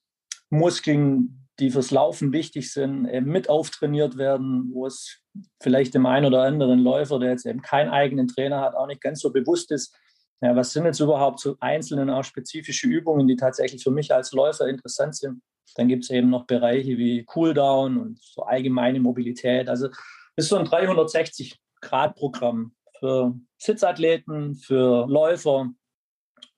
Muskeln 0.50 1.41
die 1.60 1.70
fürs 1.70 1.92
Laufen 1.92 2.34
wichtig 2.34 2.72
sind, 2.72 3.04
mit 3.26 3.50
auftrainiert 3.50 4.18
werden, 4.18 4.72
wo 4.74 4.88
es 4.88 5.20
vielleicht 5.62 5.94
dem 5.94 6.06
einen 6.06 6.26
oder 6.26 6.44
anderen 6.44 6.80
Läufer, 6.80 7.20
der 7.20 7.32
jetzt 7.32 7.46
eben 7.46 7.62
keinen 7.62 7.90
eigenen 7.90 8.28
Trainer 8.28 8.62
hat, 8.62 8.76
auch 8.76 8.88
nicht 8.88 9.02
ganz 9.02 9.20
so 9.20 9.32
bewusst 9.32 9.72
ist, 9.72 9.96
ja, 10.42 10.56
was 10.56 10.74
sind 10.74 10.86
jetzt 10.86 11.00
überhaupt 11.00 11.40
so 11.40 11.56
einzelne, 11.60 12.16
auch 12.16 12.24
spezifische 12.24 12.88
Übungen, 12.88 13.28
die 13.28 13.36
tatsächlich 13.36 13.84
für 13.84 13.92
mich 13.92 14.12
als 14.12 14.32
Läufer 14.32 14.68
interessant 14.68 15.16
sind. 15.16 15.42
Dann 15.76 15.88
gibt 15.88 16.04
es 16.04 16.10
eben 16.10 16.32
noch 16.32 16.48
Bereiche 16.48 16.98
wie 16.98 17.24
Cooldown 17.26 17.98
und 17.98 18.20
so 18.20 18.42
allgemeine 18.42 19.00
Mobilität. 19.00 19.70
Also 19.70 19.90
ist 20.36 20.50
so 20.50 20.58
ein 20.58 20.66
360-Grad-Programm 20.66 22.74
für 22.98 23.36
Sitzathleten, 23.58 24.56
für 24.56 25.06
Läufer 25.08 25.70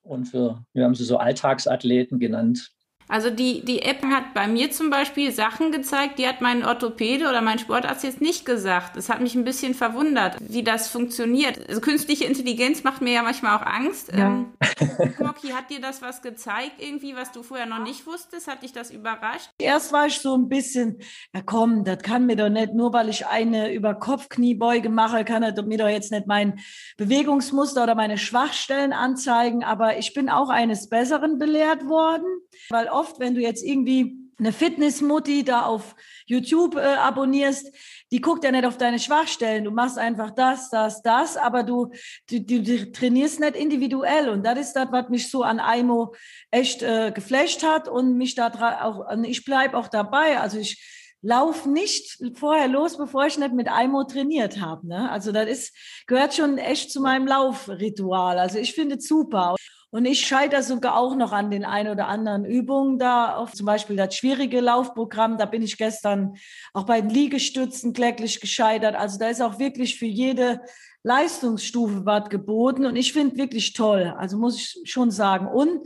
und 0.02 0.26
für, 0.26 0.64
wir 0.74 0.86
haben 0.86 0.96
sie 0.96 1.04
so 1.04 1.18
Alltagsathleten 1.18 2.20
genannt. 2.20 2.73
Also 3.08 3.30
die, 3.30 3.64
die 3.64 3.82
App 3.82 4.04
hat 4.04 4.34
bei 4.34 4.48
mir 4.48 4.72
zum 4.72 4.90
Beispiel 4.90 5.32
Sachen 5.32 5.72
gezeigt, 5.72 6.20
die 6.20 6.28
hat 6.28 6.42
mein 6.42 6.66
Orthopäde 6.66 7.28
oder 7.30 7.42
mein 7.42 7.60
Sportarzt 7.60 8.04
jetzt 8.04 8.22
nicht 8.22 8.46
gesagt. 8.46 8.96
Das 8.98 9.10
hat 9.10 9.22
mich 9.22 9.36
ein 9.36 9.44
bisschen 9.44 9.74
verwundert, 9.74 10.38
wie 10.40 10.64
das 10.64 10.88
funktioniert. 10.88 11.68
Also 11.68 11.82
künstliche 11.82 12.26
Intelligenz 12.26 12.84
macht 12.84 13.02
mir 13.02 13.14
ja 13.14 13.24
manchmal 13.24 13.58
auch 13.58 13.66
Angst. 13.66 14.12
Ja. 14.12 14.28
Ähm, 14.28 14.54
hat 15.54 15.70
dir 15.70 15.80
das 15.80 16.02
was 16.02 16.22
gezeigt 16.22 16.74
irgendwie, 16.80 17.16
was 17.16 17.32
du 17.32 17.44
vorher 17.44 17.66
noch 17.66 17.80
nicht 17.80 18.06
wusstest? 18.06 18.48
Hat 18.48 18.64
dich 18.64 18.74
das 18.74 18.92
überrascht? 18.92 19.50
Erst 19.58 19.94
war 19.94 20.08
ich 20.08 20.20
so 20.20 20.36
ein 20.36 20.50
bisschen, 20.50 21.00
ja 21.34 21.42
komm, 21.46 21.84
das 21.84 22.00
kann 22.00 22.26
mir 22.26 22.36
doch 22.36 22.50
nicht, 22.50 22.74
nur 22.74 22.94
weil 22.94 23.10
ich 23.10 23.28
eine 23.28 23.74
über 23.74 23.94
Kopfkniebeuge 23.94 24.90
mache, 24.90 25.24
kann 25.24 25.44
er 25.44 25.62
mir 25.64 25.78
doch 25.78 25.88
jetzt 25.88 26.12
nicht 26.12 26.28
mein 26.28 26.60
Bewegungsmuster 26.98 27.84
oder 27.84 27.96
meine 27.96 28.18
Schwachstellen 28.18 28.94
anzeigen. 28.94 29.64
Aber 29.64 29.98
ich 29.98 30.14
bin 30.14 30.30
auch 30.30 30.50
eines 30.50 30.90
Besseren 30.90 31.38
belehrt 31.38 31.88
worden, 31.88 32.28
weil 32.70 32.90
oft, 32.94 33.20
wenn 33.20 33.36
du 33.36 33.42
jetzt 33.42 33.64
irgendwie 33.64 34.24
eine 34.40 34.52
Fitnessmutti 34.52 35.44
da 35.44 35.64
auf 35.64 35.96
YouTube 36.26 36.76
äh, 36.76 36.96
abonnierst, 36.96 37.72
die 38.12 38.22
guckt 38.22 38.44
ja 38.44 38.52
nicht 38.52 38.66
auf 38.66 38.78
deine 38.78 39.00
Schwachstellen. 39.00 39.64
Du 39.64 39.72
machst 39.72 39.98
einfach 39.98 40.32
das, 40.32 40.70
das, 40.70 41.02
das, 41.02 41.38
aber 41.38 41.64
du, 41.64 41.92
du, 42.30 42.42
du 42.42 42.92
trainierst 42.92 43.40
nicht 43.40 43.56
individuell. 43.56 44.30
Und 44.30 44.44
das 44.44 44.60
ist 44.60 44.74
das, 44.74 44.92
was 44.92 45.10
mich 45.10 45.30
so 45.30 45.44
an 45.44 45.60
Aimo 45.60 46.14
echt 46.52 46.82
äh, 46.84 47.12
geflasht 47.12 47.64
hat 47.64 47.88
und 47.88 48.18
mich 48.18 48.36
da 48.36 48.50
auch, 48.82 49.06
ich 49.24 49.46
bleibe 49.46 49.78
auch 49.78 49.88
dabei. 49.88 50.40
Also 50.40 50.58
ich 50.58 50.82
lauf 51.22 51.66
nicht 51.66 52.20
vorher 52.36 52.68
los, 52.68 52.98
bevor 52.98 53.26
ich 53.26 53.38
nicht 53.38 53.54
mit 53.54 53.72
Aimo 53.72 54.04
trainiert 54.04 54.60
habe. 54.60 54.88
Ne? 54.88 55.10
Also 55.10 55.32
das 55.32 55.48
ist, 55.48 56.04
gehört 56.06 56.34
schon 56.34 56.58
echt 56.58 56.92
zu 56.92 57.02
meinem 57.02 57.28
Laufritual. 57.28 58.38
Also 58.40 58.60
ich 58.60 58.74
finde 58.74 58.96
es 58.96 59.08
super. 59.08 59.56
Und 59.94 60.06
ich 60.06 60.26
scheitere 60.26 60.64
sogar 60.64 60.98
auch 60.98 61.16
noch 61.16 61.34
an 61.34 61.52
den 61.52 61.64
ein 61.64 61.88
oder 61.88 62.08
anderen 62.08 62.46
Übungen 62.46 62.98
da, 62.98 63.36
auch 63.36 63.52
zum 63.52 63.68
Beispiel 63.68 63.96
das 63.96 64.16
schwierige 64.16 64.60
Laufprogramm. 64.60 65.38
Da 65.38 65.46
bin 65.46 65.62
ich 65.62 65.78
gestern 65.78 66.34
auch 66.74 66.88
bei 66.88 67.00
den 67.00 67.12
Liegestützen 67.12 67.94
kläglich 67.94 68.42
gescheitert. 68.42 68.96
Also 68.96 69.20
da 69.20 69.28
ist 69.28 69.40
auch 69.40 69.60
wirklich 69.60 70.00
für 70.00 70.08
jede 70.08 70.62
Leistungsstufe 71.04 72.08
was 72.08 72.30
geboten. 72.30 72.88
Und 72.88 72.96
ich 72.96 73.14
finde 73.14 73.38
wirklich 73.38 73.74
toll. 73.74 74.16
Also 74.18 74.40
muss 74.40 74.58
ich 74.58 74.92
schon 74.92 75.12
sagen. 75.12 75.46
Und 75.48 75.86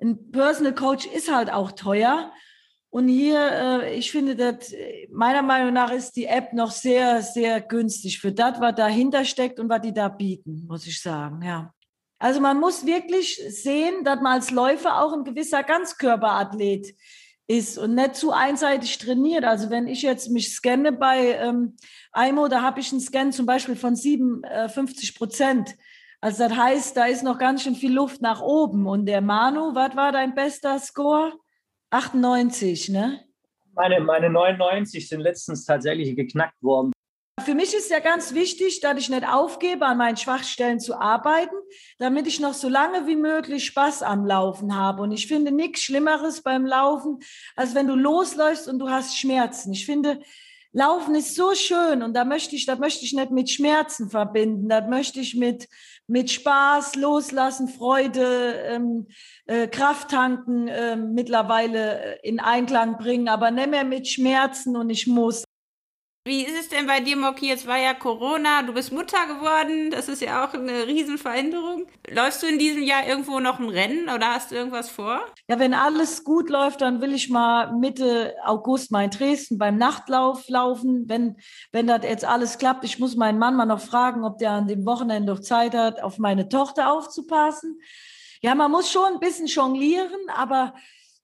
ein 0.00 0.30
Personal 0.30 0.76
Coach 0.76 1.06
ist 1.06 1.34
halt 1.34 1.52
auch 1.52 1.72
teuer. 1.72 2.30
Und 2.90 3.08
hier, 3.08 3.40
äh, 3.82 3.94
ich 3.96 4.12
finde, 4.12 4.36
dass 4.36 4.72
meiner 5.10 5.42
Meinung 5.42 5.72
nach 5.72 5.90
ist 5.90 6.12
die 6.12 6.26
App 6.26 6.52
noch 6.52 6.70
sehr, 6.70 7.22
sehr 7.22 7.60
günstig 7.60 8.20
für 8.20 8.30
das, 8.30 8.60
was 8.60 8.76
dahinter 8.76 9.24
steckt 9.24 9.58
und 9.58 9.68
was 9.68 9.80
die 9.80 9.92
da 9.92 10.06
bieten, 10.06 10.64
muss 10.68 10.86
ich 10.86 11.02
sagen. 11.02 11.42
Ja. 11.42 11.74
Also 12.18 12.40
man 12.40 12.58
muss 12.58 12.84
wirklich 12.84 13.40
sehen, 13.48 14.04
dass 14.04 14.20
man 14.20 14.34
als 14.34 14.50
Läufer 14.50 15.02
auch 15.02 15.12
ein 15.12 15.24
gewisser 15.24 15.62
Ganzkörperathlet 15.62 16.94
ist 17.46 17.78
und 17.78 17.94
nicht 17.94 18.16
zu 18.16 18.32
einseitig 18.32 18.98
trainiert. 18.98 19.44
Also 19.44 19.70
wenn 19.70 19.86
ich 19.86 20.02
jetzt 20.02 20.28
mich 20.30 20.54
scanne 20.54 20.92
bei 20.92 21.34
ähm, 21.36 21.76
da 22.12 22.62
habe 22.62 22.80
ich 22.80 22.92
einen 22.92 23.00
Scan 23.00 23.32
zum 23.32 23.46
Beispiel 23.46 23.76
von 23.76 23.96
57 23.96 25.10
äh, 25.10 25.18
Prozent. 25.18 25.74
Also 26.20 26.48
das 26.48 26.56
heißt, 26.56 26.96
da 26.96 27.06
ist 27.06 27.22
noch 27.22 27.38
ganz 27.38 27.62
schön 27.62 27.76
viel 27.76 27.94
Luft 27.94 28.20
nach 28.20 28.42
oben. 28.42 28.86
Und 28.86 29.06
der 29.06 29.20
Manu, 29.20 29.74
was 29.74 29.94
war 29.96 30.12
dein 30.12 30.34
bester 30.34 30.78
Score? 30.78 31.32
98, 31.90 32.88
ne? 32.90 33.20
Meine, 33.74 34.00
meine 34.00 34.28
99 34.28 35.08
sind 35.08 35.20
letztens 35.20 35.64
tatsächlich 35.64 36.16
geknackt 36.16 36.60
worden. 36.60 36.92
Für 37.40 37.54
mich 37.54 37.74
ist 37.74 37.90
ja 37.90 38.00
ganz 38.00 38.34
wichtig, 38.34 38.80
dass 38.80 38.98
ich 38.98 39.08
nicht 39.08 39.26
aufgebe, 39.26 39.86
an 39.86 39.98
meinen 39.98 40.16
Schwachstellen 40.16 40.80
zu 40.80 40.98
arbeiten, 40.98 41.54
damit 41.98 42.26
ich 42.26 42.40
noch 42.40 42.54
so 42.54 42.68
lange 42.68 43.06
wie 43.06 43.16
möglich 43.16 43.66
Spaß 43.66 44.02
am 44.02 44.26
Laufen 44.26 44.76
habe. 44.76 45.02
Und 45.02 45.12
ich 45.12 45.26
finde 45.26 45.52
nichts 45.52 45.82
Schlimmeres 45.82 46.42
beim 46.42 46.66
Laufen, 46.66 47.18
als 47.56 47.74
wenn 47.74 47.86
du 47.86 47.94
losläufst 47.94 48.68
und 48.68 48.78
du 48.78 48.88
hast 48.88 49.16
Schmerzen. 49.16 49.72
Ich 49.72 49.86
finde, 49.86 50.20
Laufen 50.72 51.14
ist 51.14 51.34
so 51.34 51.54
schön 51.54 52.02
und 52.02 52.14
da 52.14 52.24
möchte 52.24 52.54
ich, 52.54 52.66
da 52.66 52.76
möchte 52.76 53.04
ich 53.04 53.14
nicht 53.14 53.30
mit 53.30 53.50
Schmerzen 53.50 54.10
verbinden. 54.10 54.68
Da 54.68 54.86
möchte 54.86 55.18
ich 55.18 55.34
mit, 55.34 55.66
mit 56.06 56.30
Spaß, 56.30 56.94
Loslassen, 56.96 57.68
Freude, 57.68 58.54
ähm, 58.66 59.06
äh, 59.46 59.66
Kraft 59.66 60.10
tanken 60.10 60.68
äh, 60.68 60.94
mittlerweile 60.94 62.18
in 62.22 62.38
Einklang 62.38 62.98
bringen, 62.98 63.28
aber 63.28 63.50
nicht 63.50 63.70
mehr 63.70 63.84
mit 63.84 64.08
Schmerzen 64.08 64.76
und 64.76 64.90
ich 64.90 65.06
muss. 65.06 65.44
Wie 66.28 66.44
ist 66.44 66.60
es 66.60 66.68
denn 66.68 66.86
bei 66.86 67.00
dir, 67.00 67.16
Moki? 67.16 67.48
Jetzt 67.48 67.66
war 67.66 67.78
ja 67.78 67.94
Corona, 67.94 68.60
du 68.60 68.74
bist 68.74 68.92
Mutter 68.92 69.16
geworden, 69.26 69.90
das 69.90 70.10
ist 70.10 70.20
ja 70.20 70.44
auch 70.44 70.52
eine 70.52 70.86
Riesenveränderung. 70.86 71.86
Läufst 72.06 72.42
du 72.42 72.46
in 72.46 72.58
diesem 72.58 72.82
Jahr 72.82 73.08
irgendwo 73.08 73.40
noch 73.40 73.58
ein 73.58 73.70
Rennen 73.70 74.10
oder 74.10 74.34
hast 74.34 74.50
du 74.50 74.54
irgendwas 74.54 74.90
vor? 74.90 75.22
Ja, 75.48 75.58
wenn 75.58 75.72
alles 75.72 76.24
gut 76.24 76.50
läuft, 76.50 76.82
dann 76.82 77.00
will 77.00 77.14
ich 77.14 77.30
mal 77.30 77.72
Mitte 77.72 78.34
August 78.44 78.92
mal 78.92 79.04
in 79.04 79.10
Dresden 79.10 79.56
beim 79.56 79.78
Nachtlauf 79.78 80.46
laufen. 80.50 81.08
Wenn, 81.08 81.38
wenn 81.72 81.86
das 81.86 82.02
jetzt 82.02 82.26
alles 82.26 82.58
klappt, 82.58 82.84
ich 82.84 82.98
muss 82.98 83.16
meinen 83.16 83.38
Mann 83.38 83.56
mal 83.56 83.64
noch 83.64 83.80
fragen, 83.80 84.22
ob 84.22 84.36
der 84.36 84.50
an 84.50 84.68
dem 84.68 84.84
Wochenende 84.84 85.32
noch 85.32 85.40
Zeit 85.40 85.74
hat, 85.74 86.02
auf 86.02 86.18
meine 86.18 86.50
Tochter 86.50 86.92
aufzupassen. 86.92 87.80
Ja, 88.42 88.54
man 88.54 88.70
muss 88.70 88.92
schon 88.92 89.14
ein 89.14 89.18
bisschen 89.18 89.46
jonglieren, 89.46 90.28
aber 90.36 90.74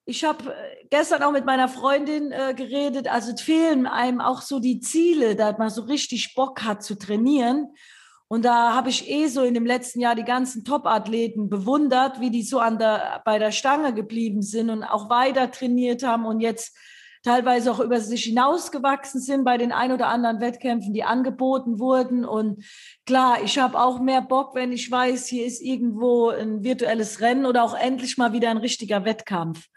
ich 0.05 0.23
habe 0.23 0.53
äh, 0.53 0.85
gestern 0.89 1.23
auch 1.23 1.31
mit 1.31 1.45
meiner 1.45 1.67
Freundin 1.67 2.31
äh, 2.31 2.53
geredet, 2.55 3.07
also 3.07 3.35
fehlen 3.35 3.87
einem 3.87 4.21
auch 4.21 4.41
so 4.41 4.59
die 4.59 4.79
Ziele, 4.79 5.35
dass 5.35 5.57
man 5.57 5.69
so 5.69 5.83
richtig 5.83 6.35
Bock 6.35 6.63
hat 6.63 6.83
zu 6.83 6.95
trainieren. 6.95 7.73
Und 8.27 8.45
da 8.45 8.73
habe 8.73 8.89
ich 8.89 9.09
eh 9.09 9.27
so 9.27 9.43
in 9.43 9.53
dem 9.53 9.65
letzten 9.65 9.99
Jahr 9.99 10.15
die 10.15 10.23
ganzen 10.23 10.63
Top-Athleten 10.63 11.49
bewundert, 11.49 12.19
wie 12.21 12.31
die 12.31 12.41
so 12.41 12.59
an 12.59 12.79
der, 12.79 13.21
bei 13.23 13.37
der 13.37 13.51
Stange 13.51 13.93
geblieben 13.93 14.41
sind 14.41 14.69
und 14.69 14.83
auch 14.83 15.09
weiter 15.09 15.51
trainiert 15.51 16.03
haben 16.03 16.25
und 16.25 16.39
jetzt 16.39 16.75
teilweise 17.23 17.71
auch 17.71 17.79
über 17.79 17.99
sich 17.99 18.23
hinausgewachsen 18.25 19.19
sind 19.19 19.45
bei 19.45 19.57
den 19.57 19.71
ein 19.71 19.91
oder 19.91 20.07
anderen 20.07 20.41
Wettkämpfen, 20.41 20.93
die 20.93 21.03
angeboten 21.03 21.79
wurden. 21.79 22.25
Und 22.25 22.63
klar, 23.05 23.43
ich 23.43 23.57
habe 23.57 23.79
auch 23.79 23.99
mehr 23.99 24.21
Bock, 24.21 24.53
wenn 24.53 24.71
ich 24.71 24.89
weiß, 24.89 25.27
hier 25.27 25.45
ist 25.45 25.61
irgendwo 25.61 26.29
ein 26.29 26.63
virtuelles 26.63 27.21
Rennen 27.21 27.47
oder 27.47 27.63
auch 27.63 27.75
endlich 27.75 28.17
mal 28.17 28.33
wieder 28.33 28.49
ein 28.49 28.57
richtiger 28.57 29.05
Wettkampf. 29.05 29.67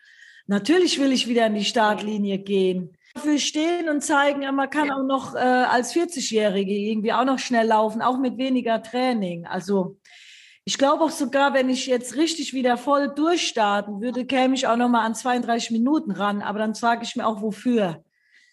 Natürlich 0.49 0.99
will 0.99 1.13
ich 1.13 1.29
wieder 1.29 1.47
in 1.47 1.55
die 1.55 1.65
Startlinie 1.65 2.39
gehen 2.39 2.99
dafür 3.19 3.39
stehen 3.39 3.89
und 3.89 4.03
zeigen, 4.03 4.41
man 4.55 4.71
kann 4.71 4.91
auch 4.91 5.03
noch 5.03 5.35
äh, 5.35 5.39
als 5.39 5.95
40-Jährige 5.95 6.73
irgendwie 6.73 7.13
auch 7.13 7.25
noch 7.25 7.39
schnell 7.39 7.67
laufen, 7.67 8.03
auch 8.03 8.19
mit 8.19 8.39
weniger 8.39 8.83
Training. 8.83 9.47
Also 9.47 9.99
ich 10.65 10.79
glaube 10.79 11.05
auch 11.05 11.11
sogar, 11.11 11.55
wenn 11.55 11.69
ich 11.69 11.87
jetzt 11.87 12.17
richtig 12.17 12.53
wieder 12.53 12.77
voll 12.77 13.09
durchstarten 13.09 14.01
würde, 14.01 14.27
käme 14.27 14.55
ich 14.55 14.67
auch 14.67 14.77
noch 14.77 14.89
mal 14.89 15.05
an 15.05 15.15
32 15.15 15.71
Minuten 15.71 16.13
ran. 16.13 16.43
Aber 16.43 16.59
dann 16.59 16.75
sage 16.75 17.03
ich 17.03 17.17
mir 17.17 17.27
auch, 17.27 17.43
wofür. 17.43 18.05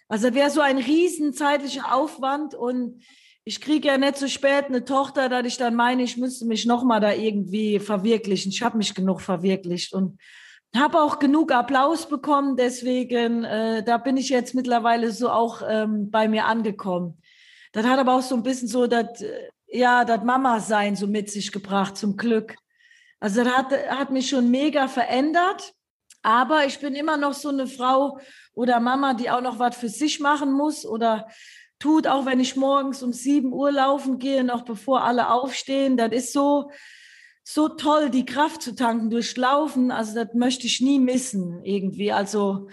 Also 0.08 0.34
wäre 0.34 0.50
so 0.50 0.62
ein 0.62 0.78
riesen 0.78 1.34
zeitlicher 1.34 1.94
Aufwand 1.94 2.56
und 2.56 3.04
ich 3.44 3.62
kriege 3.62 3.90
ja 3.90 3.98
nicht 3.98 4.18
so 4.18 4.28
spät 4.28 4.66
eine 4.66 4.86
Tochter, 4.86 5.30
dass 5.30 5.46
ich 5.46 5.58
dann 5.58 5.76
meine, 5.76 6.04
ich 6.04 6.18
müsste 6.18 6.46
mich 6.46 6.66
noch 6.66 6.84
mal 6.84 7.00
da 7.00 7.14
irgendwie 7.14 7.80
verwirklichen. 7.80 8.52
Ich 8.52 8.64
habe 8.64 8.78
mich 8.78 8.96
genug 8.96 9.22
verwirklicht 9.22 9.94
und 9.94 10.18
habe 10.80 11.02
auch 11.02 11.20
genug 11.20 11.52
Applaus 11.52 12.08
bekommen, 12.08 12.56
deswegen, 12.56 13.44
äh, 13.44 13.84
da 13.84 13.98
bin 13.98 14.18
ich 14.18 14.30
jetzt 14.30 14.56
mittlerweile 14.56 15.12
so 15.12 15.30
auch 15.30 15.62
ähm, 15.68 16.10
bei 16.10 16.28
mir 16.28 16.46
angekommen. 16.46 17.22
Das 17.72 17.86
hat 17.86 18.00
aber 18.00 18.16
auch 18.16 18.22
so 18.22 18.36
ein 18.36 18.44
bisschen 18.44 18.68
so 18.68 18.88
das, 18.88 19.22
äh, 19.22 19.50
ja, 19.68 20.06
das 20.06 20.24
Mama-Sein 20.24 20.96
so 20.96 21.08
mit 21.08 21.30
sich 21.30 21.52
gebracht, 21.52 21.98
zum 21.98 22.18
Glück. 22.18 22.56
Also 23.20 23.44
das 23.44 23.54
hat, 23.54 23.72
hat 23.90 24.12
mich 24.12 24.30
schon 24.30 24.50
mega 24.50 24.88
verändert, 24.88 25.74
aber 26.22 26.66
ich 26.66 26.80
bin 26.80 26.96
immer 26.96 27.18
noch 27.18 27.34
so 27.34 27.50
eine 27.50 27.68
Frau 27.68 28.20
oder 28.54 28.80
Mama, 28.80 29.14
die 29.14 29.30
auch 29.30 29.42
noch 29.42 29.60
was 29.60 29.76
für 29.76 29.90
sich 29.90 30.20
machen 30.20 30.52
muss 30.52 30.86
oder 30.86 31.28
tut, 31.80 32.08
auch 32.08 32.26
wenn 32.26 32.40
ich 32.40 32.56
morgens 32.56 33.04
um 33.04 33.14
sieben 33.14 33.54
Uhr 33.54 33.72
laufen 33.72 34.18
gehe, 34.18 34.44
noch 34.44 34.64
bevor 34.64 35.04
alle 35.04 35.30
aufstehen. 35.30 35.98
Das 35.98 36.12
ist 36.12 36.34
so, 36.34 36.72
so 37.48 37.70
toll, 37.70 38.10
die 38.10 38.26
Kraft 38.26 38.64
zu 38.64 38.76
tanken 38.76 39.10
durch 39.10 39.38
Laufen. 39.38 39.92
Also 39.92 40.16
das 40.16 40.34
möchte 40.34 40.66
ich 40.66 40.82
nie 40.82 41.00
missen 41.00 41.64
irgendwie. 41.64 42.12
Also 42.12 42.70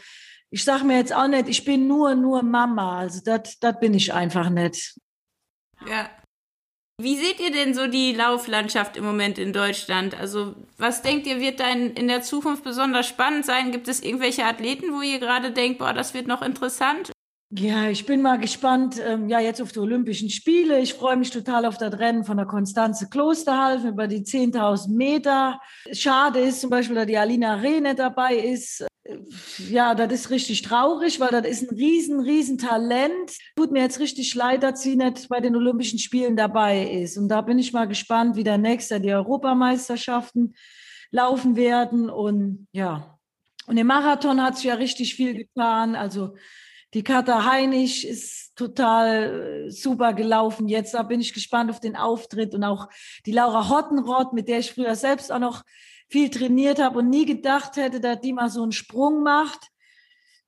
ich 0.51 0.65
sage 0.65 0.85
mir 0.85 0.97
jetzt 0.97 1.15
auch 1.15 1.29
nicht, 1.29 1.49
ich 1.49 1.65
bin 1.65 1.87
nur, 1.87 2.15
nur 2.15 2.43
Mama. 2.43 2.99
Also 2.99 3.21
das, 3.23 3.59
bin 3.81 3.95
ich 3.95 4.13
einfach 4.13 4.49
nicht. 4.49 4.99
Ja. 5.87 6.11
Wie 7.01 7.17
seht 7.17 7.41
ihr 7.41 7.51
denn 7.51 7.75
so 7.75 7.87
die 7.87 8.13
Lauflandschaft 8.13 8.97
im 8.97 9.05
Moment 9.05 9.39
in 9.39 9.53
Deutschland? 9.53 10.19
Also 10.19 10.55
was 10.79 11.03
denkt 11.03 11.27
ihr, 11.27 11.41
wird 11.41 11.61
da 11.61 11.71
in, 11.71 11.93
in 11.95 12.09
der 12.09 12.23
Zukunft 12.23 12.65
besonders 12.65 13.07
spannend 13.07 13.45
sein? 13.45 13.73
Gibt 13.73 13.89
es 13.89 14.03
irgendwelche 14.03 14.45
Athleten, 14.45 14.93
wo 14.93 15.03
ihr 15.03 15.19
gerade 15.19 15.53
denkt, 15.53 15.79
boah, 15.81 15.93
das 15.93 16.15
wird 16.15 16.27
noch 16.27 16.43
interessant? 16.43 17.12
Ja, 17.55 17.91
ich 17.91 18.07
bin 18.07 18.23
mal 18.23 18.39
gespannt, 18.39 18.99
ähm, 19.07 19.29
ja, 19.29 19.39
jetzt 19.39 19.61
auf 19.61 19.73
die 19.73 19.79
Olympischen 19.79 20.31
Spiele. 20.31 20.81
Ich 20.81 20.95
freue 20.95 21.19
mich 21.19 21.31
total 21.31 21.67
auf 21.67 21.77
das 21.77 21.99
Rennen 21.99 22.25
von 22.25 22.39
der 22.39 22.47
Konstanze 22.47 23.11
Klosterhalfen 23.11 23.91
über 23.91 24.09
die 24.09 24.23
10.000 24.25 24.89
Meter. 24.89 25.61
Schade 25.93 26.39
ist 26.39 26.63
zum 26.63 26.71
Beispiel, 26.71 26.97
dass 26.97 27.05
die 27.05 27.19
Alina 27.19 27.57
Rehne 27.57 27.95
dabei 27.95 28.37
ist. 28.37 28.87
Ja, 29.69 29.95
das 29.95 30.11
ist 30.13 30.31
richtig 30.31 30.63
traurig, 30.63 31.21
weil 31.21 31.29
das 31.29 31.47
ist 31.47 31.71
ein 31.71 31.77
riesen, 31.77 32.21
riesen 32.21 32.57
Talent. 32.57 33.37
Tut 33.55 33.71
mir 33.71 33.83
jetzt 33.83 34.01
richtig 34.01 34.35
leid, 34.35 34.63
dass 34.63 34.81
sie 34.81 34.97
nicht 34.97 35.29
bei 35.29 35.41
den 35.41 35.55
Olympischen 35.55 35.99
Spielen 35.99 36.37
dabei 36.37 36.91
ist. 36.91 37.19
Und 37.19 37.29
da 37.29 37.43
bin 37.43 37.59
ich 37.59 37.75
mal 37.75 37.87
gespannt, 37.87 38.35
wie 38.35 38.45
der 38.45 38.57
nächste 38.57 38.99
die 38.99 39.13
Europameisterschaften 39.13 40.55
laufen 41.11 41.55
werden. 41.57 42.09
Und 42.09 42.67
ja, 42.73 43.19
und 43.67 43.77
im 43.77 43.89
Marathon 43.89 44.43
hat 44.43 44.57
sich 44.57 44.65
ja 44.65 44.75
richtig 44.75 45.15
viel 45.15 45.35
getan. 45.35 45.97
Also 45.97 46.35
die 46.95 47.03
Katha 47.03 47.51
Heinig 47.51 48.07
ist 48.07 48.55
total 48.55 49.67
äh, 49.67 49.71
super 49.71 50.13
gelaufen 50.13 50.69
jetzt. 50.69 50.97
Bin 51.09 51.21
ich 51.21 51.33
gespannt 51.33 51.71
auf 51.71 51.81
den 51.81 51.97
Auftritt 51.97 52.55
und 52.55 52.65
auch 52.65 52.89
die 53.25 53.33
Laura 53.33 53.69
Hottenrott, 53.69 54.33
mit 54.33 54.49
der 54.49 54.59
ich 54.59 54.73
früher 54.73 54.95
selbst 54.95 55.33
auch 55.33 55.39
noch 55.39 55.63
viel 56.09 56.29
trainiert 56.29 56.79
habe 56.79 56.99
und 56.99 57.09
nie 57.09 57.25
gedacht 57.25 57.77
hätte, 57.77 58.01
dass 58.01 58.21
die 58.21 58.35
mal 58.35 58.51
so 58.51 58.63
einen 58.63 58.73
Sprung 58.73 59.23
macht. 59.23 59.69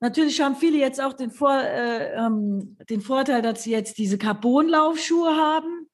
Natürlich 0.01 0.43
haben 0.43 0.57
viele 0.57 0.77
jetzt 0.77 1.01
auch 1.01 1.15
den, 1.15 1.31
Vor, 1.31 1.59
äh, 1.59 2.13
ähm, 2.15 2.77
den 2.91 3.01
Vorteil, 3.01 3.41
dass 3.41 3.63
sie 3.63 3.71
jetzt 3.71 3.97
diese 3.97 4.19
Carbonlaufschuhe 4.19 5.35
haben. 5.35 5.89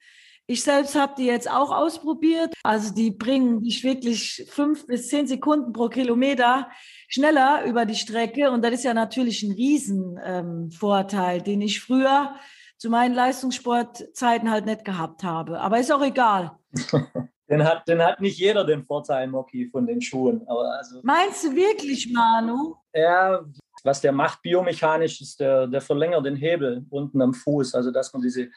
Ich 0.49 0.65
selbst 0.65 0.97
habe 0.97 1.15
die 1.17 1.27
jetzt 1.27 1.49
auch 1.49 1.71
ausprobiert. 1.71 2.53
Also 2.65 2.93
die 2.93 3.13
bringen 3.13 3.63
dich 3.63 3.85
wirklich 3.85 4.45
fünf 4.51 4.85
bis 4.89 5.07
zehn 5.07 5.29
Sekunden 5.29 5.73
pro 5.73 5.89
Kilometer 5.89 6.69
schneller 7.11 7.65
über 7.67 7.85
die 7.85 7.97
Strecke. 7.97 8.51
Und 8.51 8.63
das 8.63 8.73
ist 8.73 8.85
ja 8.85 8.95
natürlich 8.95 9.43
ein 9.43 9.53
Riesenvorteil, 9.53 11.39
ähm, 11.39 11.45
den 11.45 11.61
ich 11.61 11.81
früher 11.81 12.35
zu 12.79 12.89
meinen 12.89 13.15
Leistungssportzeiten 13.15 14.51
halt 14.51 14.65
nicht 14.65 14.87
gehabt 14.87 15.23
habe. 15.23 15.61
Aber 15.61 15.79
ist 15.79 15.93
auch 15.93 16.03
egal. 16.03 16.53
den, 17.51 17.65
hat, 17.65 17.87
den 17.87 18.01
hat 18.01 18.21
nicht 18.21 18.39
jeder 18.39 18.65
den 18.65 18.85
Vorteil, 18.85 19.27
Moki, 19.27 19.69
von 19.69 19.87
den 19.87 20.01
Schuhen. 20.01 20.47
Also, 20.49 21.01
Meinst 21.03 21.45
du 21.45 21.55
wirklich, 21.55 22.11
Manu? 22.11 22.77
Ja, 22.95 23.45
was 23.85 24.01
der 24.01 24.13
macht 24.13 24.41
biomechanisch 24.43 25.21
ist, 25.21 25.41
der, 25.41 25.67
der 25.67 25.81
verlängert 25.81 26.25
den 26.25 26.37
Hebel 26.37 26.87
unten 26.91 27.21
am 27.21 27.35
Fuß. 27.35 27.75
Also 27.75 27.91
dass 27.91 28.13
man 28.13 28.23
diese 28.23 28.49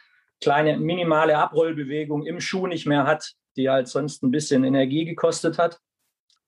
kleine 0.42 0.78
minimale 0.78 1.38
Abrollbewegung 1.38 2.26
im 2.26 2.40
Schuh 2.40 2.68
nicht 2.68 2.86
mehr 2.86 3.06
hat, 3.06 3.34
die 3.56 3.70
halt 3.70 3.88
sonst 3.88 4.24
ein 4.24 4.32
bisschen 4.32 4.64
Energie 4.64 5.06
gekostet 5.06 5.58
hat. 5.58 5.80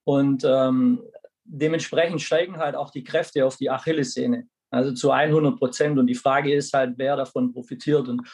Und 0.03 0.43
ähm, 0.45 1.01
dementsprechend 1.46 2.22
steigen 2.22 2.58
halt 2.58 2.76
auch 2.76 2.89
die 2.89 3.04
Kräfte 3.04 3.46
auf 3.46 3.58
die 3.58 3.70
Achillessehne, 3.70 4.48
also 4.72 4.93
zu 4.93 5.12
100 5.12 5.58
Prozent. 5.58 5.98
Und 5.98 6.08
die 6.08 6.16
Frage 6.16 6.54
ist 6.54 6.74
halt, 6.74 6.96
wer 6.98 7.16
davon 7.16 7.54
profitiert. 7.54 8.08
Und 8.08 8.28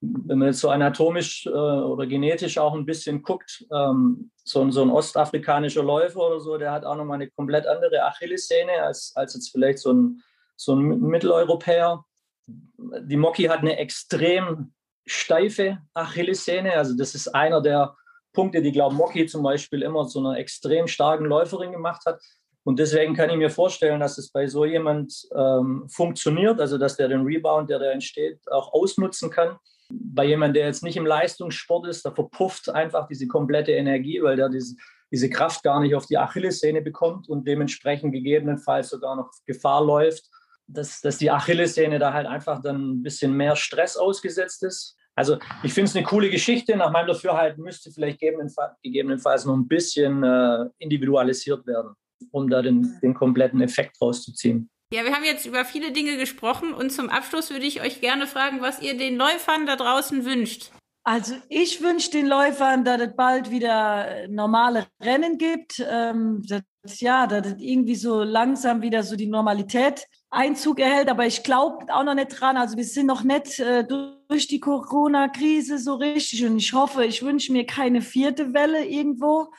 wenn 0.00 0.38
man 0.38 0.48
jetzt 0.48 0.60
so 0.60 0.70
anatomisch 0.70 1.46
äh, 1.46 1.50
oder 1.50 2.06
genetisch 2.06 2.58
auch 2.58 2.74
ein 2.74 2.86
bisschen 2.86 3.22
guckt, 3.22 3.66
ähm, 3.72 4.30
so, 4.44 4.70
so, 4.70 4.82
ein 4.82 4.90
ostafrikanischer 4.90 5.82
Läufer 5.82 6.20
oder 6.20 6.40
so, 6.40 6.56
der 6.56 6.72
hat 6.72 6.84
auch 6.84 6.96
nochmal 6.96 7.16
eine 7.16 7.30
komplett 7.30 7.66
andere 7.66 8.04
Achillessehne 8.04 8.82
als, 8.82 9.12
als 9.14 9.34
jetzt 9.34 9.50
vielleicht 9.50 9.78
so 9.78 9.92
ein, 9.92 10.22
so 10.56 10.74
ein 10.74 11.00
Mitteleuropäer. 11.00 12.04
Die 12.46 13.16
Moki 13.16 13.44
hat 13.44 13.60
eine 13.60 13.76
extrem 13.76 14.72
steife 15.06 15.78
Achillessehne. 15.94 16.74
Also 16.74 16.96
das 16.96 17.14
ist 17.14 17.28
einer 17.28 17.60
der 17.60 17.94
Punkte, 18.32 18.62
die, 18.62 18.72
glaube 18.72 18.94
Moki 18.94 19.26
zum 19.26 19.42
Beispiel 19.42 19.82
immer 19.82 20.06
zu 20.06 20.20
einer 20.20 20.38
extrem 20.38 20.86
starken 20.86 21.26
Läuferin 21.26 21.72
gemacht 21.72 22.02
hat. 22.06 22.20
Und 22.64 22.78
deswegen 22.78 23.14
kann 23.14 23.30
ich 23.30 23.36
mir 23.36 23.50
vorstellen, 23.50 24.00
dass 24.00 24.18
es 24.18 24.30
bei 24.30 24.46
so 24.46 24.64
jemand 24.64 25.26
ähm, 25.34 25.88
funktioniert, 25.88 26.60
also 26.60 26.76
dass 26.76 26.96
der 26.96 27.08
den 27.08 27.22
Rebound, 27.22 27.70
der 27.70 27.78
da 27.78 27.90
entsteht, 27.90 28.40
auch 28.50 28.72
ausnutzen 28.72 29.30
kann. 29.30 29.56
Bei 29.90 30.24
jemandem, 30.24 30.54
der 30.54 30.66
jetzt 30.66 30.82
nicht 30.82 30.96
im 30.96 31.06
Leistungssport 31.06 31.86
ist, 31.86 32.04
da 32.04 32.12
verpufft 32.12 32.68
einfach 32.68 33.08
diese 33.08 33.26
komplette 33.26 33.72
Energie, 33.72 34.22
weil 34.22 34.36
der 34.36 34.50
diese, 34.50 34.76
diese 35.10 35.30
Kraft 35.30 35.62
gar 35.62 35.80
nicht 35.80 35.94
auf 35.94 36.06
die 36.06 36.18
Achillessehne 36.18 36.82
bekommt 36.82 37.28
und 37.28 37.48
dementsprechend 37.48 38.12
gegebenenfalls 38.12 38.90
sogar 38.90 39.16
noch 39.16 39.30
Gefahr 39.46 39.84
läuft, 39.84 40.24
dass, 40.66 41.00
dass 41.00 41.18
die 41.18 41.30
Achillessehne 41.30 41.98
da 41.98 42.12
halt 42.12 42.26
einfach 42.26 42.60
dann 42.62 42.90
ein 42.90 43.02
bisschen 43.02 43.36
mehr 43.36 43.56
Stress 43.56 43.96
ausgesetzt 43.96 44.62
ist. 44.62 44.96
Also 45.16 45.38
ich 45.64 45.72
finde 45.72 45.90
es 45.90 45.96
eine 45.96 46.04
coole 46.04 46.30
Geschichte. 46.30 46.76
Nach 46.76 46.92
meinem 46.92 47.08
Dafürhalten 47.08 47.64
müsste 47.64 47.90
vielleicht 47.90 48.20
gegebenenfalls 48.20 49.44
noch 49.44 49.56
ein 49.56 49.66
bisschen 49.66 50.22
äh, 50.22 50.66
individualisiert 50.78 51.66
werden 51.66 51.96
um 52.30 52.48
da 52.48 52.62
den, 52.62 52.98
den 53.02 53.14
kompletten 53.14 53.60
Effekt 53.60 54.00
rauszuziehen. 54.00 54.68
Ja, 54.92 55.04
wir 55.04 55.12
haben 55.12 55.24
jetzt 55.24 55.46
über 55.46 55.64
viele 55.64 55.92
Dinge 55.92 56.16
gesprochen 56.16 56.72
und 56.74 56.90
zum 56.90 57.10
Abschluss 57.10 57.50
würde 57.50 57.64
ich 57.64 57.80
euch 57.80 58.00
gerne 58.00 58.26
fragen, 58.26 58.60
was 58.60 58.82
ihr 58.82 58.96
den 58.96 59.16
Läufern 59.16 59.64
da 59.66 59.76
draußen 59.76 60.24
wünscht. 60.24 60.72
Also 61.04 61.34
ich 61.48 61.80
wünsche 61.80 62.10
den 62.10 62.26
Läufern, 62.26 62.84
dass 62.84 63.00
es 63.00 63.16
bald 63.16 63.50
wieder 63.50 64.28
normale 64.28 64.86
Rennen 65.00 65.38
gibt, 65.38 65.82
ähm, 65.88 66.42
dass, 66.46 67.00
ja, 67.00 67.26
dass 67.26 67.46
es 67.46 67.54
irgendwie 67.58 67.94
so 67.94 68.22
langsam 68.22 68.82
wieder 68.82 69.02
so 69.02 69.16
die 69.16 69.26
Normalität 69.26 70.06
Einzug 70.28 70.78
erhält. 70.78 71.08
Aber 71.08 71.26
ich 71.26 71.42
glaube 71.42 71.86
auch 71.92 72.04
noch 72.04 72.14
nicht 72.14 72.40
dran. 72.40 72.56
Also 72.56 72.76
wir 72.76 72.84
sind 72.84 73.06
noch 73.06 73.24
nicht 73.24 73.58
äh, 73.60 73.84
durch 73.84 74.46
die 74.46 74.60
Corona-Krise 74.60 75.78
so 75.78 75.94
richtig 75.94 76.44
und 76.44 76.58
ich 76.58 76.72
hoffe, 76.72 77.04
ich 77.04 77.22
wünsche 77.22 77.52
mir 77.52 77.64
keine 77.64 78.02
vierte 78.02 78.52
Welle 78.52 78.84
irgendwo. 78.84 79.52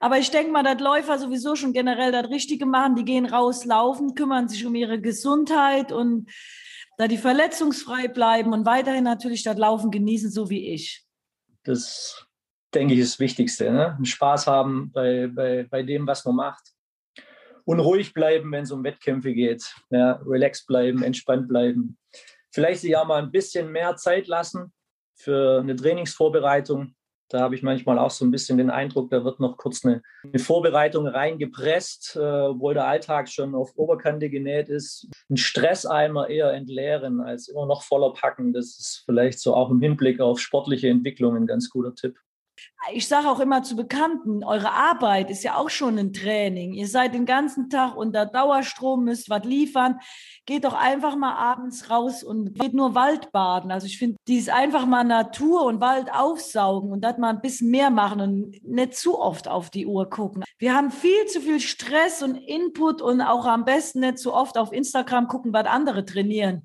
Aber 0.00 0.18
ich 0.18 0.30
denke 0.30 0.52
mal, 0.52 0.62
dass 0.62 0.80
Läufer 0.80 1.18
sowieso 1.18 1.56
schon 1.56 1.72
generell 1.72 2.12
das 2.12 2.30
Richtige 2.30 2.66
machen. 2.66 2.94
Die 2.94 3.04
gehen 3.04 3.26
raus, 3.26 3.64
laufen, 3.64 4.14
kümmern 4.14 4.48
sich 4.48 4.64
um 4.64 4.74
ihre 4.74 5.00
Gesundheit 5.00 5.90
und 5.90 6.30
da 6.98 7.08
die 7.08 7.18
verletzungsfrei 7.18 8.08
bleiben 8.08 8.52
und 8.52 8.66
weiterhin 8.66 9.04
natürlich 9.04 9.42
das 9.42 9.56
Laufen 9.56 9.90
genießen, 9.90 10.30
so 10.30 10.50
wie 10.50 10.72
ich. 10.72 11.04
Das 11.64 12.26
denke 12.74 12.94
ich 12.94 13.00
ist 13.00 13.14
das 13.14 13.20
Wichtigste. 13.20 13.72
Ne? 13.72 13.98
Spaß 14.02 14.46
haben 14.46 14.90
bei, 14.92 15.28
bei, 15.28 15.66
bei 15.68 15.82
dem, 15.82 16.06
was 16.06 16.24
man 16.24 16.36
macht. 16.36 16.72
und 17.64 17.80
ruhig 17.80 18.14
bleiben, 18.14 18.50
wenn 18.52 18.64
es 18.64 18.72
um 18.72 18.82
Wettkämpfe 18.82 19.32
geht. 19.32 19.74
Ja, 19.90 20.20
relaxed 20.24 20.66
bleiben, 20.66 21.02
entspannt 21.02 21.48
bleiben. 21.48 21.98
Vielleicht 22.50 22.80
sich 22.80 22.96
auch 22.96 23.06
mal 23.06 23.22
ein 23.22 23.30
bisschen 23.30 23.70
mehr 23.70 23.96
Zeit 23.96 24.26
lassen 24.26 24.72
für 25.14 25.60
eine 25.60 25.76
Trainingsvorbereitung. 25.76 26.94
Da 27.28 27.40
habe 27.40 27.54
ich 27.54 27.62
manchmal 27.62 27.98
auch 27.98 28.10
so 28.10 28.24
ein 28.24 28.30
bisschen 28.30 28.58
den 28.58 28.70
Eindruck, 28.70 29.10
da 29.10 29.24
wird 29.24 29.38
noch 29.40 29.56
kurz 29.56 29.84
eine, 29.84 30.02
eine 30.24 30.38
Vorbereitung 30.38 31.06
reingepresst, 31.06 32.16
äh, 32.16 32.20
obwohl 32.20 32.74
der 32.74 32.86
Alltag 32.86 33.28
schon 33.28 33.54
auf 33.54 33.76
Oberkante 33.76 34.30
genäht 34.30 34.68
ist. 34.68 35.08
Ein 35.28 35.36
Stresseimer 35.36 36.28
eher 36.28 36.52
entleeren 36.52 37.20
als 37.20 37.48
immer 37.48 37.66
noch 37.66 37.82
voller 37.82 38.12
packen. 38.12 38.52
Das 38.52 38.78
ist 38.78 39.02
vielleicht 39.04 39.40
so 39.40 39.54
auch 39.54 39.70
im 39.70 39.80
Hinblick 39.80 40.20
auf 40.20 40.40
sportliche 40.40 40.88
Entwicklung 40.88 41.36
ein 41.36 41.46
ganz 41.46 41.68
guter 41.68 41.94
Tipp. 41.94 42.18
Ich 42.92 43.08
sage 43.08 43.28
auch 43.28 43.40
immer 43.40 43.62
zu 43.62 43.76
Bekannten, 43.76 44.44
eure 44.44 44.72
Arbeit 44.72 45.30
ist 45.30 45.42
ja 45.42 45.56
auch 45.56 45.68
schon 45.68 45.98
ein 45.98 46.12
Training. 46.12 46.72
Ihr 46.72 46.86
seid 46.86 47.12
den 47.12 47.26
ganzen 47.26 47.68
Tag 47.68 47.96
unter 47.96 48.24
Dauerstrom, 48.24 49.04
müsst 49.04 49.28
was 49.28 49.44
liefern. 49.44 49.98
Geht 50.46 50.64
doch 50.64 50.74
einfach 50.74 51.16
mal 51.16 51.34
abends 51.34 51.90
raus 51.90 52.22
und 52.22 52.54
geht 52.54 52.72
nur 52.74 52.94
Waldbaden. 52.94 53.72
Also 53.72 53.86
ich 53.86 53.98
finde, 53.98 54.16
dies 54.26 54.48
einfach 54.48 54.86
mal 54.86 55.04
Natur 55.04 55.64
und 55.64 55.80
Wald 55.80 56.10
aufsaugen 56.12 56.92
und 56.92 57.02
das 57.02 57.18
mal 57.18 57.30
ein 57.30 57.40
bisschen 57.40 57.70
mehr 57.70 57.90
machen 57.90 58.20
und 58.20 58.64
nicht 58.64 58.94
zu 58.94 59.18
oft 59.18 59.48
auf 59.48 59.70
die 59.70 59.86
Uhr 59.86 60.08
gucken. 60.08 60.44
Wir 60.58 60.74
haben 60.74 60.90
viel 60.90 61.26
zu 61.26 61.40
viel 61.40 61.60
Stress 61.60 62.22
und 62.22 62.36
Input 62.36 63.02
und 63.02 63.20
auch 63.20 63.44
am 63.44 63.64
besten 63.64 64.00
nicht 64.00 64.18
zu 64.18 64.32
oft 64.32 64.56
auf 64.56 64.72
Instagram 64.72 65.26
gucken, 65.26 65.52
was 65.52 65.66
andere 65.66 66.04
trainieren 66.04 66.64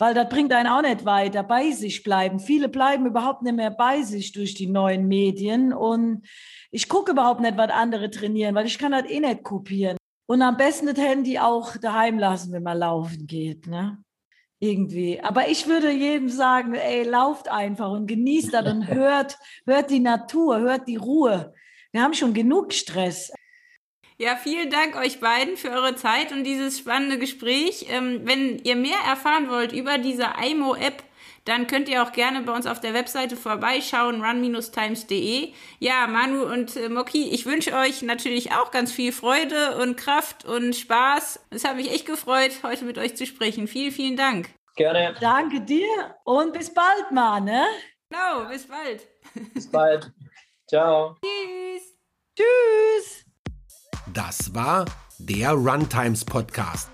weil 0.00 0.14
das 0.14 0.30
bringt 0.30 0.52
einen 0.52 0.68
auch 0.68 0.80
nicht 0.80 1.04
weiter, 1.04 1.42
bei 1.42 1.70
sich 1.72 2.02
bleiben. 2.02 2.40
Viele 2.40 2.70
bleiben 2.70 3.04
überhaupt 3.04 3.42
nicht 3.42 3.54
mehr 3.54 3.70
bei 3.70 4.00
sich 4.00 4.32
durch 4.32 4.54
die 4.54 4.66
neuen 4.66 5.06
Medien 5.06 5.74
und 5.74 6.26
ich 6.70 6.88
gucke 6.88 7.12
überhaupt 7.12 7.40
nicht, 7.40 7.58
was 7.58 7.70
andere 7.70 8.10
trainieren, 8.10 8.54
weil 8.54 8.66
ich 8.66 8.78
kann 8.78 8.92
das 8.92 9.04
eh 9.10 9.20
nicht 9.20 9.42
kopieren. 9.42 9.98
Und 10.26 10.40
am 10.40 10.56
besten 10.56 10.86
das 10.86 10.96
Handy 10.96 11.38
auch 11.38 11.76
daheim 11.76 12.18
lassen, 12.18 12.52
wenn 12.52 12.62
man 12.62 12.78
laufen 12.78 13.26
geht, 13.26 13.66
ne? 13.66 13.98
Irgendwie. 14.58 15.20
Aber 15.20 15.48
ich 15.48 15.66
würde 15.66 15.90
jedem 15.90 16.28
sagen, 16.28 16.74
ey, 16.74 17.02
lauft 17.02 17.48
einfach 17.48 17.90
und 17.90 18.06
genießt 18.06 18.54
das 18.54 18.72
und 18.72 18.88
hört, 18.94 19.38
hört 19.66 19.90
die 19.90 20.00
Natur, 20.00 20.60
hört 20.60 20.88
die 20.88 20.96
Ruhe. 20.96 21.52
Wir 21.92 22.02
haben 22.02 22.14
schon 22.14 22.32
genug 22.32 22.72
Stress. 22.72 23.32
Ja, 24.20 24.36
vielen 24.36 24.68
Dank 24.68 24.96
euch 24.96 25.18
beiden 25.18 25.56
für 25.56 25.70
eure 25.70 25.96
Zeit 25.96 26.30
und 26.30 26.44
dieses 26.44 26.78
spannende 26.78 27.18
Gespräch. 27.18 27.86
Ähm, 27.88 28.20
wenn 28.24 28.58
ihr 28.58 28.76
mehr 28.76 28.98
erfahren 29.08 29.48
wollt 29.48 29.72
über 29.72 29.96
diese 29.96 30.28
IMO-App, 30.46 31.02
dann 31.46 31.66
könnt 31.66 31.88
ihr 31.88 32.02
auch 32.02 32.12
gerne 32.12 32.42
bei 32.42 32.52
uns 32.52 32.66
auf 32.66 32.80
der 32.82 32.92
Webseite 32.92 33.34
vorbeischauen, 33.34 34.22
run-times.de. 34.22 35.54
Ja, 35.78 36.06
Manu 36.06 36.42
und 36.42 36.76
äh, 36.76 36.90
Moki, 36.90 37.30
ich 37.30 37.46
wünsche 37.46 37.72
euch 37.72 38.02
natürlich 38.02 38.52
auch 38.52 38.70
ganz 38.70 38.92
viel 38.92 39.12
Freude 39.12 39.78
und 39.78 39.96
Kraft 39.96 40.44
und 40.44 40.76
Spaß. 40.76 41.46
Es 41.48 41.64
hat 41.64 41.76
mich 41.76 41.90
echt 41.90 42.04
gefreut, 42.04 42.52
heute 42.62 42.84
mit 42.84 42.98
euch 42.98 43.16
zu 43.16 43.24
sprechen. 43.24 43.68
Vielen, 43.68 43.90
vielen 43.90 44.16
Dank. 44.18 44.50
Gerne. 44.76 45.14
Danke 45.18 45.62
dir 45.62 46.14
und 46.24 46.52
bis 46.52 46.74
bald 46.74 47.10
mal, 47.10 47.40
ne? 47.40 47.64
Genau, 48.10 48.50
bis 48.50 48.68
bald. 48.68 49.00
Bis 49.54 49.70
bald. 49.70 50.12
Ciao. 50.68 51.16
Tschüss. 51.24 51.96
Tschüss. 52.36 53.19
Das 54.14 54.54
war 54.54 54.86
der 55.18 55.52
Runtimes 55.52 56.24
Podcast. 56.24 56.90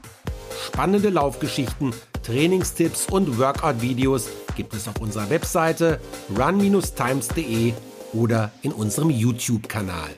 Spannende 0.67 1.09
Laufgeschichten, 1.09 1.95
Trainingstipps 2.23 3.07
und 3.11 3.39
Workout-Videos 3.39 4.29
gibt 4.57 4.75
es 4.75 4.89
auf 4.89 5.01
unserer 5.01 5.31
Webseite 5.31 6.01
run-times.de 6.37 7.73
oder 8.13 8.51
in 8.63 8.73
unserem 8.73 9.11
YouTube-Kanal. 9.11 10.11